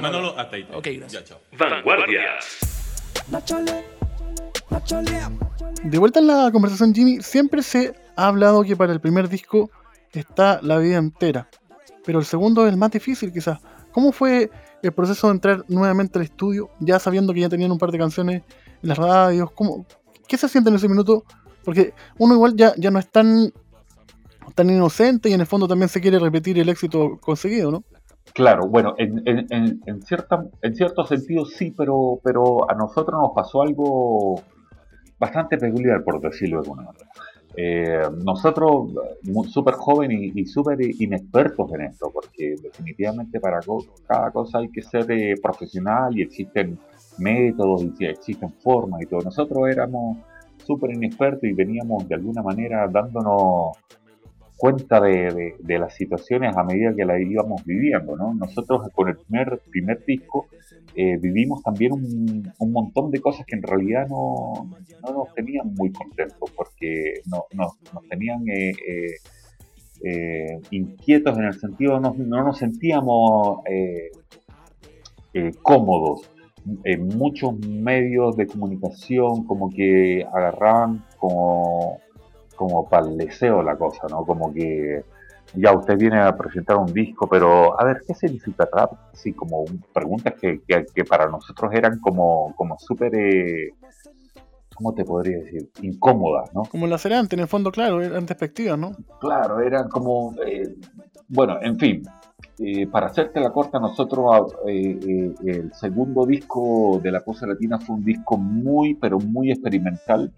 Manolo, 0.00 0.38
hasta 0.38 0.56
ahí. 0.56 0.68
Ok, 0.72 0.86
gracias. 0.96 1.12
Ya, 1.12 1.24
chao. 1.24 1.40
Vanguardias. 1.58 2.58
De 5.84 5.98
vuelta 5.98 6.20
en 6.20 6.26
la 6.26 6.50
conversación, 6.52 6.94
Jimmy, 6.94 7.20
siempre 7.22 7.62
se 7.62 7.94
ha 8.16 8.28
hablado 8.28 8.62
que 8.64 8.76
para 8.76 8.92
el 8.92 9.00
primer 9.00 9.28
disco 9.28 9.70
está 10.12 10.60
la 10.62 10.78
vida 10.78 10.98
entera, 10.98 11.48
pero 12.04 12.18
el 12.18 12.24
segundo 12.24 12.66
es 12.66 12.72
el 12.72 12.78
más 12.78 12.90
difícil 12.90 13.32
quizás. 13.32 13.58
¿Cómo 13.92 14.12
fue 14.12 14.50
el 14.82 14.92
proceso 14.92 15.28
de 15.28 15.34
entrar 15.34 15.64
nuevamente 15.68 16.18
al 16.18 16.24
estudio, 16.24 16.70
ya 16.80 16.98
sabiendo 16.98 17.32
que 17.32 17.40
ya 17.40 17.48
tenían 17.48 17.72
un 17.72 17.78
par 17.78 17.90
de 17.90 17.98
canciones 17.98 18.42
en 18.82 18.88
las 18.88 18.98
radios? 18.98 19.50
¿Cómo, 19.52 19.86
¿Qué 20.26 20.36
se 20.36 20.48
siente 20.48 20.70
en 20.70 20.76
ese 20.76 20.88
minuto? 20.88 21.24
Porque 21.64 21.94
uno 22.18 22.34
igual 22.34 22.54
ya, 22.56 22.74
ya 22.76 22.90
no 22.90 22.98
es 22.98 23.08
tan, 23.10 23.52
tan 24.54 24.70
inocente 24.70 25.28
y 25.28 25.32
en 25.32 25.40
el 25.40 25.46
fondo 25.46 25.66
también 25.66 25.88
se 25.88 26.00
quiere 26.00 26.18
repetir 26.18 26.58
el 26.58 26.68
éxito 26.68 27.18
conseguido, 27.20 27.70
¿no? 27.70 27.84
Claro, 28.34 28.68
bueno, 28.68 28.94
en, 28.98 29.22
en, 29.26 29.80
en, 29.84 30.02
cierta, 30.02 30.44
en 30.62 30.74
cierto 30.74 31.04
sentido 31.04 31.44
sí, 31.44 31.74
pero, 31.76 32.20
pero 32.22 32.70
a 32.70 32.74
nosotros 32.74 33.20
nos 33.20 33.32
pasó 33.34 33.62
algo 33.62 34.40
bastante 35.18 35.58
peculiar, 35.58 36.04
por 36.04 36.20
decirlo 36.20 36.60
de 36.60 36.68
alguna 36.68 36.82
manera. 36.82 37.08
Eh, 37.56 38.02
nosotros, 38.24 38.92
súper 39.48 39.74
jóvenes 39.74 40.20
y, 40.20 40.42
y 40.42 40.46
súper 40.46 40.78
inexpertos 40.80 41.72
en 41.74 41.80
esto, 41.82 42.10
porque 42.12 42.54
definitivamente 42.62 43.40
para 43.40 43.58
cada 44.06 44.30
cosa 44.30 44.58
hay 44.58 44.68
que 44.70 44.82
ser 44.82 45.10
eh, 45.10 45.34
profesional 45.42 46.16
y 46.16 46.22
existen 46.22 46.78
métodos 47.18 47.84
y 47.98 48.04
existen 48.06 48.52
formas 48.62 49.02
y 49.02 49.06
todo. 49.06 49.22
Nosotros 49.22 49.68
éramos 49.68 50.18
súper 50.64 50.92
inexpertos 50.92 51.44
y 51.44 51.52
veníamos 51.52 52.06
de 52.08 52.14
alguna 52.14 52.42
manera 52.42 52.86
dándonos 52.86 53.76
cuenta 54.58 55.00
de, 55.00 55.54
las 55.78 55.94
situaciones 55.94 56.56
a 56.56 56.64
medida 56.64 56.92
que 56.94 57.04
las 57.04 57.20
íbamos 57.20 57.64
viviendo, 57.64 58.16
¿no? 58.16 58.34
Nosotros 58.34 58.88
con 58.92 59.08
el 59.08 59.16
primer, 59.16 60.04
disco 60.04 60.48
eh, 60.96 61.16
vivimos 61.16 61.62
también 61.62 61.92
un, 61.92 62.72
montón 62.72 63.12
de 63.12 63.20
cosas 63.20 63.46
que 63.46 63.54
en 63.54 63.62
realidad 63.62 64.08
no, 64.08 64.68
no 65.02 65.12
nos 65.12 65.32
tenían 65.34 65.72
muy 65.74 65.92
contentos 65.92 66.50
porque 66.56 67.20
no, 67.26 67.44
no- 67.52 67.72
nos 67.94 68.08
tenían 68.08 68.48
eh, 68.48 68.72
eh, 70.04 70.60
inquietos 70.72 71.38
en 71.38 71.44
el 71.44 71.54
sentido, 71.54 72.00
no, 72.00 72.14
no 72.18 72.44
nos 72.44 72.58
sentíamos 72.58 73.60
cómodos. 75.62 76.28
En 76.84 77.06
muchos 77.16 77.56
medios 77.60 78.36
de 78.36 78.46
comunicación 78.48 79.44
como 79.46 79.70
que 79.70 80.26
agarraban 80.34 81.04
como, 81.16 82.00
como 82.58 82.88
para 82.88 83.06
el 83.06 83.16
deseo 83.16 83.62
la 83.62 83.76
cosa, 83.76 84.06
¿no? 84.10 84.24
Como 84.26 84.52
que 84.52 85.04
ya 85.54 85.72
usted 85.72 85.96
viene 85.96 86.18
a 86.20 86.36
presentar 86.36 86.76
un 86.76 86.92
disco, 86.92 87.26
pero 87.26 87.80
a 87.80 87.84
ver, 87.84 88.02
¿qué 88.06 88.12
significa 88.14 88.68
rap? 88.70 88.92
Sí, 89.14 89.32
como 89.32 89.60
un- 89.60 89.82
preguntas 89.94 90.34
que, 90.38 90.60
que, 90.66 90.84
que 90.94 91.04
para 91.04 91.26
nosotros 91.28 91.72
eran 91.72 92.00
como, 92.00 92.52
como 92.56 92.76
súper, 92.78 93.14
eh, 93.14 93.70
¿cómo 94.74 94.92
te 94.94 95.04
podría 95.04 95.38
decir? 95.38 95.70
Incómodas, 95.82 96.52
¿no? 96.54 96.62
Como 96.64 96.86
la 96.86 96.98
Cerante, 96.98 97.36
en 97.36 97.40
el 97.40 97.48
fondo, 97.48 97.70
claro, 97.72 98.02
eran 98.02 98.26
despectivas, 98.26 98.78
¿no? 98.78 98.92
Claro, 99.20 99.60
eran 99.60 99.88
como, 99.88 100.34
eh, 100.46 100.74
bueno, 101.28 101.56
en 101.62 101.78
fin, 101.78 102.02
eh, 102.58 102.86
para 102.86 103.06
hacerte 103.06 103.40
la 103.40 103.50
corta, 103.50 103.78
nosotros 103.80 104.26
ah, 104.32 104.44
eh, 104.68 105.32
el 105.46 105.72
segundo 105.72 106.26
disco 106.26 107.00
de 107.02 107.10
la 107.10 107.20
Cosa 107.20 107.46
Latina 107.46 107.78
fue 107.78 107.96
un 107.96 108.04
disco 108.04 108.36
muy, 108.36 108.94
pero 108.94 109.18
muy 109.18 109.50
experimental, 109.50 110.30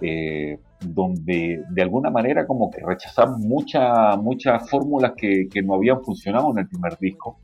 eh, 0.00 0.58
donde 0.80 1.62
de 1.70 1.82
alguna 1.82 2.10
manera 2.10 2.46
como 2.46 2.70
que 2.70 2.80
rechazamos 2.84 3.38
muchas 3.40 4.16
muchas 4.18 4.68
fórmulas 4.70 5.12
que, 5.16 5.48
que 5.52 5.62
no 5.62 5.74
habían 5.74 6.02
funcionado 6.02 6.50
en 6.52 6.58
el 6.58 6.68
primer 6.68 6.96
disco, 6.98 7.38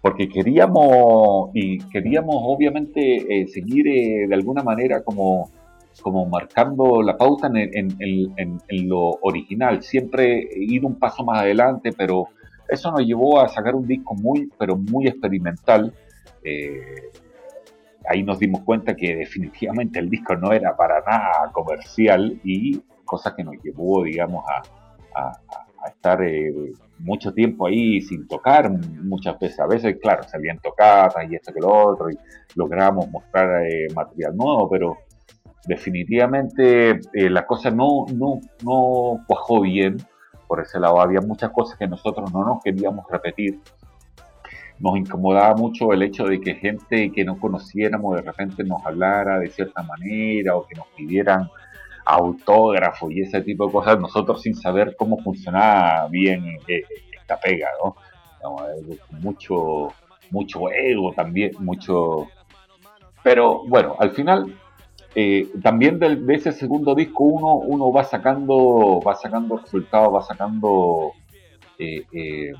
porque 0.00 0.28
queríamos, 0.28 1.50
y 1.54 1.78
queríamos 1.90 2.36
obviamente 2.40 3.00
eh, 3.42 3.46
seguir 3.46 3.86
eh, 3.88 4.26
de 4.28 4.34
alguna 4.34 4.62
manera 4.62 5.02
como 5.02 5.50
como 6.00 6.26
marcando 6.26 7.02
la 7.02 7.16
pauta 7.16 7.46
en- 7.48 7.56
en- 7.56 7.96
en- 8.36 8.58
en 8.66 8.88
lo 8.88 9.10
original, 9.20 9.82
siempre 9.82 10.48
ir 10.56 10.84
un 10.84 10.98
paso 10.98 11.22
más 11.22 11.40
adelante, 11.42 11.90
pero 11.96 12.28
eso 12.68 12.90
nos 12.90 13.02
llevó 13.02 13.38
a 13.40 13.48
sacar 13.48 13.74
un 13.74 13.86
disco 13.86 14.14
muy, 14.14 14.50
pero 14.58 14.76
muy 14.76 15.06
experimental. 15.06 15.92
Eh, 16.42 16.72
ahí 18.08 18.22
nos 18.22 18.38
dimos 18.38 18.62
cuenta 18.64 18.94
que 18.96 19.16
definitivamente 19.16 19.98
el 19.98 20.10
disco 20.10 20.36
no 20.36 20.52
era 20.52 20.76
para 20.76 21.00
nada 21.00 21.50
comercial 21.52 22.40
y 22.44 22.80
cosa 23.04 23.34
que 23.34 23.44
nos 23.44 23.54
llevó, 23.62 24.04
digamos, 24.04 24.44
a, 24.48 25.20
a- 25.20 25.32
estar 25.88 26.22
eh, 26.22 26.52
mucho 26.98 27.32
tiempo 27.34 27.66
ahí 27.66 28.00
sin 28.02 28.26
tocar 28.28 28.70
muchas 29.02 29.38
veces. 29.40 29.58
A 29.60 29.66
veces, 29.66 29.96
claro, 30.00 30.22
salían 30.24 30.60
tocadas 30.60 31.14
y 31.28 31.34
esto 31.34 31.52
que 31.52 31.60
lo 31.60 31.68
otro 31.72 32.08
y 32.10 32.16
logramos 32.54 33.10
mostrar 33.10 33.66
eh, 33.66 33.88
material 33.94 34.36
nuevo, 34.36 34.68
pero 34.70 34.96
definitivamente 35.66 36.90
eh, 37.14 37.30
la 37.30 37.46
cosa 37.46 37.70
no, 37.70 38.06
no, 38.14 38.40
no 38.64 39.24
cuajó 39.26 39.60
bien 39.62 39.96
por 40.48 40.60
ese 40.60 40.78
lado. 40.80 41.00
Había 41.00 41.20
muchas 41.20 41.50
cosas 41.50 41.78
que 41.78 41.86
nosotros 41.88 42.32
no 42.32 42.44
nos 42.44 42.62
queríamos 42.62 43.06
repetir. 43.10 43.60
Nos 44.82 44.96
incomodaba 44.98 45.54
mucho 45.54 45.92
el 45.92 46.02
hecho 46.02 46.24
de 46.26 46.40
que 46.40 46.56
gente 46.56 47.12
que 47.12 47.24
no 47.24 47.38
conociéramos 47.38 48.16
de 48.16 48.22
repente 48.22 48.64
nos 48.64 48.84
hablara 48.84 49.38
de 49.38 49.48
cierta 49.48 49.82
manera 49.84 50.56
o 50.56 50.66
que 50.66 50.74
nos 50.74 50.88
pidieran 50.96 51.48
autógrafo 52.04 53.08
y 53.10 53.20
ese 53.22 53.40
tipo 53.42 53.66
de 53.66 53.72
cosas, 53.72 54.00
nosotros 54.00 54.42
sin 54.42 54.56
saber 54.56 54.96
cómo 54.98 55.18
funcionaba 55.18 56.08
bien 56.08 56.58
eh, 56.66 56.82
esta 57.16 57.38
pega, 57.38 57.68
¿no? 57.82 57.94
Mucho, 59.20 59.92
mucho 60.30 60.68
ego 60.72 61.12
también, 61.12 61.52
mucho... 61.60 62.26
Pero 63.22 63.62
bueno, 63.68 63.94
al 64.00 64.10
final 64.10 64.52
eh, 65.14 65.48
también 65.62 66.00
del- 66.00 66.26
de, 66.26 66.34
ese 66.34 66.50
segundo 66.50 66.96
disco 66.96 67.22
uno, 67.22 67.54
uno 67.54 67.92
va 67.92 68.02
sacando 68.02 69.00
va 69.06 69.14
sacando 69.14 69.58
resultados, 69.58 70.12
va 70.12 70.22
sacando 70.22 71.12
eh, 71.78 72.52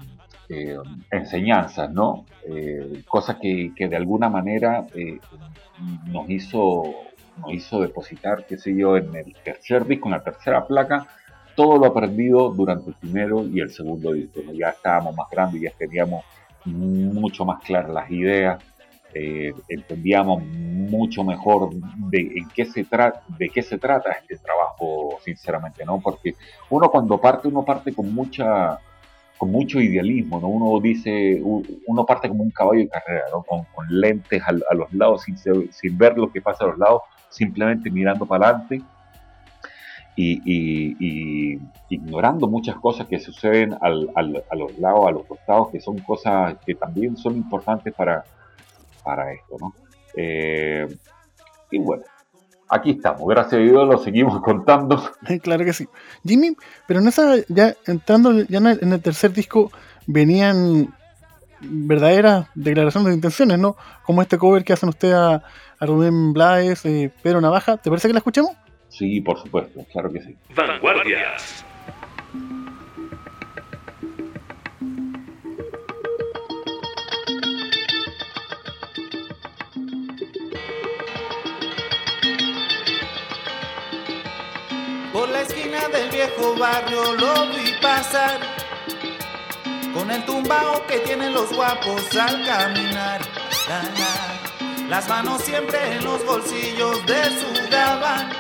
eh, 0.55 0.76
enseñanzas, 1.11 1.90
¿no? 1.90 2.26
Eh, 2.46 3.03
cosas 3.09 3.36
que, 3.40 3.72
que 3.74 3.88
de 3.88 3.96
alguna 3.96 4.28
manera 4.28 4.86
eh, 4.94 5.18
nos 6.09 6.28
hizo 6.28 6.82
nos 7.38 7.55
hizo 7.55 7.80
depositar, 7.80 8.44
qué 8.46 8.59
sé 8.59 8.76
yo, 8.76 8.98
en 8.98 9.16
el 9.16 9.34
tercer 9.42 9.86
disco, 9.86 10.09
en 10.09 10.12
la 10.12 10.22
tercera 10.22 10.66
placa, 10.66 11.07
todo 11.57 11.78
lo 11.78 11.86
aprendido 11.86 12.50
durante 12.50 12.90
el 12.90 12.96
primero 12.96 13.46
y 13.48 13.61
el 13.61 13.70
segundo 13.70 14.12
disco. 14.12 14.42
Ya 14.53 14.68
estábamos 14.68 15.16
más 15.16 15.30
grandes, 15.30 15.62
ya 15.62 15.70
teníamos 15.70 16.22
mucho 16.66 17.46
más 17.46 17.64
claras 17.64 17.90
las 17.90 18.11
ideas, 18.11 18.62
entendíamos 19.14 20.44
mucho 20.44 21.24
mejor 21.24 21.70
de 22.11 22.20
en 22.20 22.48
qué 22.55 22.66
se 22.66 22.84
trata 22.84 23.22
de 23.38 23.48
qué 23.48 23.62
se 23.62 23.78
trata 23.78 24.12
este 24.12 24.36
trabajo 24.38 25.18
sinceramente 25.22 25.84
no 25.84 26.00
porque 26.00 26.34
uno 26.70 26.90
cuando 26.90 27.20
parte 27.20 27.48
uno 27.48 27.62
parte 27.62 27.94
con 27.94 28.14
mucha 28.14 28.78
con 29.43 29.51
mucho 29.51 29.80
idealismo 29.80 30.40
no 30.40 30.47
uno 30.47 30.80
dice 30.80 31.40
uno 31.43 32.07
parte 32.07 32.28
como 32.28 32.45
un 32.45 32.53
caballo 32.53 32.78
de 32.78 32.88
carrera 32.88 33.24
¿no? 33.32 33.43
con, 33.43 33.66
lentes 33.88 34.40
a, 34.47 34.53
los 34.53 34.93
lados 34.93 35.22
sin, 35.22 35.36
sin 35.36 35.99
ver 35.99 36.16
lo 36.16 36.30
que 36.30 36.40
pasa 36.40 36.62
a 36.62 36.68
los 36.68 36.78
lados 36.78 37.01
simplemente 37.28 37.90
mirando 37.90 38.24
para 38.24 38.51
adelante 38.51 38.80
y, 40.14 41.59
ignorando 41.88 42.47
muchas 42.47 42.76
cosas 42.76 43.09
que 43.09 43.18
suceden 43.18 43.74
al- 43.80 44.09
a 44.14 44.55
los 44.55 44.78
lados, 44.78 45.09
a 45.09 45.11
los 45.11 45.26
costados, 45.26 45.70
que 45.72 45.80
son 45.80 45.99
cosas 46.01 46.57
que 46.64 46.76
también 46.76 47.16
son 47.16 47.34
importantes 47.34 47.93
para, 47.95 48.24
para 49.03 49.32
esto, 49.32 49.57
¿no? 49.59 49.74
Eh, 50.16 50.86
y 51.72 51.78
bueno, 51.78 52.05
aquí 52.72 52.92
estamos, 52.92 53.22
gracias 53.28 53.54
a 53.60 53.64
Dios 53.64 53.86
lo 53.86 53.98
seguimos 53.98 54.40
contando. 54.42 55.10
claro 55.42 55.64
que 55.64 55.72
sí. 55.72 55.86
Jimmy, 56.24 56.56
pero 56.86 57.00
en 57.00 57.08
esa, 57.08 57.36
ya 57.48 57.74
entrando 57.86 58.42
ya 58.42 58.58
en 58.58 58.66
el, 58.66 58.78
en 58.82 58.92
el 58.92 59.02
tercer 59.02 59.32
disco, 59.32 59.70
venían 60.06 60.92
verdaderas 61.60 62.48
declaraciones 62.54 63.10
de 63.10 63.14
intenciones, 63.14 63.58
¿no? 63.58 63.76
Como 64.04 64.22
este 64.22 64.38
cover 64.38 64.64
que 64.64 64.72
hacen 64.72 64.88
ustedes 64.88 65.14
a, 65.14 65.42
a 65.78 65.86
Rubén 65.86 66.32
Blades, 66.32 66.84
eh, 66.86 67.12
Pedro 67.22 67.40
Navaja. 67.40 67.76
¿Te 67.76 67.90
parece 67.90 68.08
que 68.08 68.14
la 68.14 68.18
escuchemos? 68.18 68.52
Sí, 68.88 69.20
por 69.20 69.38
supuesto, 69.38 69.84
claro 69.92 70.10
que 70.10 70.20
sí. 70.20 70.36
Vanguardias. 70.54 71.64
Del 85.89 86.11
viejo 86.11 86.55
barrio 86.57 87.14
lo 87.14 87.47
vi 87.49 87.72
pasar. 87.80 88.41
Con 89.95 90.11
el 90.11 90.24
tumbao 90.24 90.87
que 90.87 90.99
tienen 91.01 91.33
los 91.33 91.53
guapos 91.53 92.14
al 92.16 92.45
caminar. 92.47 93.20
La, 93.68 93.83
la. 93.83 94.89
Las 94.89 95.09
manos 95.09 95.43
siempre 95.43 95.97
en 95.97 96.05
los 96.05 96.24
bolsillos 96.24 97.07
de 97.07 97.24
su 97.24 97.70
gabán. 97.70 98.30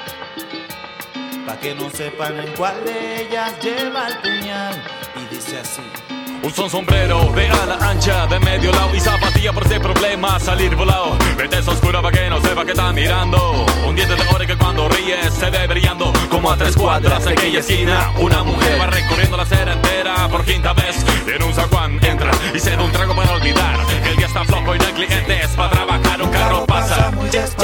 Pa' 1.46 1.58
que 1.58 1.74
no 1.74 1.90
sepan 1.90 2.38
en 2.38 2.52
cuál 2.54 2.84
de 2.84 3.22
ellas 3.22 3.52
lleva 3.62 4.08
el 4.08 4.18
puñal. 4.18 4.82
Y 5.16 5.34
dice 5.34 5.58
así 5.58 6.01
Usa 6.44 6.64
un 6.64 6.70
sombrero 6.70 7.30
de 7.36 7.48
ala 7.48 7.78
ancha 7.80 8.26
de 8.26 8.40
medio 8.40 8.72
lado 8.72 8.92
y 8.96 9.00
zapatilla 9.00 9.52
por 9.52 9.64
ese 9.64 9.78
problema 9.78 10.40
salir 10.40 10.74
volado. 10.74 11.16
Vete 11.36 11.58
esa 11.58 11.70
oscura 11.70 12.02
pa' 12.02 12.10
que 12.10 12.28
no 12.28 12.40
sepa 12.40 12.64
que 12.64 12.72
está 12.72 12.92
mirando. 12.92 13.64
Un 13.86 13.94
diente 13.94 14.16
de 14.16 14.22
oro 14.22 14.44
que 14.44 14.56
cuando 14.56 14.88
ríe 14.88 15.30
se 15.30 15.50
ve 15.50 15.68
brillando. 15.68 16.12
Como 16.30 16.50
a 16.50 16.56
tres 16.56 16.74
cuadras 16.76 17.24
de 17.24 17.32
aquella 17.32 17.60
esquina, 17.60 18.12
una 18.18 18.42
mujer 18.42 18.80
va 18.80 18.86
recorriendo 18.86 19.36
la 19.36 19.44
acera 19.44 19.72
entera 19.72 20.28
por 20.28 20.44
quinta 20.44 20.72
vez. 20.72 21.04
En 21.32 21.42
un 21.44 21.54
zaguán 21.54 22.04
entra 22.04 22.32
y 22.52 22.58
se 22.58 22.76
da 22.76 22.82
un 22.82 22.90
trago 22.90 23.14
para 23.14 23.32
olvidar 23.34 23.86
que 24.02 24.10
el 24.10 24.16
día 24.16 24.26
está 24.26 24.44
flojo 24.44 24.74
y 24.74 24.78
no 24.78 24.84
hay 24.86 24.92
clientes 24.94 25.48
para 25.50 25.70
trabajar. 25.70 26.22
Un 26.22 26.30
carro 26.30 26.66
pasa, 26.66 27.12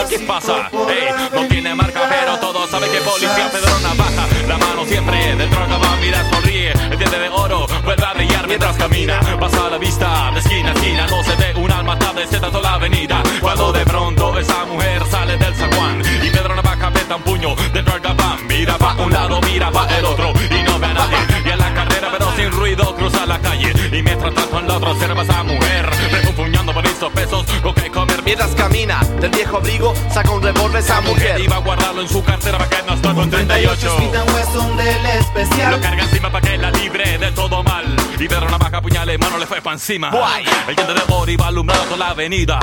¿qué 0.09 0.21
pasa? 0.21 0.71
Ey, 0.73 1.29
no 1.33 1.49
tiene 1.49 1.75
marca, 1.75 2.03
pero 2.09 2.39
todos 2.39 2.71
saben 2.71 2.91
que 2.93 2.99
policía 3.01 3.51
Pedro 3.51 3.79
Navaja. 3.81 4.27
La 4.47 4.57
mano 4.57 4.85
siempre 4.87 5.35
del 5.35 5.51
droga 5.51 5.79
va, 5.79 5.97
mira, 5.97 6.25
sonríe. 6.31 6.73
El 6.73 6.97
diente 6.97 7.19
de 7.19 7.29
oro 7.29 7.67
verdadear 7.85 8.47
mientras 8.47 8.77
camina. 8.77 9.21
Pasa 9.39 9.71
la 9.71 9.79
vista 9.79 10.31
de 10.33 10.41
esquina 10.41 10.71
a 10.71 10.75
esquina, 10.75 11.07
no 11.07 11.23
se 11.23 11.37
ve 11.37 11.55
un 11.57 11.71
alma, 11.71 11.95
está 11.95 12.13
de 12.13 12.41
toda 12.41 12.61
la 12.61 12.75
avenida. 12.75 13.23
Cuando 13.41 13.73
de 13.73 13.85
pronto 13.85 14.39
esa 14.39 14.65
mujer 14.67 15.03
sale 15.07 15.37
del 15.37 15.55
zaguán 15.55 16.01
y 16.01 16.31
Pedro 16.31 16.55
Navaja 16.55 16.91
peta 16.91 17.17
un 17.17 17.23
puño 17.23 17.55
dentro 17.73 17.93
del 17.95 18.03
capán. 18.03 18.47
Mira 18.47 18.77
va 18.77 18.95
un 18.95 19.13
lado, 19.13 19.41
mira 19.43 19.71
va 19.71 19.87
el 19.99 20.05
otro 20.05 20.33
y 20.51 20.63
no 20.63 20.79
ve 20.79 20.87
a 20.87 20.95
nadie. 20.95 21.19
Y 21.45 21.49
en 21.51 21.59
la 21.59 21.75
carrera, 21.75 22.09
pero 22.13 22.33
sin 22.37 22.51
ruido, 22.51 22.95
cruza 22.97 23.27
la 23.27 23.39
calle. 23.39 23.73
Y 23.93 24.03
mientras 24.03 24.35
tanto 24.35 24.59
en 24.59 24.69
la 24.69 24.77
otra 24.77 24.91
observa 24.91 25.21
a 25.21 25.25
esa 25.25 25.43
mujer, 25.43 25.91
refunfuñando 26.11 26.73
por 26.73 26.87
esos 26.87 27.13
pesos, 27.13 27.47
ok, 27.63 27.81
Mientras 28.29 28.55
camina 28.55 29.01
del 29.23 29.31
viejo 29.31 29.57
abrigo, 29.57 29.95
saca 30.13 30.31
un 30.33 30.43
revólver 30.43 30.83
esa 30.83 31.01
mujer. 31.01 31.41
Iba 31.41 31.57
a 31.57 31.61
guardarlo 31.61 32.03
en 32.03 32.09
su 32.11 32.23
cartera 32.23 32.59
para 32.59 32.69
que 32.69 32.83
no 32.87 32.93
esté 32.93 33.15
con 33.15 33.31
38. 33.31 33.97
Smith 33.97 34.15
Wesson 34.35 34.77
del 34.77 35.07
especial. 35.07 35.71
Lo 35.71 35.81
carga 35.81 36.03
encima 36.03 36.31
para 36.31 36.47
que 36.47 36.59
la 36.59 36.71
libre 36.71 37.17
de 37.17 37.33
todo 37.33 37.63
mal. 37.63 37.87
Y 38.19 38.29
Pedro 38.29 38.51
Navaja, 38.51 38.83
puñal 38.83 39.09
en 39.09 39.19
mano, 39.19 39.39
le 39.39 39.47
fue 39.47 39.63
pa' 39.63 39.73
encima. 39.73 40.11
Guay. 40.11 40.45
El 40.69 40.77
diente 40.77 40.93
de 40.93 41.01
oro 41.09 41.31
iba 41.31 41.47
alumbrando 41.47 41.85
toda 41.87 41.97
la 41.97 42.11
avenida. 42.11 42.61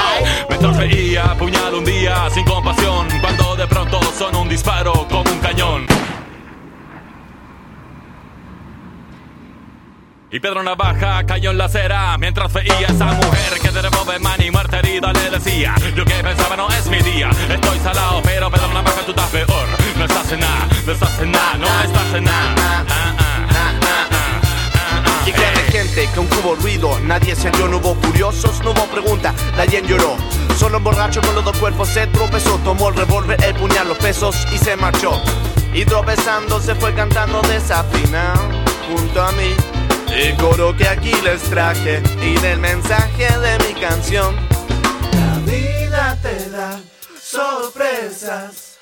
Mientras 0.49 0.77
veía, 0.77 1.33
puñal 1.33 1.73
un 1.73 1.83
día 1.83 2.29
sin 2.31 2.45
compasión. 2.45 3.07
Cuando 3.19 3.55
de 3.55 3.65
pronto 3.65 3.99
sonó 4.15 4.43
un 4.43 4.49
disparo 4.49 5.07
con 5.09 5.27
un 5.27 5.39
cañón. 5.39 5.87
Y 10.35 10.39
Pedro 10.41 10.61
Navaja 10.63 11.25
cayó 11.25 11.51
en 11.51 11.57
la 11.57 11.65
acera 11.65 12.17
mientras 12.17 12.51
veía 12.51 12.89
a 12.89 12.91
esa 12.91 13.05
mujer 13.05 13.57
que 13.61 13.71
de 13.71 13.81
revólver 13.83 14.19
man 14.19 14.41
y 14.41 14.51
muerte 14.51 14.79
herida 14.79 15.13
le 15.13 15.29
decía 15.29 15.73
Yo 15.95 16.03
que 16.03 16.13
pensaba 16.15 16.57
no 16.57 16.67
es 16.71 16.87
mi 16.87 16.97
día, 16.97 17.29
estoy 17.49 17.79
salado 17.79 18.21
pero 18.21 18.51
Pedro 18.51 18.67
Navaja 18.73 18.99
tú 19.05 19.11
estás 19.11 19.29
peor 19.29 19.65
No 19.97 20.03
estás 20.03 20.29
en 20.33 20.41
nada, 20.41 20.67
no 20.85 20.91
estás 20.91 21.19
en 21.21 21.31
nada, 21.31 21.55
no 21.55 21.65
estás 21.65 22.13
en 22.15 22.23
nada 22.25 22.85
Ah, 22.89 23.73
ah, 23.79 25.23
créeme 25.23 25.71
gente 25.71 26.09
que 26.13 26.17
aunque 26.19 26.35
hubo 26.39 26.55
ruido, 26.55 26.99
nadie 26.99 27.33
se 27.33 27.49
halló, 27.49 27.69
no 27.69 27.77
hubo 27.77 27.95
curiosos, 27.95 28.61
no 28.61 28.71
hubo 28.71 28.85
pregunta, 28.87 29.33
nadie 29.55 29.83
lloró. 29.87 30.17
Solo 30.57 30.79
un 30.79 30.83
borracho 30.83 31.21
con 31.21 31.33
los 31.35 31.45
dos 31.45 31.57
cuerpos 31.57 31.87
se 31.87 32.07
tropezó, 32.07 32.57
tomó 32.57 32.89
el 32.89 32.95
revólver, 32.97 33.41
el 33.41 33.55
puñal, 33.55 33.87
los 33.87 33.97
pesos 33.99 34.35
y 34.51 34.57
se 34.57 34.75
marchó. 34.75 35.21
Y 35.73 35.85
tropezando 35.85 36.59
se 36.59 36.75
fue 36.75 36.93
cantando 36.93 37.41
desafinado 37.43 38.49
junto 38.89 39.23
a 39.23 39.31
mí. 39.31 39.55
El 40.15 40.33
coro 40.37 40.73
que 40.77 40.87
aquí 40.87 41.11
les 41.25 41.41
traje 41.43 42.01
y 42.21 42.39
del 42.39 42.57
mensaje 42.59 43.27
de 43.37 43.57
mi 43.67 43.79
canción. 43.81 44.33
La 45.11 45.39
vida 45.39 46.17
te 46.21 46.49
da 46.51 46.79
sorpresas. 47.21 48.77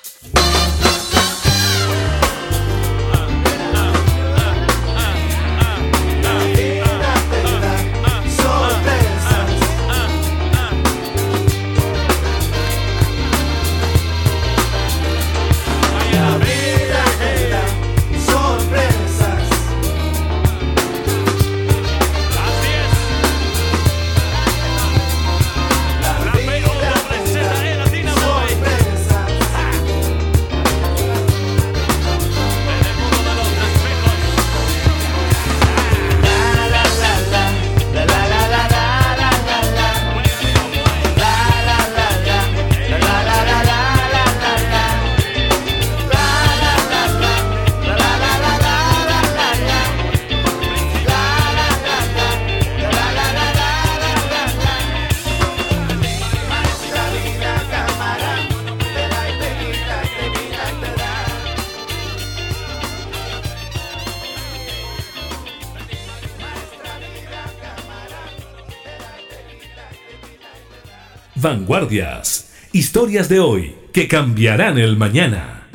Vanguardias. 71.35 72.51
Historias 72.73 73.27
de 73.27 73.39
hoy 73.39 73.75
que 73.91 74.07
cambiarán 74.07 74.77
el 74.77 74.97
mañana. 74.97 75.67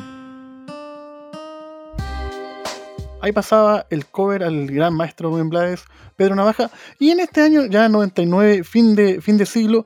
Ahí 3.21 3.33
pasaba 3.33 3.85
el 3.89 4.05
cover 4.05 4.43
al 4.43 4.67
gran 4.67 4.93
maestro 4.93 5.29
Rubén 5.29 5.49
Blades, 5.49 5.83
Pedro 6.15 6.35
Navaja. 6.35 6.71
Y 6.97 7.09
en 7.09 7.19
este 7.19 7.41
año, 7.41 7.65
ya 7.65 7.89
99, 7.89 8.63
fin 8.63 8.95
de, 8.95 9.19
fin 9.19 9.37
de 9.37 9.45
siglo, 9.45 9.85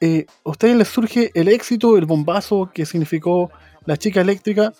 eh, 0.00 0.26
a 0.44 0.50
ustedes 0.50 0.74
les 0.76 0.88
surge 0.88 1.30
el 1.34 1.46
éxito, 1.46 1.96
el 1.96 2.06
bombazo 2.06 2.72
que 2.74 2.84
significó 2.84 3.52
la 3.86 3.96
chica 3.96 4.20
eléctrica. 4.20 4.72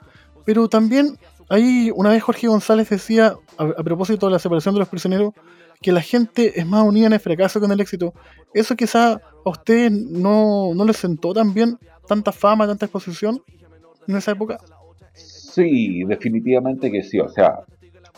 Pero 0.45 0.69
también, 0.69 1.19
ahí 1.51 1.93
una 1.95 2.11
vez 2.11 2.21
Jorge 2.21 2.49
González 2.49 2.89
decía, 2.89 3.37
a, 3.59 3.63
a 3.63 3.83
propósito 3.85 4.27
de 4.27 4.33
la 4.33 4.39
separación 4.41 4.75
de 4.75 4.81
los 4.81 4.89
prisioneros, 4.89 5.35
que 5.83 5.93
la 5.93 6.01
gente 6.01 6.59
es 6.59 6.67
más 6.67 6.83
unida 6.85 7.07
en 7.07 7.13
el 7.15 7.21
fracaso 7.21 7.61
que 7.61 7.67
en 7.67 7.73
el 7.73 7.81
éxito. 7.81 8.15
Eso 8.55 8.77
quizá 8.77 9.13
a 9.15 9.51
ustedes 9.51 9.91
no, 9.93 10.73
no 10.75 10.85
les 10.85 10.97
sentó 10.97 11.33
tan 11.35 11.53
bien 11.53 11.79
tanta 12.07 12.33
fama, 12.33 12.67
tanta 12.67 12.87
exposición 12.87 13.43
en 14.09 14.17
esa 14.17 14.33
época. 14.33 14.59
Sí, 15.15 16.05
definitivamente 16.05 16.91
que 16.91 17.03
sí. 17.03 17.21
O 17.21 17.29
sea, 17.29 17.61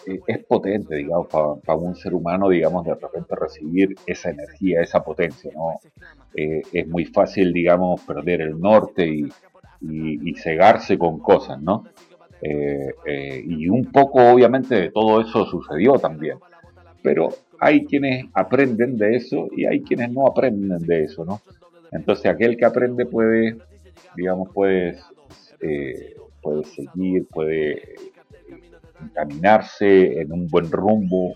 eh, 0.07 0.21
es 0.27 0.45
potente, 0.45 0.97
digamos, 0.97 1.29
para 1.29 1.79
un 1.79 1.95
ser 1.95 2.15
humano, 2.15 2.49
digamos, 2.49 2.85
de 2.85 2.95
repente 2.95 3.35
recibir 3.35 3.95
esa 4.07 4.31
energía, 4.31 4.83
esa 4.83 5.03
potencia, 5.03 5.51
¿no? 5.55 5.79
Eh, 6.35 6.63
es 6.73 6.87
muy 6.89 7.05
fácil, 7.07 7.53
digamos, 7.53 8.01
perder 8.03 8.41
el 8.43 8.59
norte 8.61 9.07
y, 9.07 9.29
y- 9.81 10.35
cegarse 10.35 10.99
con 10.99 11.19
cosas, 11.21 11.61
¿no? 11.61 11.85
Eh, 12.43 13.43
y 13.47 13.69
un 13.69 13.91
poco, 13.91 14.21
obviamente, 14.33 14.75
de 14.75 14.91
todo 14.91 15.21
eso 15.21 15.47
sucedió 15.47 15.95
también. 15.95 16.39
Pero 17.03 17.29
hay 17.65 17.85
quienes 17.87 18.27
aprenden 18.35 18.99
de 18.99 19.17
eso 19.17 19.49
y 19.57 19.65
hay 19.65 19.81
quienes 19.83 20.11
no 20.13 20.27
aprenden 20.27 20.79
de 20.87 21.05
eso, 21.05 21.25
¿no? 21.25 21.41
Entonces, 21.93 22.27
aquel 22.27 22.57
que 22.57 22.65
aprende 22.67 23.07
puede, 23.07 23.57
digamos, 24.17 24.49
puede, 24.53 24.99
eh, 25.61 26.15
puede 26.43 26.65
seguir, 26.65 27.27
puede 27.29 27.95
encaminarse 29.03 30.21
en 30.21 30.33
un 30.33 30.49
buen 30.49 30.71
rumbo 30.71 31.35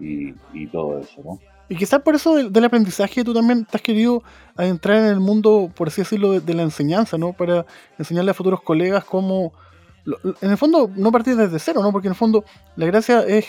y, 0.00 0.34
y 0.52 0.66
todo 0.68 1.00
eso, 1.00 1.22
¿no? 1.24 1.38
Y 1.68 1.74
quizás 1.76 2.00
por 2.00 2.14
eso 2.14 2.36
del, 2.36 2.52
del 2.52 2.64
aprendizaje 2.64 3.24
tú 3.24 3.34
también 3.34 3.64
te 3.64 3.76
has 3.76 3.82
querido 3.82 4.22
adentrar 4.56 4.98
en 4.98 5.06
el 5.06 5.20
mundo, 5.20 5.70
por 5.74 5.88
así 5.88 6.02
decirlo, 6.02 6.32
de, 6.32 6.40
de 6.40 6.54
la 6.54 6.62
enseñanza, 6.62 7.18
¿no? 7.18 7.32
Para 7.32 7.66
enseñarle 7.98 8.30
a 8.30 8.34
futuros 8.34 8.62
colegas 8.62 9.04
cómo... 9.04 9.52
lo- 10.04 10.18
En 10.40 10.50
el 10.52 10.56
fondo, 10.56 10.88
no 10.94 11.10
partir 11.10 11.34
desde 11.36 11.58
cero, 11.58 11.80
¿no? 11.82 11.90
Porque 11.90 12.06
en 12.06 12.12
el 12.12 12.16
fondo 12.18 12.44
la 12.76 12.86
gracia 12.86 13.20
es 13.26 13.46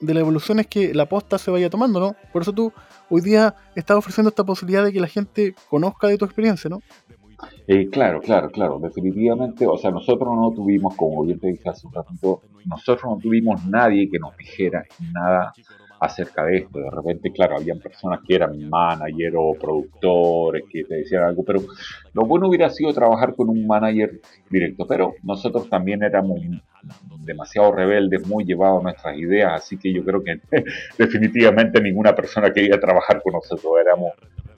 de 0.00 0.14
la 0.14 0.20
evolución 0.20 0.60
es 0.60 0.66
que 0.66 0.94
la 0.94 1.06
posta 1.06 1.38
se 1.38 1.50
vaya 1.50 1.70
tomando, 1.70 2.00
¿no? 2.00 2.16
Por 2.32 2.42
eso 2.42 2.52
tú 2.52 2.72
hoy 3.10 3.20
día 3.20 3.54
estás 3.74 3.96
ofreciendo 3.96 4.28
esta 4.28 4.44
posibilidad 4.44 4.84
de 4.84 4.92
que 4.92 5.00
la 5.00 5.08
gente 5.08 5.54
conozca 5.68 6.08
de 6.08 6.18
tu 6.18 6.24
experiencia, 6.24 6.68
¿no? 6.70 6.80
Eh, 7.66 7.88
claro, 7.90 8.20
claro, 8.20 8.50
claro, 8.50 8.78
definitivamente, 8.78 9.66
o 9.66 9.76
sea, 9.76 9.90
nosotros 9.90 10.30
no 10.34 10.52
tuvimos, 10.52 10.94
como 10.96 11.24
bien 11.24 11.38
te 11.38 11.48
dije 11.48 11.68
hace 11.68 11.86
un 11.86 11.92
nosotros 12.64 13.04
no 13.04 13.18
tuvimos 13.18 13.64
nadie 13.66 14.08
que 14.10 14.18
nos 14.18 14.36
dijera 14.36 14.84
nada 15.12 15.52
acerca 16.00 16.44
de 16.44 16.58
esto. 16.58 16.78
De 16.78 16.90
repente, 16.90 17.32
claro, 17.32 17.56
habían 17.56 17.78
personas 17.78 18.20
que 18.26 18.34
eran 18.34 18.68
manager 18.68 19.34
o 19.36 19.54
productores 19.54 20.64
que 20.70 20.84
te 20.84 20.96
decían 20.96 21.24
algo, 21.24 21.44
pero 21.44 21.60
lo 22.12 22.26
bueno 22.26 22.48
hubiera 22.48 22.70
sido 22.70 22.92
trabajar 22.92 23.34
con 23.34 23.48
un 23.48 23.66
manager 23.66 24.20
directo, 24.50 24.86
pero 24.86 25.14
nosotros 25.22 25.68
también 25.68 26.02
éramos 26.02 26.40
demasiado 27.20 27.72
rebeldes, 27.72 28.26
muy 28.26 28.44
llevados 28.44 28.80
a 28.80 28.84
nuestras 28.84 29.16
ideas, 29.16 29.52
así 29.54 29.78
que 29.78 29.92
yo 29.92 30.04
creo 30.04 30.22
que 30.22 30.40
definitivamente 30.98 31.80
ninguna 31.80 32.14
persona 32.14 32.52
quería 32.52 32.78
trabajar 32.78 33.22
con 33.22 33.32
nosotros, 33.32 33.72
éramos 33.80 34.12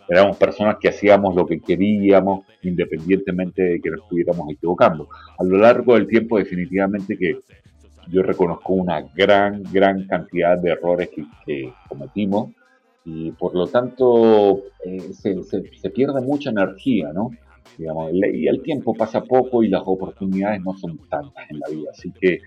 éramos 0.08 0.36
personas 0.36 0.76
que 0.80 0.88
hacíamos 0.88 1.34
lo 1.34 1.46
que 1.46 1.60
queríamos 1.60 2.46
independientemente 2.62 3.62
de 3.62 3.80
que 3.80 3.90
nos 3.90 4.02
estuviéramos 4.02 4.50
equivocando. 4.52 5.08
A 5.38 5.44
lo 5.44 5.58
largo 5.58 5.94
del 5.94 6.06
tiempo 6.06 6.38
definitivamente 6.38 7.16
que 7.18 7.40
yo 8.08 8.22
reconozco 8.22 8.72
una 8.74 9.02
gran, 9.14 9.62
gran 9.72 10.06
cantidad 10.06 10.58
de 10.58 10.70
errores 10.72 11.08
que, 11.14 11.24
que 11.44 11.72
cometimos 11.88 12.50
y 13.04 13.30
por 13.32 13.54
lo 13.54 13.66
tanto 13.66 14.62
eh, 14.84 15.00
se, 15.12 15.42
se- 15.44 15.90
pierde 15.90 16.20
mucha 16.20 16.50
energía, 16.50 17.12
¿no? 17.12 17.30
Digamos, 17.78 18.12
y 18.12 18.46
el 18.48 18.62
tiempo 18.62 18.94
pasa 18.94 19.22
poco 19.22 19.62
y 19.62 19.68
las 19.68 19.82
oportunidades 19.84 20.60
no 20.62 20.74
son 20.74 20.98
tantas 21.08 21.50
en 21.50 21.58
la 21.60 21.68
vida, 21.68 21.90
así 21.90 22.12
que 22.20 22.40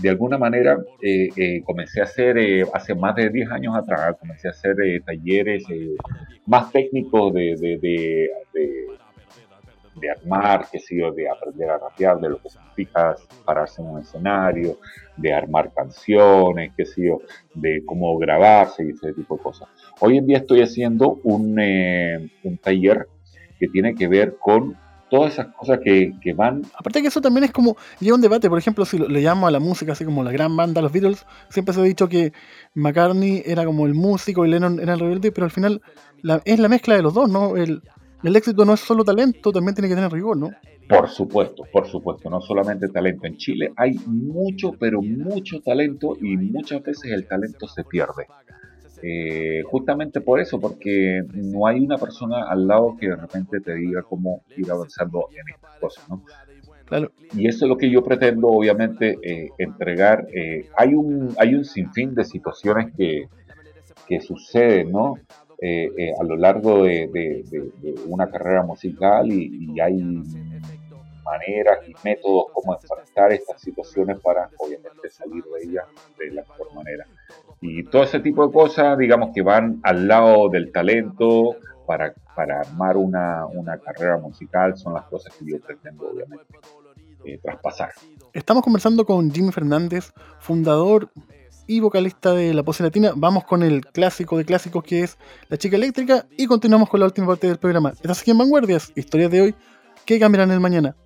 de 0.00 0.08
alguna 0.10 0.38
manera 0.38 0.76
eh, 1.00 1.28
eh, 1.36 1.62
comencé 1.62 2.00
a 2.00 2.04
hacer, 2.04 2.36
hace 2.72 2.94
más 2.94 3.14
de 3.14 3.30
10 3.30 3.50
años 3.50 3.76
atrás, 3.76 4.16
comencé 4.18 4.48
a 4.48 4.50
hacer 4.50 4.74
talleres 5.06 5.64
más 6.46 6.72
técnicos 6.72 7.32
de, 7.32 7.54
de- 7.56 8.30
de 10.00 10.10
armar, 10.10 10.66
qué 10.70 10.78
sé 10.80 10.96
yo, 10.98 11.12
de 11.12 11.28
aprender 11.28 11.70
a 11.70 11.78
rapear, 11.78 12.18
de 12.20 12.28
lo 12.30 12.38
que 12.38 12.50
significa 12.50 13.14
pararse 13.44 13.80
en 13.82 13.88
un 13.88 14.00
escenario, 14.00 14.78
de 15.16 15.32
armar 15.32 15.72
canciones, 15.72 16.72
qué 16.76 16.84
sé 16.84 17.06
yo, 17.06 17.20
de 17.54 17.82
cómo 17.86 18.16
grabarse 18.18 18.84
y 18.84 18.90
ese 18.90 19.12
tipo 19.12 19.36
de 19.36 19.42
cosas. 19.42 19.68
Hoy 20.00 20.18
en 20.18 20.26
día 20.26 20.38
estoy 20.38 20.62
haciendo 20.62 21.20
un, 21.22 21.58
eh, 21.60 22.28
un 22.42 22.58
taller 22.58 23.06
que 23.58 23.68
tiene 23.68 23.94
que 23.94 24.08
ver 24.08 24.36
con 24.38 24.76
todas 25.10 25.34
esas 25.34 25.46
cosas 25.54 25.78
que, 25.84 26.12
que 26.20 26.32
van 26.32 26.62
Aparte 26.76 27.00
que 27.00 27.06
eso 27.08 27.20
también 27.20 27.44
es 27.44 27.52
como, 27.52 27.76
lleva 28.00 28.16
un 28.16 28.22
debate, 28.22 28.48
por 28.48 28.58
ejemplo, 28.58 28.84
si 28.84 28.98
le 28.98 29.20
llamo 29.20 29.46
a 29.46 29.50
la 29.52 29.60
música 29.60 29.92
así 29.92 30.04
como 30.04 30.24
la 30.24 30.32
gran 30.32 30.56
banda, 30.56 30.80
los 30.82 30.90
Beatles, 30.90 31.24
siempre 31.50 31.72
se 31.72 31.80
ha 31.80 31.84
dicho 31.84 32.08
que 32.08 32.32
McCartney 32.74 33.42
era 33.46 33.64
como 33.64 33.86
el 33.86 33.94
músico 33.94 34.44
y 34.44 34.48
Lennon 34.50 34.80
era 34.80 34.94
el 34.94 35.00
rebelde, 35.00 35.30
pero 35.30 35.44
al 35.44 35.50
final 35.52 35.82
la- 36.22 36.42
es 36.44 36.58
la 36.58 36.68
mezcla 36.68 36.96
de 36.96 37.02
los 37.02 37.14
dos, 37.14 37.30
¿no? 37.30 37.56
El, 37.56 37.82
el 38.24 38.36
éxito 38.36 38.64
no 38.64 38.74
es 38.74 38.80
solo 38.80 39.04
talento, 39.04 39.52
también 39.52 39.74
tiene 39.74 39.88
que 39.88 39.94
tener 39.94 40.10
rigor, 40.10 40.36
¿no? 40.36 40.50
Por 40.88 41.08
supuesto, 41.08 41.64
por 41.72 41.86
supuesto, 41.86 42.28
no 42.28 42.40
solamente 42.40 42.88
talento. 42.88 43.26
En 43.26 43.36
Chile 43.36 43.72
hay 43.76 43.94
mucho, 44.06 44.72
pero 44.72 45.00
mucho 45.00 45.60
talento 45.60 46.16
y 46.20 46.36
muchas 46.36 46.82
veces 46.82 47.12
el 47.12 47.26
talento 47.26 47.66
se 47.66 47.84
pierde. 47.84 48.26
Eh, 49.02 49.62
justamente 49.64 50.20
por 50.20 50.40
eso, 50.40 50.58
porque 50.58 51.22
no 51.34 51.66
hay 51.66 51.80
una 51.80 51.98
persona 51.98 52.48
al 52.48 52.66
lado 52.66 52.96
que 52.98 53.08
de 53.08 53.16
repente 53.16 53.60
te 53.60 53.74
diga 53.74 54.02
cómo 54.02 54.42
ir 54.56 54.70
avanzando 54.70 55.28
en 55.30 55.54
estas 55.54 55.78
cosas, 55.78 56.08
¿no? 56.08 56.22
Claro. 56.86 57.12
Y 57.34 57.48
eso 57.48 57.64
es 57.64 57.68
lo 57.68 57.76
que 57.76 57.90
yo 57.90 58.02
pretendo, 58.02 58.48
obviamente, 58.48 59.16
eh, 59.22 59.50
entregar. 59.58 60.26
Eh, 60.34 60.68
hay, 60.76 60.94
un, 60.94 61.34
hay 61.38 61.54
un 61.54 61.64
sinfín 61.64 62.14
de 62.14 62.24
situaciones 62.24 62.94
que, 62.94 63.28
que 64.06 64.20
suceden, 64.20 64.92
¿no? 64.92 65.16
Eh, 65.66 65.90
eh, 65.96 66.12
a 66.20 66.24
lo 66.24 66.36
largo 66.36 66.82
de, 66.84 67.08
de- 67.10 67.42
de- 67.50 67.72
de 67.80 67.94
una 68.06 68.28
carrera 68.30 68.62
musical 68.62 69.32
y, 69.32 69.72
y 69.74 69.80
hay 69.80 69.94
maneras 71.24 71.78
y 71.88 71.94
métodos 72.04 72.46
como 72.52 72.74
enfrentar 72.74 73.32
estas 73.32 73.60
situaciones 73.62 74.20
para, 74.20 74.50
obviamente, 74.58 75.08
salir 75.10 75.42
de 75.44 75.62
ellas 75.70 75.84
de 76.18 76.30
la 76.32 76.42
mejor 76.42 76.74
manera. 76.74 77.06
Y 77.60 77.82
todo 77.84 78.02
ese 78.02 78.20
tipo 78.20 78.46
de 78.46 78.52
cosas, 78.52 78.98
digamos, 78.98 79.30
que 79.34 79.40
van 79.42 79.80
al 79.84 80.06
lado 80.06 80.50
del 80.50 80.70
talento 80.70 81.56
para, 81.86 82.12
para 82.36 82.60
armar 82.60 82.96
una, 82.98 83.46
una 83.46 83.78
carrera 83.78 84.18
musical, 84.18 84.76
son 84.76 84.92
las 84.94 85.04
cosas 85.04 85.34
que 85.36 85.50
yo 85.50 85.58
pretendo, 85.60 86.10
obviamente, 86.10 86.44
eh, 87.24 87.38
traspasar. 87.42 87.90
Estamos 88.34 88.62
conversando 88.62 89.06
con 89.06 89.30
Jimmy 89.30 89.50
Fernández, 89.52 90.12
fundador 90.40 91.08
y 91.66 91.80
vocalista 91.80 92.32
de 92.32 92.54
La 92.54 92.62
Pose 92.62 92.82
Latina. 92.82 93.12
Vamos 93.14 93.44
con 93.44 93.62
el 93.62 93.84
clásico 93.86 94.36
de 94.38 94.44
clásicos 94.44 94.84
que 94.84 95.00
es 95.00 95.18
La 95.48 95.56
Chica 95.56 95.76
Eléctrica 95.76 96.26
y 96.36 96.46
continuamos 96.46 96.88
con 96.88 97.00
la 97.00 97.06
última 97.06 97.26
parte 97.26 97.46
del 97.46 97.58
programa. 97.58 97.90
Estás 97.90 98.20
aquí 98.20 98.30
en 98.30 98.38
Vanguardias, 98.38 98.92
historias 98.94 99.30
de 99.30 99.40
hoy 99.40 99.54
que 100.04 100.18
cambiarán 100.18 100.50
el 100.50 100.60
mañana. 100.60 100.96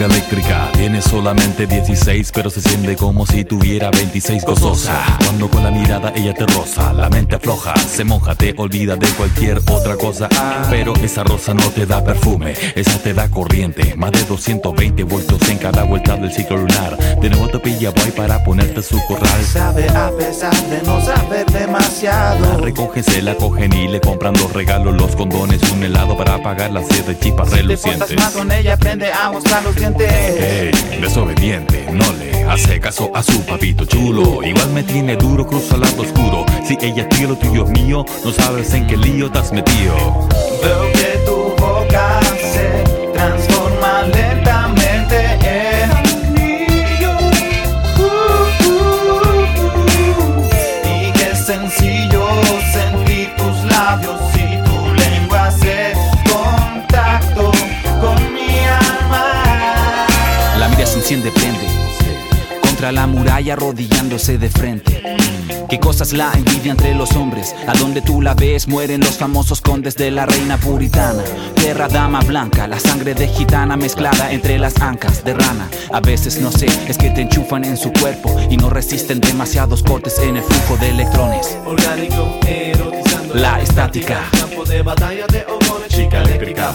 eléctrica, 0.00 0.59
solamente 1.20 1.66
16, 1.66 2.32
pero 2.32 2.48
se 2.48 2.62
siente 2.62 2.96
como 2.96 3.26
si 3.26 3.44
tuviera 3.44 3.90
26 3.90 4.42
gozosa. 4.42 5.18
Cuando 5.22 5.50
con 5.50 5.62
la 5.62 5.70
mirada 5.70 6.14
ella 6.16 6.32
te 6.32 6.46
roza, 6.46 6.94
la 6.94 7.10
mente 7.10 7.34
afloja, 7.36 7.74
se 7.76 8.04
moja, 8.04 8.34
te 8.34 8.54
olvida 8.56 8.96
de 8.96 9.06
cualquier 9.08 9.58
otra 9.70 9.96
cosa. 9.96 10.30
Pero 10.70 10.94
esa 10.96 11.22
rosa 11.22 11.52
no 11.52 11.68
te 11.72 11.84
da 11.84 12.02
perfume, 12.02 12.54
esa 12.74 12.98
te 13.02 13.12
da 13.12 13.28
corriente. 13.28 13.94
Más 13.96 14.12
de 14.12 14.24
220 14.24 15.02
voltios 15.04 15.46
en 15.50 15.58
cada 15.58 15.82
vuelta 15.82 16.16
del 16.16 16.32
ciclo 16.32 16.56
lunar. 16.56 16.96
De 17.20 17.28
nuevo 17.28 17.48
te 17.48 17.58
pilla 17.58 17.90
boy 17.90 18.12
para 18.12 18.42
ponerte 18.42 18.82
su 18.82 18.98
corral. 19.06 19.44
Sabe 19.44 19.90
a 19.90 20.10
pesar 20.16 20.54
de 20.70 20.80
no 20.84 21.04
saber 21.04 21.44
La 21.52 21.58
demasiado. 21.58 22.56
recogen, 22.62 23.04
se 23.04 23.20
la 23.20 23.34
cogen 23.34 23.70
y 23.74 23.88
le 23.88 24.00
compran 24.00 24.32
los 24.38 24.50
regalos, 24.54 24.96
los 24.96 25.14
condones, 25.14 25.60
un 25.70 25.82
helado 25.82 26.16
para 26.16 26.42
pagar 26.42 26.70
las 26.70 26.86
siete 26.88 27.14
chispas 27.20 27.50
Te 27.50 27.56
portas 27.58 27.58
relucientes. 27.58 28.16
mal 28.16 28.32
con 28.32 28.50
ella, 28.52 28.72
aprende 28.72 29.12
a 29.12 29.30
mostrar 29.30 29.62
los 29.62 29.76
dientes. 29.76 30.70
Desobediente, 31.10 31.88
no 31.90 32.12
le 32.12 32.44
hace 32.44 32.78
caso 32.78 33.10
a 33.12 33.20
su 33.20 33.44
papito 33.44 33.84
chulo. 33.84 34.44
Igual 34.44 34.70
me 34.70 34.84
tiene 34.84 35.16
duro, 35.16 35.44
cruza 35.44 35.74
al 35.74 35.80
lado 35.80 36.02
oscuro. 36.02 36.46
Si 36.64 36.78
ella 36.80 37.08
es 37.10 37.20
lo 37.22 37.36
tuyo 37.36 37.64
es 37.64 37.70
mío, 37.70 38.04
no 38.24 38.30
sabes 38.30 38.72
en 38.74 38.86
qué 38.86 38.96
lío 38.96 39.28
te 39.28 39.40
has 39.40 39.52
metido. 39.52 39.96
Veo 40.62 40.92
que 40.92 41.18
tu 41.26 41.36
boca 41.60 42.20
muralla 63.20 63.52
arrodillándose 63.52 64.38
de 64.38 64.48
frente. 64.48 65.02
Qué 65.68 65.78
cosas 65.78 66.14
la 66.14 66.32
envidia 66.32 66.72
entre 66.72 66.94
los 66.94 67.12
hombres. 67.12 67.54
A 67.66 67.74
donde 67.74 68.00
tú 68.00 68.22
la 68.22 68.32
ves 68.32 68.66
mueren 68.66 69.00
los 69.00 69.18
famosos 69.18 69.60
condes 69.60 69.94
de 69.94 70.10
la 70.10 70.24
reina 70.24 70.56
puritana. 70.56 71.22
Perra 71.54 71.86
dama 71.88 72.20
blanca, 72.20 72.66
la 72.66 72.80
sangre 72.80 73.12
de 73.12 73.28
gitana 73.28 73.76
mezclada 73.76 74.32
entre 74.32 74.58
las 74.58 74.80
ancas 74.80 75.22
de 75.22 75.34
rana. 75.34 75.68
A 75.92 76.00
veces 76.00 76.40
no 76.40 76.50
sé, 76.50 76.66
es 76.88 76.96
que 76.96 77.10
te 77.10 77.20
enchufan 77.20 77.64
en 77.66 77.76
su 77.76 77.92
cuerpo 77.92 78.34
y 78.48 78.56
no 78.56 78.70
resisten 78.70 79.20
demasiados 79.20 79.82
cortes 79.82 80.18
en 80.20 80.38
el 80.38 80.42
flujo 80.42 80.78
de 80.78 80.88
electrones. 80.88 81.58
Orgánico, 81.66 82.38
erotizando 82.46 83.34
La 83.34 83.60
estática. 83.60 84.22
Campo 84.32 84.64
de 84.64 84.80
batalla 84.80 85.26
de 85.26 85.44
chica 85.88 86.22
eléctrica, 86.22 86.72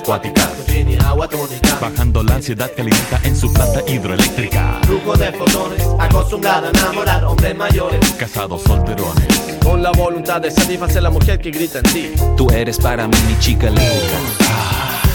relaciones 0.00 0.02
cuáticas, 0.02 0.66
Virginia, 0.66 1.00
agua 1.08 1.28
tónica. 1.28 1.78
Bajando 1.80 2.22
la 2.22 2.34
ansiedad 2.34 2.70
que 2.70 2.82
alimenta 2.82 3.20
en 3.24 3.36
su 3.36 3.52
planta 3.52 3.82
hidroeléctrica. 3.86 4.80
Flujo 4.84 5.16
de 5.16 5.32
fotones, 5.32 5.86
acostumbrada 5.98 6.68
a 6.68 6.70
enamorar 6.70 7.24
hombres 7.24 7.56
mayores. 7.56 8.10
Casados 8.18 8.62
solterones. 8.62 9.58
Con 9.62 9.82
la 9.82 9.92
voluntad 9.92 10.40
de 10.40 10.50
satisfacer 10.50 11.02
la 11.02 11.10
mujer 11.10 11.38
que 11.38 11.50
grita 11.50 11.78
en 11.78 11.84
ti. 11.84 12.12
Tú 12.36 12.48
eres 12.50 12.78
para 12.78 13.06
mí 13.06 13.16
mi 13.28 13.38
chica 13.38 13.68
eléctrica. 13.68 14.18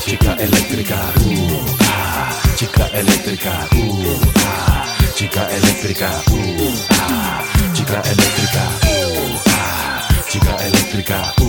Chica 0.06 0.34
eléctrica, 0.34 0.96
uh, 0.96 1.66
ah, 1.82 2.42
chica 2.56 2.88
eléctrica, 2.94 3.68
uh, 3.76 4.16
ah, 4.46 4.86
chica 5.16 5.50
eléctrica, 5.50 6.10
uh, 6.32 6.76
ah, 6.92 7.44
chica 7.74 8.02
eléctrica, 8.02 8.60
uh, 8.70 9.40
ah, 9.50 10.14
chica 10.30 10.52
eléctrica, 10.62 11.22
uh, 11.26 11.32
ah, 11.32 11.34
chica 11.34 11.34
eléctrica, 11.34 11.34
uh, 11.42 11.46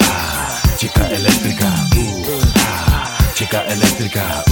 ah, 0.00 0.76
chica 0.76 1.08
eléctrica, 1.08 1.66
uh, 1.96 2.40
ah, 2.56 2.63
chica 3.34 3.64
eléctrica. 3.66 4.44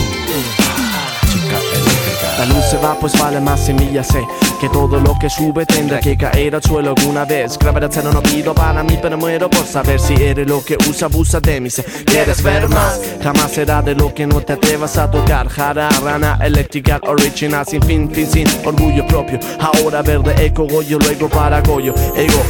La 2.38 2.46
luz 2.46 2.64
se 2.70 2.76
va, 2.78 2.94
pues 2.98 3.18
vale 3.18 3.40
más 3.40 3.60
semilla 3.60 4.02
sé 4.02 4.22
que 4.62 4.68
todo 4.68 5.00
lo 5.00 5.18
que 5.18 5.28
sube 5.28 5.66
tendrá 5.66 5.98
que 5.98 6.16
caer 6.16 6.54
al 6.54 6.62
suelo 6.62 6.94
alguna 6.96 7.24
vez. 7.24 7.58
Gravedad 7.58 7.90
cero 7.92 8.10
no 8.14 8.22
pido 8.22 8.54
para 8.54 8.84
mí, 8.84 8.96
pero 9.02 9.18
muero 9.18 9.50
por 9.50 9.66
saber 9.66 9.98
si 9.98 10.14
eres 10.14 10.46
lo 10.46 10.64
que 10.64 10.76
usa, 10.88 11.06
abusa 11.06 11.40
de 11.40 11.60
mí. 11.60 11.68
Si 11.68 11.82
quieres 11.82 12.40
ver 12.44 12.68
más, 12.68 13.00
jamás 13.20 13.50
será 13.50 13.82
de 13.82 13.96
lo 13.96 14.14
que 14.14 14.24
no 14.24 14.40
te 14.40 14.52
atrevas 14.52 14.96
a 14.98 15.10
tocar. 15.10 15.48
Jara, 15.48 15.88
rana, 16.04 16.38
eléctrica, 16.40 17.00
original, 17.02 17.66
sin 17.66 17.82
fin, 17.82 18.08
fin, 18.08 18.30
sin 18.30 18.46
orgullo 18.64 19.04
propio. 19.08 19.40
Ahora 19.58 20.00
verde, 20.00 20.32
eco, 20.38 20.64
goyo, 20.68 20.96
luego 21.00 21.28
para 21.28 21.60
goyo, 21.60 21.92
ego. 22.14 22.42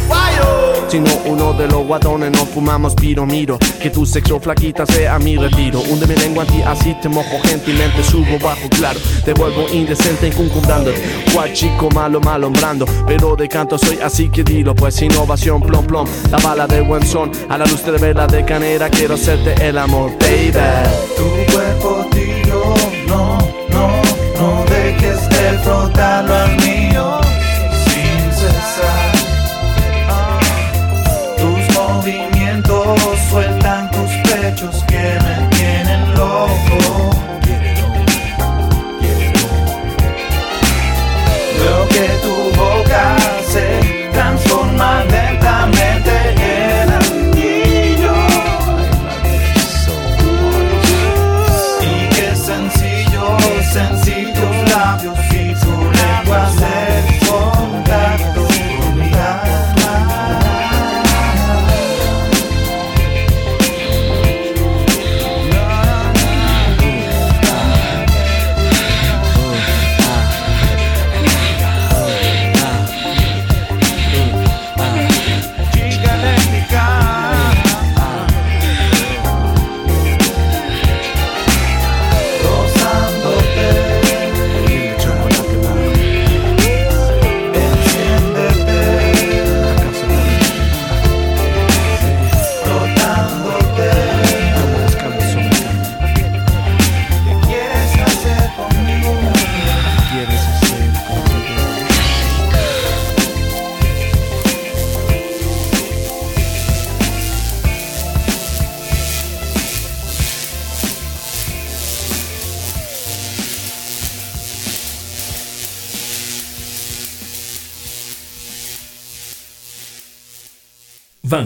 Si 0.89 1.01
no 1.01 1.11
uno 1.25 1.55
de 1.55 1.67
los 1.69 1.87
guatones 1.87 2.31
no 2.33 2.45
fumamos 2.45 2.95
piro 2.95 3.25
miro 3.25 3.59
Que 3.81 3.89
tu 3.89 4.05
sexo 4.05 4.39
flaquita 4.39 4.85
sea 4.85 5.19
mi 5.19 5.39
retiro 5.39 5.81
Hunde 5.81 6.07
mi 6.07 6.15
lengua 6.17 6.43
a 6.43 6.47
ti 6.47 6.61
así 6.61 6.95
te 7.01 7.09
mojo 7.09 7.39
gentilmente 7.45 8.03
Subo 8.03 8.39
bajo 8.39 8.69
claro 8.69 9.01
vuelvo 9.43 9.67
indecente 9.73 10.29
incuncumbrándote 10.29 11.03
Cual 11.35 11.53
chico 11.53 11.89
malo 11.91 12.21
malombrando 12.21 12.87
Pero 13.07 13.35
de 13.35 13.49
canto 13.49 13.77
soy 13.77 13.99
así 13.99 14.29
que 14.29 14.45
dilo 14.45 14.75
Pues 14.75 15.03
innovación 15.03 15.61
plom 15.61 15.87
plom. 15.87 16.07
La 16.31 16.39
bala 16.39 16.67
de 16.67 16.81
buen 16.81 17.05
son. 17.05 17.31
A 17.49 17.59
la 17.59 17.65
luz 17.67 17.85
de 17.85 17.93
vela 17.93 18.27
de 18.27 18.45
canera 18.45 18.89
Quiero 18.89 19.15
hacerte 19.15 19.55
el 19.67 19.79
amor 19.79 20.13
baby 20.21 20.53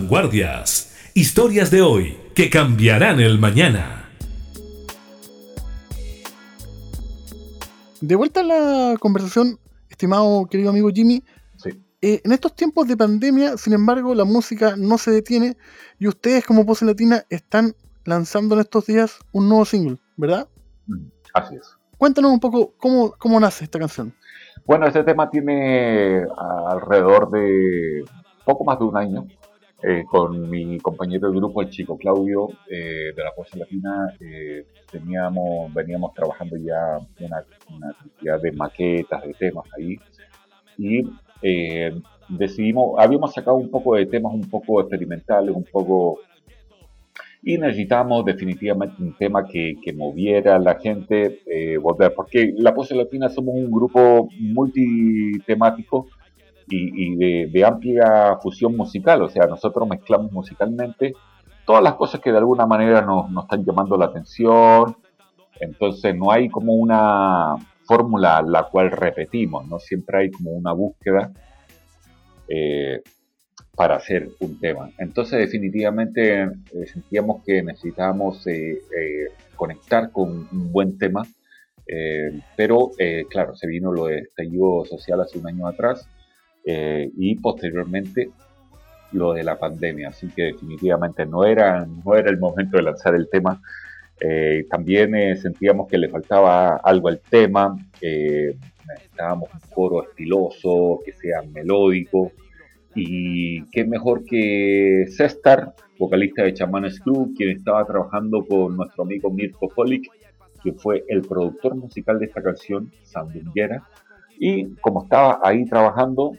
Vanguardias. 0.07 1.11
Historias 1.15 1.73
de 1.73 1.83
hoy 1.83 2.17
que 2.33 2.49
cambiarán 2.49 3.19
el 3.19 3.41
mañana. 3.41 4.09
De 8.01 8.15
vuelta 8.15 8.39
a 8.39 8.45
la 8.45 8.97
conversación, 9.01 9.59
estimado 9.91 10.47
querido 10.47 10.71
amigo 10.71 10.91
Jimmy. 10.95 11.25
eh, 12.03 12.21
en 12.23 12.31
estos 12.31 12.55
tiempos 12.55 12.87
de 12.87 12.97
pandemia, 12.97 13.57
sin 13.57 13.73
embargo, 13.73 14.15
la 14.15 14.25
música 14.25 14.77
no 14.77 14.97
se 14.97 15.11
detiene 15.11 15.57
y 15.99 16.07
ustedes 16.07 16.47
como 16.47 16.65
Pose 16.65 16.85
Latina 16.85 17.25
están 17.29 17.75
lanzando 18.05 18.55
en 18.55 18.61
estos 18.61 18.87
días 18.87 19.19
un 19.33 19.49
nuevo 19.49 19.65
single, 19.65 19.99
¿verdad? 20.17 20.47
Así 21.35 21.57
es. 21.57 21.77
Cuéntanos 21.99 22.31
un 22.31 22.39
poco 22.39 22.75
cómo, 22.77 23.11
cómo 23.19 23.41
nace 23.41 23.65
esta 23.65 23.81
canción. 23.81 24.15
Bueno, 24.67 24.87
este 24.87 25.03
tema 25.03 25.29
tiene 25.29 26.23
alrededor 26.69 27.29
de 27.33 28.05
poco 28.45 28.63
más 28.63 28.79
de 28.79 28.85
un 28.85 28.97
año. 28.97 29.27
Eh, 29.83 30.05
con 30.09 30.49
mi 30.49 30.79
compañero 30.79 31.31
de 31.31 31.37
grupo, 31.37 31.63
el 31.63 31.71
chico 31.71 31.99
Claudio, 31.99 32.49
eh, 32.71 33.13
de 33.15 33.25
la 33.25 33.33
Fuerza 33.33 33.59
Latina, 33.59 34.15
eh, 34.21 34.67
teníamos, 34.91 35.73
veníamos 35.75 36.15
trabajando 36.15 36.57
ya 36.57 36.99
una, 37.21 37.45
una 37.75 37.93
cantidad 37.93 38.41
de 38.41 38.53
maquetas, 38.53 39.23
de 39.23 39.35
temas 39.35 39.67
ahí. 39.77 39.99
Y 40.79 41.03
eh, 41.43 41.93
decidimos, 42.29 42.99
habíamos 42.99 43.33
sacado 43.33 43.57
un 43.57 43.71
poco 43.71 43.97
de 43.97 44.07
temas 44.07 44.33
un 44.33 44.49
poco 44.49 44.81
experimentales, 44.81 45.55
un 45.55 45.65
poco 45.65 46.21
y 47.43 47.59
necesitamos 47.59 48.25
definitivamente 48.25 49.01
un 49.01 49.15
tema 49.17 49.47
que, 49.47 49.77
que 49.81 49.93
moviera 49.93 50.57
a 50.57 50.59
la 50.59 50.81
gente, 50.81 51.43
eh, 51.47 51.77
volver, 51.77 52.13
porque 52.13 52.53
la 52.57 52.75
Pose 52.75 52.97
Latina 52.97 53.29
somos 53.29 53.55
un 53.55 53.71
grupo 53.71 54.29
multitemático 54.41 56.09
y, 56.69 57.15
y 57.15 57.47
de, 57.47 57.65
amplia 57.65 58.39
fusión 58.43 58.77
musical, 58.77 59.23
o 59.23 59.29
sea, 59.29 59.47
nosotros 59.47 59.89
mezclamos 59.89 60.33
musicalmente 60.33 61.15
todas 61.65 61.83
las 61.83 61.95
cosas 61.95 62.21
que 62.21 62.33
de 62.33 62.39
alguna 62.39 62.67
manera 62.67 63.03
nos, 63.03 63.31
están 63.45 63.65
llamando 63.65 63.97
la 63.97 64.07
atención, 64.07 64.97
entonces 65.61 66.15
no 66.15 66.31
hay 66.31 66.49
como 66.49 66.75
una 66.75 67.55
fórmula 67.85 68.43
la 68.43 68.65
cual 68.65 68.91
repetimos, 68.91 69.67
¿no? 69.69 69.79
Siempre 69.79 70.19
hay 70.19 70.31
como 70.31 70.51
una 70.51 70.73
búsqueda 70.73 71.33
eh, 72.49 73.01
para 73.77 73.97
hacer 73.97 74.31
un 74.41 74.59
tema. 74.59 74.91
Entonces 74.99 75.39
definitivamente 75.39 76.43
eh, 76.43 76.49
sentíamos 76.93 77.45
que 77.45 77.63
necesitábamos 77.63 78.45
eh, 78.47 78.73
eh, 78.73 79.27
conectar 79.55 80.11
con 80.11 80.49
un 80.51 80.73
buen 80.73 80.99
tema, 80.99 81.23
pero 82.57 82.91
claro, 83.31 83.55
se 83.55 83.69
vino 83.69 83.93
lo 83.93 84.07
de 84.07 84.19
estallido 84.19 84.85
social 84.87 85.21
hace 85.21 85.39
un 85.39 85.47
año 85.47 85.69
atrás 85.69 86.09
eh, 86.67 87.09
y 87.17 87.37
posteriormente 87.37 88.31
lo 89.13 89.33
de 89.33 89.45
la 89.45 89.57
pandemia, 89.57 90.09
así 90.09 90.27
que 90.35 90.43
definitivamente 90.43 91.25
no 91.25 91.45
era, 91.45 91.87
no 91.87 92.17
era 92.17 92.29
el 92.29 92.39
momento 92.39 92.77
de 92.77 92.83
lanzar 92.83 93.15
el 93.15 93.29
tema. 93.31 93.63
Eh, 94.21 94.67
también 94.69 95.15
eh, 95.15 95.37
sentíamos 95.37 95.87
que 95.89 95.97
le 95.97 96.09
faltaba 96.09 96.77
algo 96.79 97.09
al 97.09 97.21
tema, 97.21 97.77
necesitábamos 98.03 99.49
un 99.55 99.61
coro 99.73 100.03
estiloso, 100.03 101.01
que 101.05 101.13
sea 101.13 101.43
melódico, 101.43 102.33
y 102.97 103.63
qué 103.67 103.85
mejor 103.85 104.25
que 104.25 105.05
Cestar, 105.09 105.75
vocalista 105.99 106.43
de 106.43 106.55
Chamanes 106.55 106.99
Club, 106.99 107.35
quien 107.37 107.51
estaba 107.51 107.87
trabajando 107.87 108.45
con 108.45 108.77
nuestro 108.77 109.05
amigo 109.05 109.31
Mirko 109.31 109.69
Polik, 109.69 110.11
que 110.65 110.73
fue 110.73 111.05
el 111.07 111.23
productor 111.23 111.77
musical 111.77 112.19
de 112.19 112.27
esta 112.27 112.43
canción, 112.43 112.91
Sandunguera, 113.03 113.87
y 114.39 114.75
como 114.77 115.05
estaba 115.05 115.41
ahí 115.43 115.65
trabajando, 115.67 116.33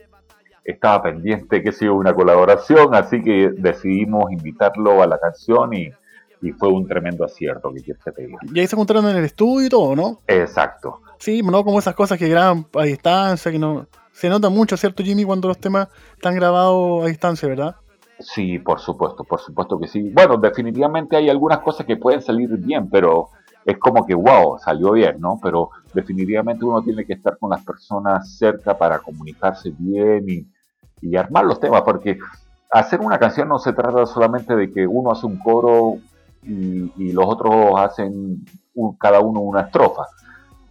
estaba 0.68 1.02
pendiente 1.02 1.64
que 1.64 1.72
sea 1.72 1.94
una 1.94 2.14
colaboración, 2.14 2.94
así 2.94 3.24
que 3.24 3.52
decidimos 3.58 4.30
invitarlo 4.32 5.02
a 5.02 5.08
la 5.08 5.18
canción 5.18 5.74
y, 5.74 5.90
y 6.42 6.52
fue 6.52 6.68
un 6.68 6.86
tremendo 6.86 7.24
acierto 7.24 7.74
que 7.74 8.12
te 8.12 8.26
diga. 8.26 8.38
Y 8.54 8.60
ahí 8.60 8.68
se 8.68 8.76
encontraron 8.76 9.10
en 9.10 9.16
el 9.16 9.24
estudio 9.24 9.66
y 9.66 9.70
todo, 9.70 9.96
¿no? 9.96 10.20
Exacto. 10.28 11.00
Sí, 11.20 11.42
no 11.42 11.64
como 11.64 11.80
esas 11.80 11.96
cosas 11.96 12.20
que 12.20 12.28
graban 12.28 12.68
a 12.76 12.84
distancia, 12.84 13.50
que 13.50 13.58
no. 13.58 13.88
Se 14.12 14.28
nota 14.28 14.50
mucho, 14.50 14.76
¿cierto, 14.76 15.04
Jimmy, 15.04 15.24
cuando 15.24 15.48
los 15.48 15.58
temas 15.58 15.88
están 16.16 16.36
grabados 16.36 17.06
a 17.06 17.08
distancia, 17.08 17.48
¿verdad? 17.48 17.76
Sí, 18.20 18.60
por 18.60 18.80
supuesto, 18.80 19.24
por 19.24 19.40
supuesto 19.40 19.80
que 19.80 19.88
sí. 19.88 20.12
Bueno, 20.14 20.38
definitivamente 20.38 21.16
hay 21.16 21.30
algunas 21.30 21.60
cosas 21.60 21.86
que 21.86 21.96
pueden 21.96 22.22
salir 22.22 22.50
bien, 22.58 22.90
pero 22.90 23.30
es 23.64 23.78
como 23.78 24.06
que, 24.06 24.16
wow, 24.16 24.58
salió 24.60 24.92
bien, 24.92 25.18
¿no? 25.20 25.40
Pero 25.42 25.70
definitivamente 25.94 26.66
uno 26.66 26.82
tiene 26.82 27.06
que 27.06 27.14
estar 27.14 27.38
con 27.38 27.52
las 27.52 27.64
personas 27.64 28.38
cerca 28.38 28.78
para 28.78 29.00
comunicarse 29.00 29.72
bien 29.78 30.26
y, 30.28 30.57
y 31.02 31.16
armar 31.16 31.46
los 31.46 31.60
temas, 31.60 31.82
porque 31.84 32.18
hacer 32.72 33.00
una 33.02 33.18
canción 33.18 33.48
no 33.48 33.60
se 33.60 33.74
trata 33.74 34.06
solamente 34.06 34.56
de 34.56 34.72
que 34.72 34.86
uno 34.86 35.12
hace 35.12 35.26
un 35.26 35.38
coro 35.40 35.98
y, 36.44 37.12
los 37.12 37.26
otros 37.26 37.80
hacen 37.80 38.46
un- 38.76 38.98
cada 38.98 39.20
uno 39.20 39.42
una 39.42 39.62
estrofa. 39.62 40.04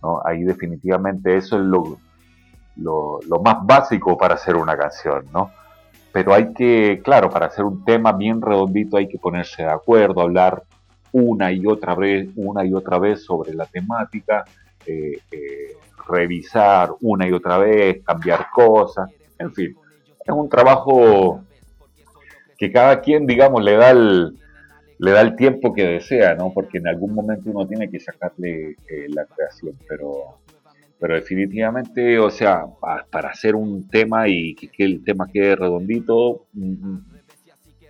¿no? 0.02 0.20
Ahí 0.24 0.42
definitivamente 0.44 1.36
eso 1.36 1.56
es 1.56 1.62
lo, 1.62 1.98
lo, 2.76 3.20
lo 3.28 3.40
más 3.40 3.58
básico 3.64 4.16
para 4.16 4.34
hacer 4.34 4.56
una 4.56 4.76
canción, 4.76 5.26
¿no? 5.32 5.50
Pero 6.12 6.32
hay 6.32 6.52
que, 6.54 7.00
claro, 7.04 7.28
para 7.28 7.46
hacer 7.46 7.64
un 7.64 7.84
tema 7.84 8.12
bien 8.12 8.40
redondito 8.40 8.96
hay 8.96 9.06
que 9.08 9.18
ponerse 9.18 9.64
de 9.64 9.70
acuerdo, 9.70 10.22
hablar 10.22 10.62
una 11.12 11.52
y 11.52 11.66
otra 11.66 11.94
vez, 11.94 12.28
una 12.36 12.64
y 12.64 12.72
otra 12.72 12.98
vez 12.98 13.24
sobre 13.24 13.52
la 13.54 13.66
temática, 13.66 14.44
eh, 14.86 15.18
eh, 15.30 15.76
revisar 16.08 16.90
una 17.00 17.26
y 17.28 17.32
otra 17.32 17.58
vez, 17.58 18.02
cambiar 18.04 18.48
cosas, 18.50 19.10
en 19.38 19.52
fin, 19.52 19.76
es 20.26 20.34
un 20.34 20.48
trabajo 20.48 21.42
que 22.58 22.72
cada 22.72 23.00
quien, 23.00 23.26
digamos, 23.26 23.62
le 23.62 23.76
da 23.76 23.90
el, 23.90 24.38
le 24.98 25.10
da 25.10 25.20
el 25.20 25.36
tiempo 25.36 25.72
que 25.74 25.84
desea, 25.86 26.34
¿no? 26.34 26.52
Porque 26.52 26.78
en 26.78 26.88
algún 26.88 27.14
momento 27.14 27.50
uno 27.50 27.66
tiene 27.66 27.90
que 27.90 28.00
sacarle 28.00 28.70
eh, 28.88 29.06
la 29.08 29.26
creación, 29.26 29.74
pero, 29.88 30.38
pero 30.98 31.14
definitivamente, 31.14 32.18
o 32.18 32.30
sea, 32.30 32.64
pa- 32.80 33.06
para 33.10 33.30
hacer 33.30 33.54
un 33.54 33.88
tema 33.88 34.26
y 34.28 34.54
que, 34.54 34.70
el 34.84 35.04
tema 35.04 35.28
quede 35.32 35.54
redondito, 35.56 36.46
mm, 36.54 36.88
mm, 36.88 37.04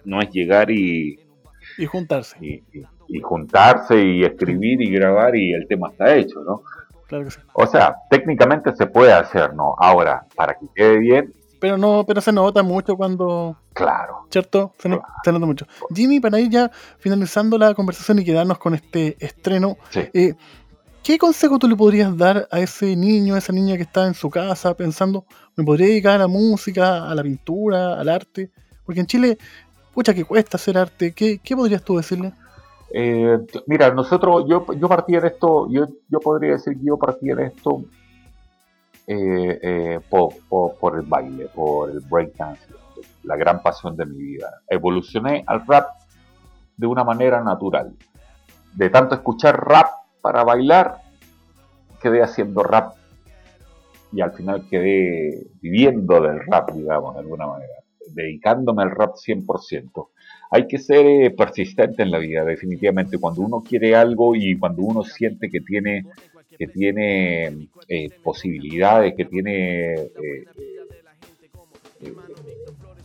no 0.06 0.20
es 0.20 0.30
llegar 0.30 0.70
y, 0.70 1.18
Y 1.78 1.86
juntarse. 1.86 2.36
y, 2.40 2.54
y- 2.72 2.86
y 3.08 3.20
juntarse 3.20 3.96
y 4.02 4.24
escribir 4.24 4.82
y 4.82 4.90
grabar 4.90 5.36
y 5.36 5.52
el 5.52 5.68
tema 5.68 5.90
está 5.90 6.16
hecho, 6.16 6.42
¿no? 6.42 6.62
Claro 7.06 7.24
que 7.24 7.30
sí. 7.30 7.38
O 7.52 7.66
sea, 7.68 7.94
técnicamente 8.10 8.74
se 8.74 8.86
puede 8.88 9.12
hacer, 9.12 9.54
¿no? 9.54 9.76
Ahora, 9.78 10.26
para 10.34 10.54
que 10.54 10.66
quede 10.74 10.98
bien, 10.98 11.32
Pero 11.60 11.78
no, 11.78 12.04
pero 12.06 12.20
se 12.20 12.32
nota 12.32 12.62
mucho 12.62 12.96
cuando. 12.96 13.56
Claro. 13.72 14.26
¿Cierto? 14.30 14.72
Se, 14.78 14.88
no- 14.88 15.00
se 15.24 15.32
nota 15.32 15.46
mucho. 15.46 15.66
Jimmy, 15.94 16.20
para 16.20 16.38
ir 16.40 16.50
ya 16.50 16.70
finalizando 16.98 17.56
la 17.58 17.74
conversación 17.74 18.18
y 18.18 18.24
quedarnos 18.24 18.58
con 18.58 18.74
este 18.74 19.16
estreno, 19.24 19.76
Sí. 19.90 20.00
eh, 20.12 20.34
¿qué 21.02 21.18
consejo 21.18 21.58
tú 21.58 21.68
le 21.68 21.76
podrías 21.76 22.16
dar 22.16 22.46
a 22.50 22.60
ese 22.60 22.94
niño, 22.96 23.34
a 23.34 23.38
esa 23.38 23.52
niña 23.52 23.76
que 23.76 23.82
está 23.82 24.06
en 24.06 24.14
su 24.14 24.28
casa 24.30 24.74
pensando, 24.74 25.24
me 25.56 25.64
podría 25.64 25.86
dedicar 25.88 26.14
a 26.16 26.18
la 26.18 26.26
música, 26.28 27.08
a 27.10 27.14
la 27.14 27.22
pintura, 27.22 27.98
al 27.98 28.08
arte? 28.08 28.50
Porque 28.84 29.00
en 29.00 29.06
Chile, 29.06 29.38
pucha, 29.94 30.12
que 30.14 30.24
cuesta 30.24 30.56
hacer 30.56 30.76
arte. 30.78 31.12
¿Qué, 31.12 31.38
qué 31.42 31.56
podrías 31.56 31.82
tú 31.82 31.96
decirle? 31.96 32.32
Eh, 32.92 33.38
mira, 33.66 33.92
nosotros, 33.92 34.44
yo, 34.48 34.64
yo 34.74 34.88
partí 34.88 35.16
en 35.16 35.24
esto, 35.26 35.68
yo, 35.70 35.86
yo 36.08 36.20
podría 36.20 36.52
decir 36.52 36.74
que 36.78 36.84
yo 36.86 36.96
partí 36.96 37.30
en 37.30 37.40
esto 37.40 37.82
eh, 39.06 39.58
eh, 39.62 40.00
por, 40.08 40.34
por- 40.48 40.76
por 40.78 40.96
el 40.96 41.02
baile, 41.02 41.46
por 41.54 41.90
el 41.90 42.00
breakdance, 42.00 42.66
la 43.24 43.36
gran 43.36 43.62
pasión 43.62 43.96
de 43.96 44.06
mi 44.06 44.16
vida. 44.18 44.62
Evolucioné 44.68 45.44
al 45.46 45.66
rap 45.66 45.88
de 46.76 46.86
una 46.86 47.04
manera 47.04 47.42
natural. 47.42 47.94
De 48.74 48.90
tanto 48.90 49.14
escuchar 49.14 49.58
rap 49.66 49.86
para 50.20 50.44
bailar, 50.44 50.98
quedé 52.00 52.22
haciendo 52.22 52.62
rap 52.62 52.94
y 54.12 54.20
al 54.20 54.32
final 54.32 54.66
quedé 54.68 55.46
viviendo 55.60 56.20
del 56.20 56.40
rap, 56.46 56.70
digamos, 56.72 57.14
de 57.14 57.20
alguna 57.20 57.46
manera, 57.46 57.72
dedicándome 58.08 58.82
al 58.82 58.90
rap 58.90 59.14
100%. 59.16 60.08
Hay 60.50 60.68
que 60.68 60.78
ser 60.78 61.04
eh, 61.06 61.30
persistente 61.32 62.02
en 62.02 62.10
la 62.12 62.18
vida, 62.18 62.44
definitivamente. 62.44 63.18
Cuando 63.18 63.42
uno 63.42 63.62
quiere 63.62 63.96
algo 63.96 64.34
y 64.36 64.56
cuando 64.58 64.82
uno 64.82 65.02
siente 65.02 65.50
que 65.50 65.60
tiene, 65.60 66.04
que 66.58 66.66
tiene 66.68 67.68
eh, 67.88 68.08
posibilidades, 68.22 69.14
que 69.14 69.24
tiene, 69.24 69.94
eh, 69.94 70.44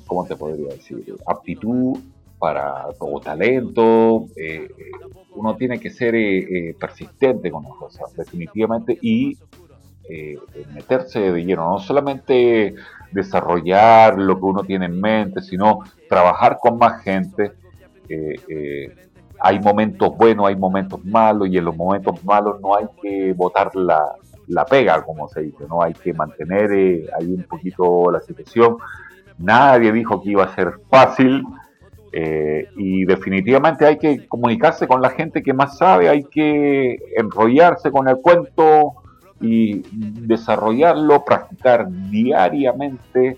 ¿cómo 0.05 0.25
te 0.25 0.35
podría 0.35 0.69
decir? 0.69 1.15
Aptitud 1.25 1.99
para, 2.39 2.87
o 2.99 3.19
talento, 3.19 4.27
eh, 4.35 4.67
eh, 4.77 4.91
uno 5.35 5.55
tiene 5.55 5.79
que 5.79 5.89
ser 5.89 6.13
persistente 6.77 7.51
con 7.51 7.63
las 7.63 7.73
cosas, 7.73 8.13
definitivamente, 8.15 8.97
y 9.01 9.37
meterse 10.73 11.31
de 11.31 11.45
lleno, 11.45 11.71
no 11.71 11.79
solamente 11.79 12.75
desarrollar 13.13 14.17
lo 14.17 14.37
que 14.37 14.45
uno 14.45 14.63
tiene 14.63 14.87
en 14.87 14.99
mente, 14.99 15.41
sino 15.41 15.79
trabajar 16.09 16.57
con 16.59 16.77
más 16.77 17.01
gente. 17.01 17.53
Hay 19.41 19.59
momentos 19.59 20.15
buenos, 20.17 20.47
hay 20.47 20.55
momentos 20.55 21.03
malos, 21.05 21.47
y 21.49 21.57
en 21.57 21.65
los 21.65 21.75
momentos 21.75 22.23
malos 22.23 22.59
no 22.61 22.75
hay 22.75 22.85
que 23.01 23.33
botar 23.33 23.75
la, 23.75 24.01
la 24.47 24.65
pega, 24.65 25.01
como 25.03 25.27
se 25.29 25.41
dice, 25.41 25.65
no 25.69 25.81
hay 25.81 25.93
que 25.93 26.13
mantener 26.13 26.71
eh, 26.73 27.07
ahí 27.17 27.33
un 27.33 27.43
poquito 27.43 28.11
la 28.11 28.19
situación. 28.19 28.77
Nadie 29.37 29.91
dijo 29.91 30.21
que 30.21 30.31
iba 30.31 30.43
a 30.43 30.55
ser 30.55 30.73
fácil. 30.89 31.43
eh, 32.13 32.67
y 32.75 33.05
definitivamente 33.05 33.85
hay 33.85 33.97
que 33.97 34.27
comunicarse 34.27 34.85
con 34.87 35.01
la 35.01 35.11
gente 35.11 35.41
que 35.41 35.53
más 35.53 35.77
sabe, 35.77 36.09
hay 36.09 36.23
que 36.25 36.97
enrollarse 37.17 37.89
con 37.91 38.07
el 38.09 38.17
cuento, 38.17 38.93
y 39.43 39.81
desarrollarlo, 40.27 41.25
practicar 41.25 41.87
diariamente 41.89 43.37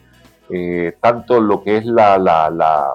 eh, 0.49 0.93
tanto 0.99 1.39
lo 1.39 1.63
que 1.63 1.77
es 1.77 1.85
la, 1.85 2.17
la, 2.17 2.49
la- 2.49 2.91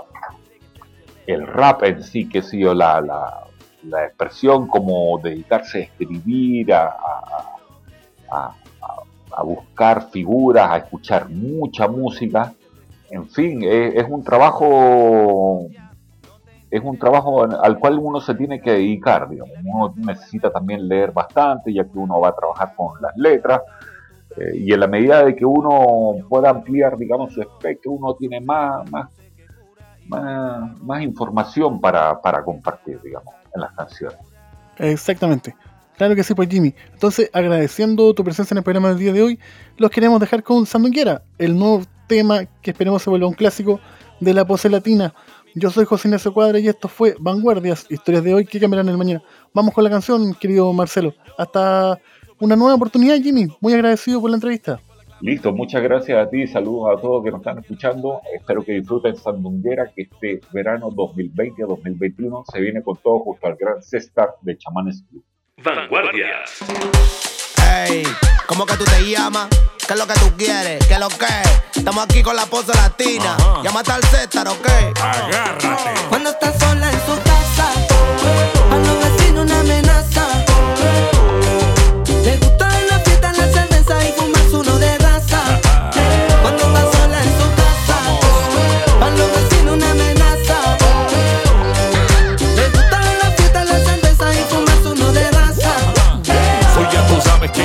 el 1.34 1.46
rap 1.46 1.82
en 1.84 2.02
sí, 2.02 2.28
que 2.28 2.38
ha 2.40 2.42
sido 2.42 2.74
la, 2.74 3.00
la, 3.00 3.44
la 3.82 4.04
expresión, 4.06 4.66
como 4.68 5.18
dedicarse 5.22 5.78
a 5.78 5.82
escribir, 5.82 6.72
a, 6.74 6.88
a- 8.30 9.42
buscar 9.44 10.10
figuras, 10.10 10.70
a 10.70 10.78
escuchar 10.78 11.30
mucha 11.30 11.86
música. 11.88 12.52
En 13.10 13.28
fin, 13.28 13.62
es, 13.64 13.94
es 13.96 14.06
un 14.08 14.22
trabajo 14.24 15.68
es 16.70 16.82
un 16.84 16.98
trabajo 16.98 17.44
al- 17.44 17.58
al 17.62 17.78
cual 17.78 17.98
uno 17.98 18.20
se 18.20 18.34
tiene 18.34 18.60
que 18.60 18.72
dedicar, 18.72 19.28
digamos. 19.28 19.54
Uno 19.64 19.94
necesita 19.96 20.50
también 20.50 20.86
leer 20.88 21.12
bastante, 21.12 21.72
ya 21.72 21.84
que 21.84 21.98
uno 21.98 22.20
va 22.20 22.28
a 22.28 22.34
trabajar 22.36 22.72
con 22.76 23.00
las 23.00 23.12
letras, 23.16 23.62
eh, 24.36 24.58
y 24.58 24.72
en 24.72 24.80
la 24.80 24.88
medida 24.88 25.24
de 25.24 25.36
que 25.36 25.44
uno 25.46 26.24
pueda 26.28 26.50
ampliar, 26.50 26.96
digamos, 26.98 27.34
su 27.34 27.42
espectro, 27.42 27.92
uno 27.92 28.14
tiene 28.16 28.40
más, 28.40 28.88
más, 28.90 29.08
más, 30.08 31.02
información 31.02 31.80
para, 31.80 32.20
para 32.20 32.42
compartir, 32.42 33.00
digamos, 33.02 33.34
en 33.54 33.60
las 33.60 33.72
canciones. 33.72 34.18
Exactamente. 34.78 35.54
Claro 35.96 36.14
que 36.14 36.22
sí, 36.22 36.34
pues 36.34 36.48
Jimmy. 36.48 36.74
Entonces, 36.92 37.28
agradeciendo 37.32 38.14
tu 38.14 38.22
presencia 38.22 38.54
en 38.54 38.58
el 38.58 38.64
programa 38.64 38.90
del 38.90 38.98
día 38.98 39.12
de 39.12 39.22
hoy, 39.22 39.38
los 39.76 39.90
queremos 39.90 40.20
dejar 40.20 40.42
con 40.42 40.64
Sandunguera, 40.64 41.22
el 41.38 41.58
nuevo 41.58 41.82
tema 42.06 42.44
que 42.62 42.70
esperemos 42.70 43.02
se 43.02 43.10
vuelva 43.10 43.26
un 43.26 43.34
clásico 43.34 43.80
de 44.20 44.32
la 44.32 44.46
pose 44.46 44.68
latina. 44.70 45.12
Yo 45.54 45.70
soy 45.70 45.84
José 45.84 46.08
Ignacio 46.08 46.32
Cuadra 46.32 46.58
y 46.60 46.68
esto 46.68 46.88
fue 46.88 47.16
Vanguardias, 47.18 47.86
historias 47.88 48.22
de 48.22 48.34
hoy 48.34 48.44
que 48.46 48.60
cambiarán 48.60 48.88
el 48.88 48.96
mañana. 48.96 49.22
Vamos 49.52 49.74
con 49.74 49.82
la 49.82 49.90
canción, 49.90 50.34
querido 50.34 50.72
Marcelo. 50.72 51.14
Hasta 51.36 51.98
una 52.38 52.54
nueva 52.54 52.74
oportunidad, 52.74 53.16
Jimmy. 53.16 53.48
Muy 53.60 53.72
agradecido 53.72 54.20
por 54.20 54.30
la 54.30 54.36
entrevista. 54.36 54.80
Listo, 55.20 55.52
muchas 55.52 55.82
gracias 55.82 56.16
a 56.16 56.30
ti, 56.30 56.46
saludos 56.46 56.96
a 56.96 57.00
todos 57.00 57.24
que 57.24 57.30
nos 57.30 57.40
están 57.40 57.58
escuchando. 57.58 58.20
Espero 58.32 58.64
que 58.64 58.72
disfruten 58.72 59.16
Sandunguera, 59.16 59.90
que 59.94 60.02
este 60.02 60.40
verano 60.52 60.90
2020 60.92 61.64
a 61.64 61.66
2021 61.66 62.44
se 62.52 62.60
viene 62.60 62.82
con 62.82 62.96
todo 62.98 63.18
junto 63.20 63.46
al 63.48 63.56
gran 63.56 63.82
Cestar 63.82 64.34
de 64.42 64.56
Chamanes 64.56 65.02
Club. 65.10 65.24
Vanguardias. 65.64 66.60
Ey, 67.88 68.04
¿cómo 68.46 68.64
que 68.64 68.76
tú 68.76 68.84
te 68.84 69.10
llamas? 69.10 69.48
¿Qué 69.88 69.94
es 69.94 69.98
lo 69.98 70.06
que 70.06 70.14
tú 70.20 70.36
quieres? 70.36 70.86
¿Qué 70.86 70.94
es 70.94 71.00
lo 71.00 71.08
que? 71.08 71.78
Estamos 71.78 72.04
aquí 72.04 72.22
con 72.22 72.36
la 72.36 72.46
pose 72.46 72.72
latina. 72.74 73.36
Llámate 73.64 73.90
al 73.90 74.02
César, 74.04 74.46
¿ok? 74.46 74.66
Agárrate. 75.02 76.00
Cuando 76.08 76.30
está 76.30 76.56
sola 76.60 76.90
en 76.92 77.00
su 77.00 77.22
casa, 77.24 77.72
a 78.70 78.76
los 78.76 78.98
vecinos 79.02 79.44
una 79.46 79.60
amenaza. 79.60 79.87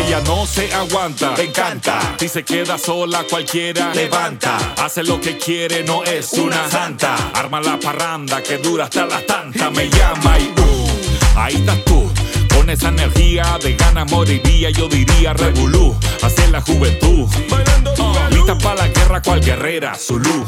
Ella 0.06 0.22
no 0.26 0.46
se 0.46 0.74
aguanta. 0.74 1.34
Te 1.36 1.44
encanta. 1.44 2.00
Si 2.20 2.28
se 2.28 2.44
queda 2.44 2.78
sola, 2.78 3.26
cualquiera 3.30 3.94
levanta. 3.94 4.58
Hace 4.78 5.04
lo 5.04 5.20
que 5.20 5.38
quiere, 5.38 5.84
no 5.84 6.04
es 6.04 6.34
una 6.34 6.70
santa. 6.70 7.16
Arma 7.34 7.62
la 7.62 7.80
parranda 7.80 8.42
que 8.42 8.58
dura 8.58 8.86
hasta 8.86 9.06
las 9.06 9.26
tantas. 9.26 9.72
Me 9.72 9.90
llama 9.90 10.38
y 10.40 10.54
uh, 10.60 11.40
ahí 11.40 11.56
estás 11.56 11.84
tú. 11.86 12.12
Con 12.56 12.70
esa 12.70 12.90
energía 12.90 13.58
de 13.62 13.76
ganas 13.76 14.10
moriría, 14.12 14.70
yo 14.70 14.88
diría 14.88 15.34
revolú. 15.34 15.96
Hacer 16.22 16.50
la 16.50 16.62
juventud. 16.62 17.28
Uh, 17.30 18.34
lista 18.34 18.58
para 18.58 18.76
la 18.76 18.88
guerra, 18.88 19.22
cual 19.22 19.42
guerrera, 19.42 19.96
Zulu. 19.96 20.46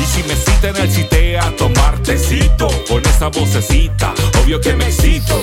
Y 0.00 0.04
si 0.04 0.22
me 0.24 0.34
cita 0.34 0.68
en 0.68 0.76
el 0.76 0.90
cité 0.90 1.38
a 1.38 1.50
tomar 1.56 1.98
tecito, 2.02 2.68
con 2.88 3.04
esa 3.06 3.28
vocecita, 3.28 4.12
obvio 4.42 4.60
que 4.60 4.74
me 4.74 4.86
excito. 4.86 5.40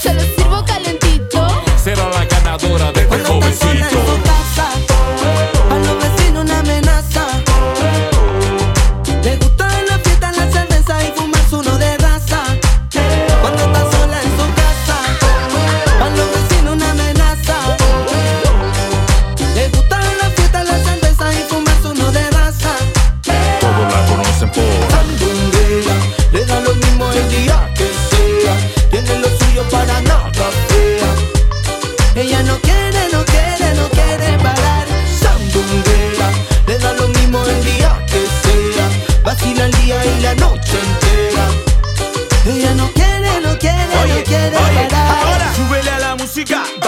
Se 0.00 0.14
lo 0.14 0.20
sirvo 0.22 0.64
calentito. 0.64 1.62
Será 1.82 2.08
la 2.10 2.26
ganadora 2.56 2.92
de 2.92 3.06
Cuando 3.06 3.46
está 3.46 3.66
sola 3.66 3.74
en 3.74 3.90
jovencito. 3.90 4.25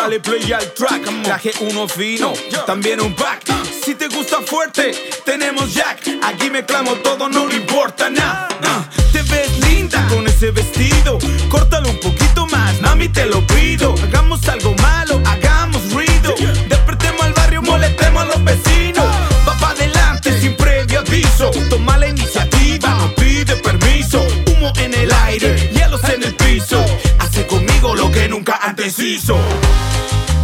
Dale 0.08 0.20
play 0.20 0.52
al 0.52 0.72
track. 0.72 1.22
Traje 1.22 1.52
uno 1.60 1.86
fino, 1.86 2.32
también 2.66 3.00
un 3.00 3.14
pack. 3.14 3.44
Si 3.84 3.94
te 3.94 4.08
gusta 4.08 4.38
fuerte, 4.40 4.92
tenemos 5.24 5.74
Jack. 5.74 6.00
Aquí 6.22 6.50
mezclamos 6.50 7.02
todo, 7.02 7.28
no 7.28 7.46
le 7.46 7.56
importa 7.56 8.08
nada. 8.08 8.48
Ah, 8.64 8.88
te 9.12 9.22
ves 9.22 9.58
linda 9.68 10.06
con 10.08 10.26
ese 10.26 10.50
vestido. 10.50 11.18
Córtalo 11.50 11.90
un 11.90 12.00
poquito 12.00 12.46
más, 12.46 12.80
mami, 12.80 13.08
te 13.08 13.26
lo 13.26 13.46
pido. 13.46 13.94
Hagamos 14.02 14.48
algo 14.48 14.74
malo, 14.76 15.20
hagamos 15.26 15.92
ruido. 15.92 16.34
Despertemos 16.68 17.22
al 17.22 17.32
barrio, 17.34 17.62
molestemos 17.62 18.22
a 18.22 18.26
los 18.26 18.44
vecinos. 18.44 19.06
Va 19.46 19.58
para 19.58 19.72
adelante 19.72 20.40
sin 20.40 20.56
previo 20.56 21.00
aviso. 21.00 21.50
Toma 21.68 21.98
la 21.98 22.08
iniciativa, 22.08 22.94
no 22.94 23.14
pide 23.14 23.56
permiso. 23.56 24.26
Humo 24.46 24.72
en 24.76 24.94
el 24.94 25.12
aire, 25.12 25.70
hielos 25.72 25.87
nunca 28.48 28.66
antes 28.66 28.98
hizo. 28.98 29.36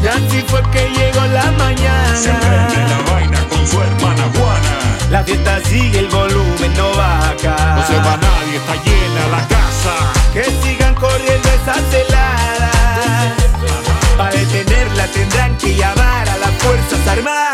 Y 0.02 0.06
así 0.06 0.44
fue 0.46 0.62
que 0.70 0.88
llegó 0.90 1.24
la 1.26 1.50
mañana. 1.52 2.16
Se 2.16 2.30
prende 2.30 2.88
la 2.88 3.12
vaina 3.12 3.38
con 3.48 3.66
su 3.66 3.80
hermana 3.80 4.24
Juana. 4.34 5.10
La 5.10 5.24
fiesta 5.24 5.60
sigue, 5.64 6.00
el 6.00 6.08
volumen 6.08 6.74
no 6.76 6.90
baja. 6.94 7.76
No 7.76 7.86
se 7.86 7.96
va 7.96 8.16
nadie, 8.16 8.56
está 8.56 8.74
llena 8.84 9.28
la 9.30 9.48
casa. 9.48 9.94
Que 10.32 10.44
sigan 10.62 10.94
corriendo 10.94 11.48
esas 11.48 11.94
heladas. 11.94 13.32
Para 14.16 14.30
detenerla 14.30 15.06
tendrán 15.08 15.56
que 15.56 15.74
llamar 15.74 16.28
a 16.28 16.38
las 16.38 16.50
Fuerzas 16.62 17.08
Armadas. 17.08 17.53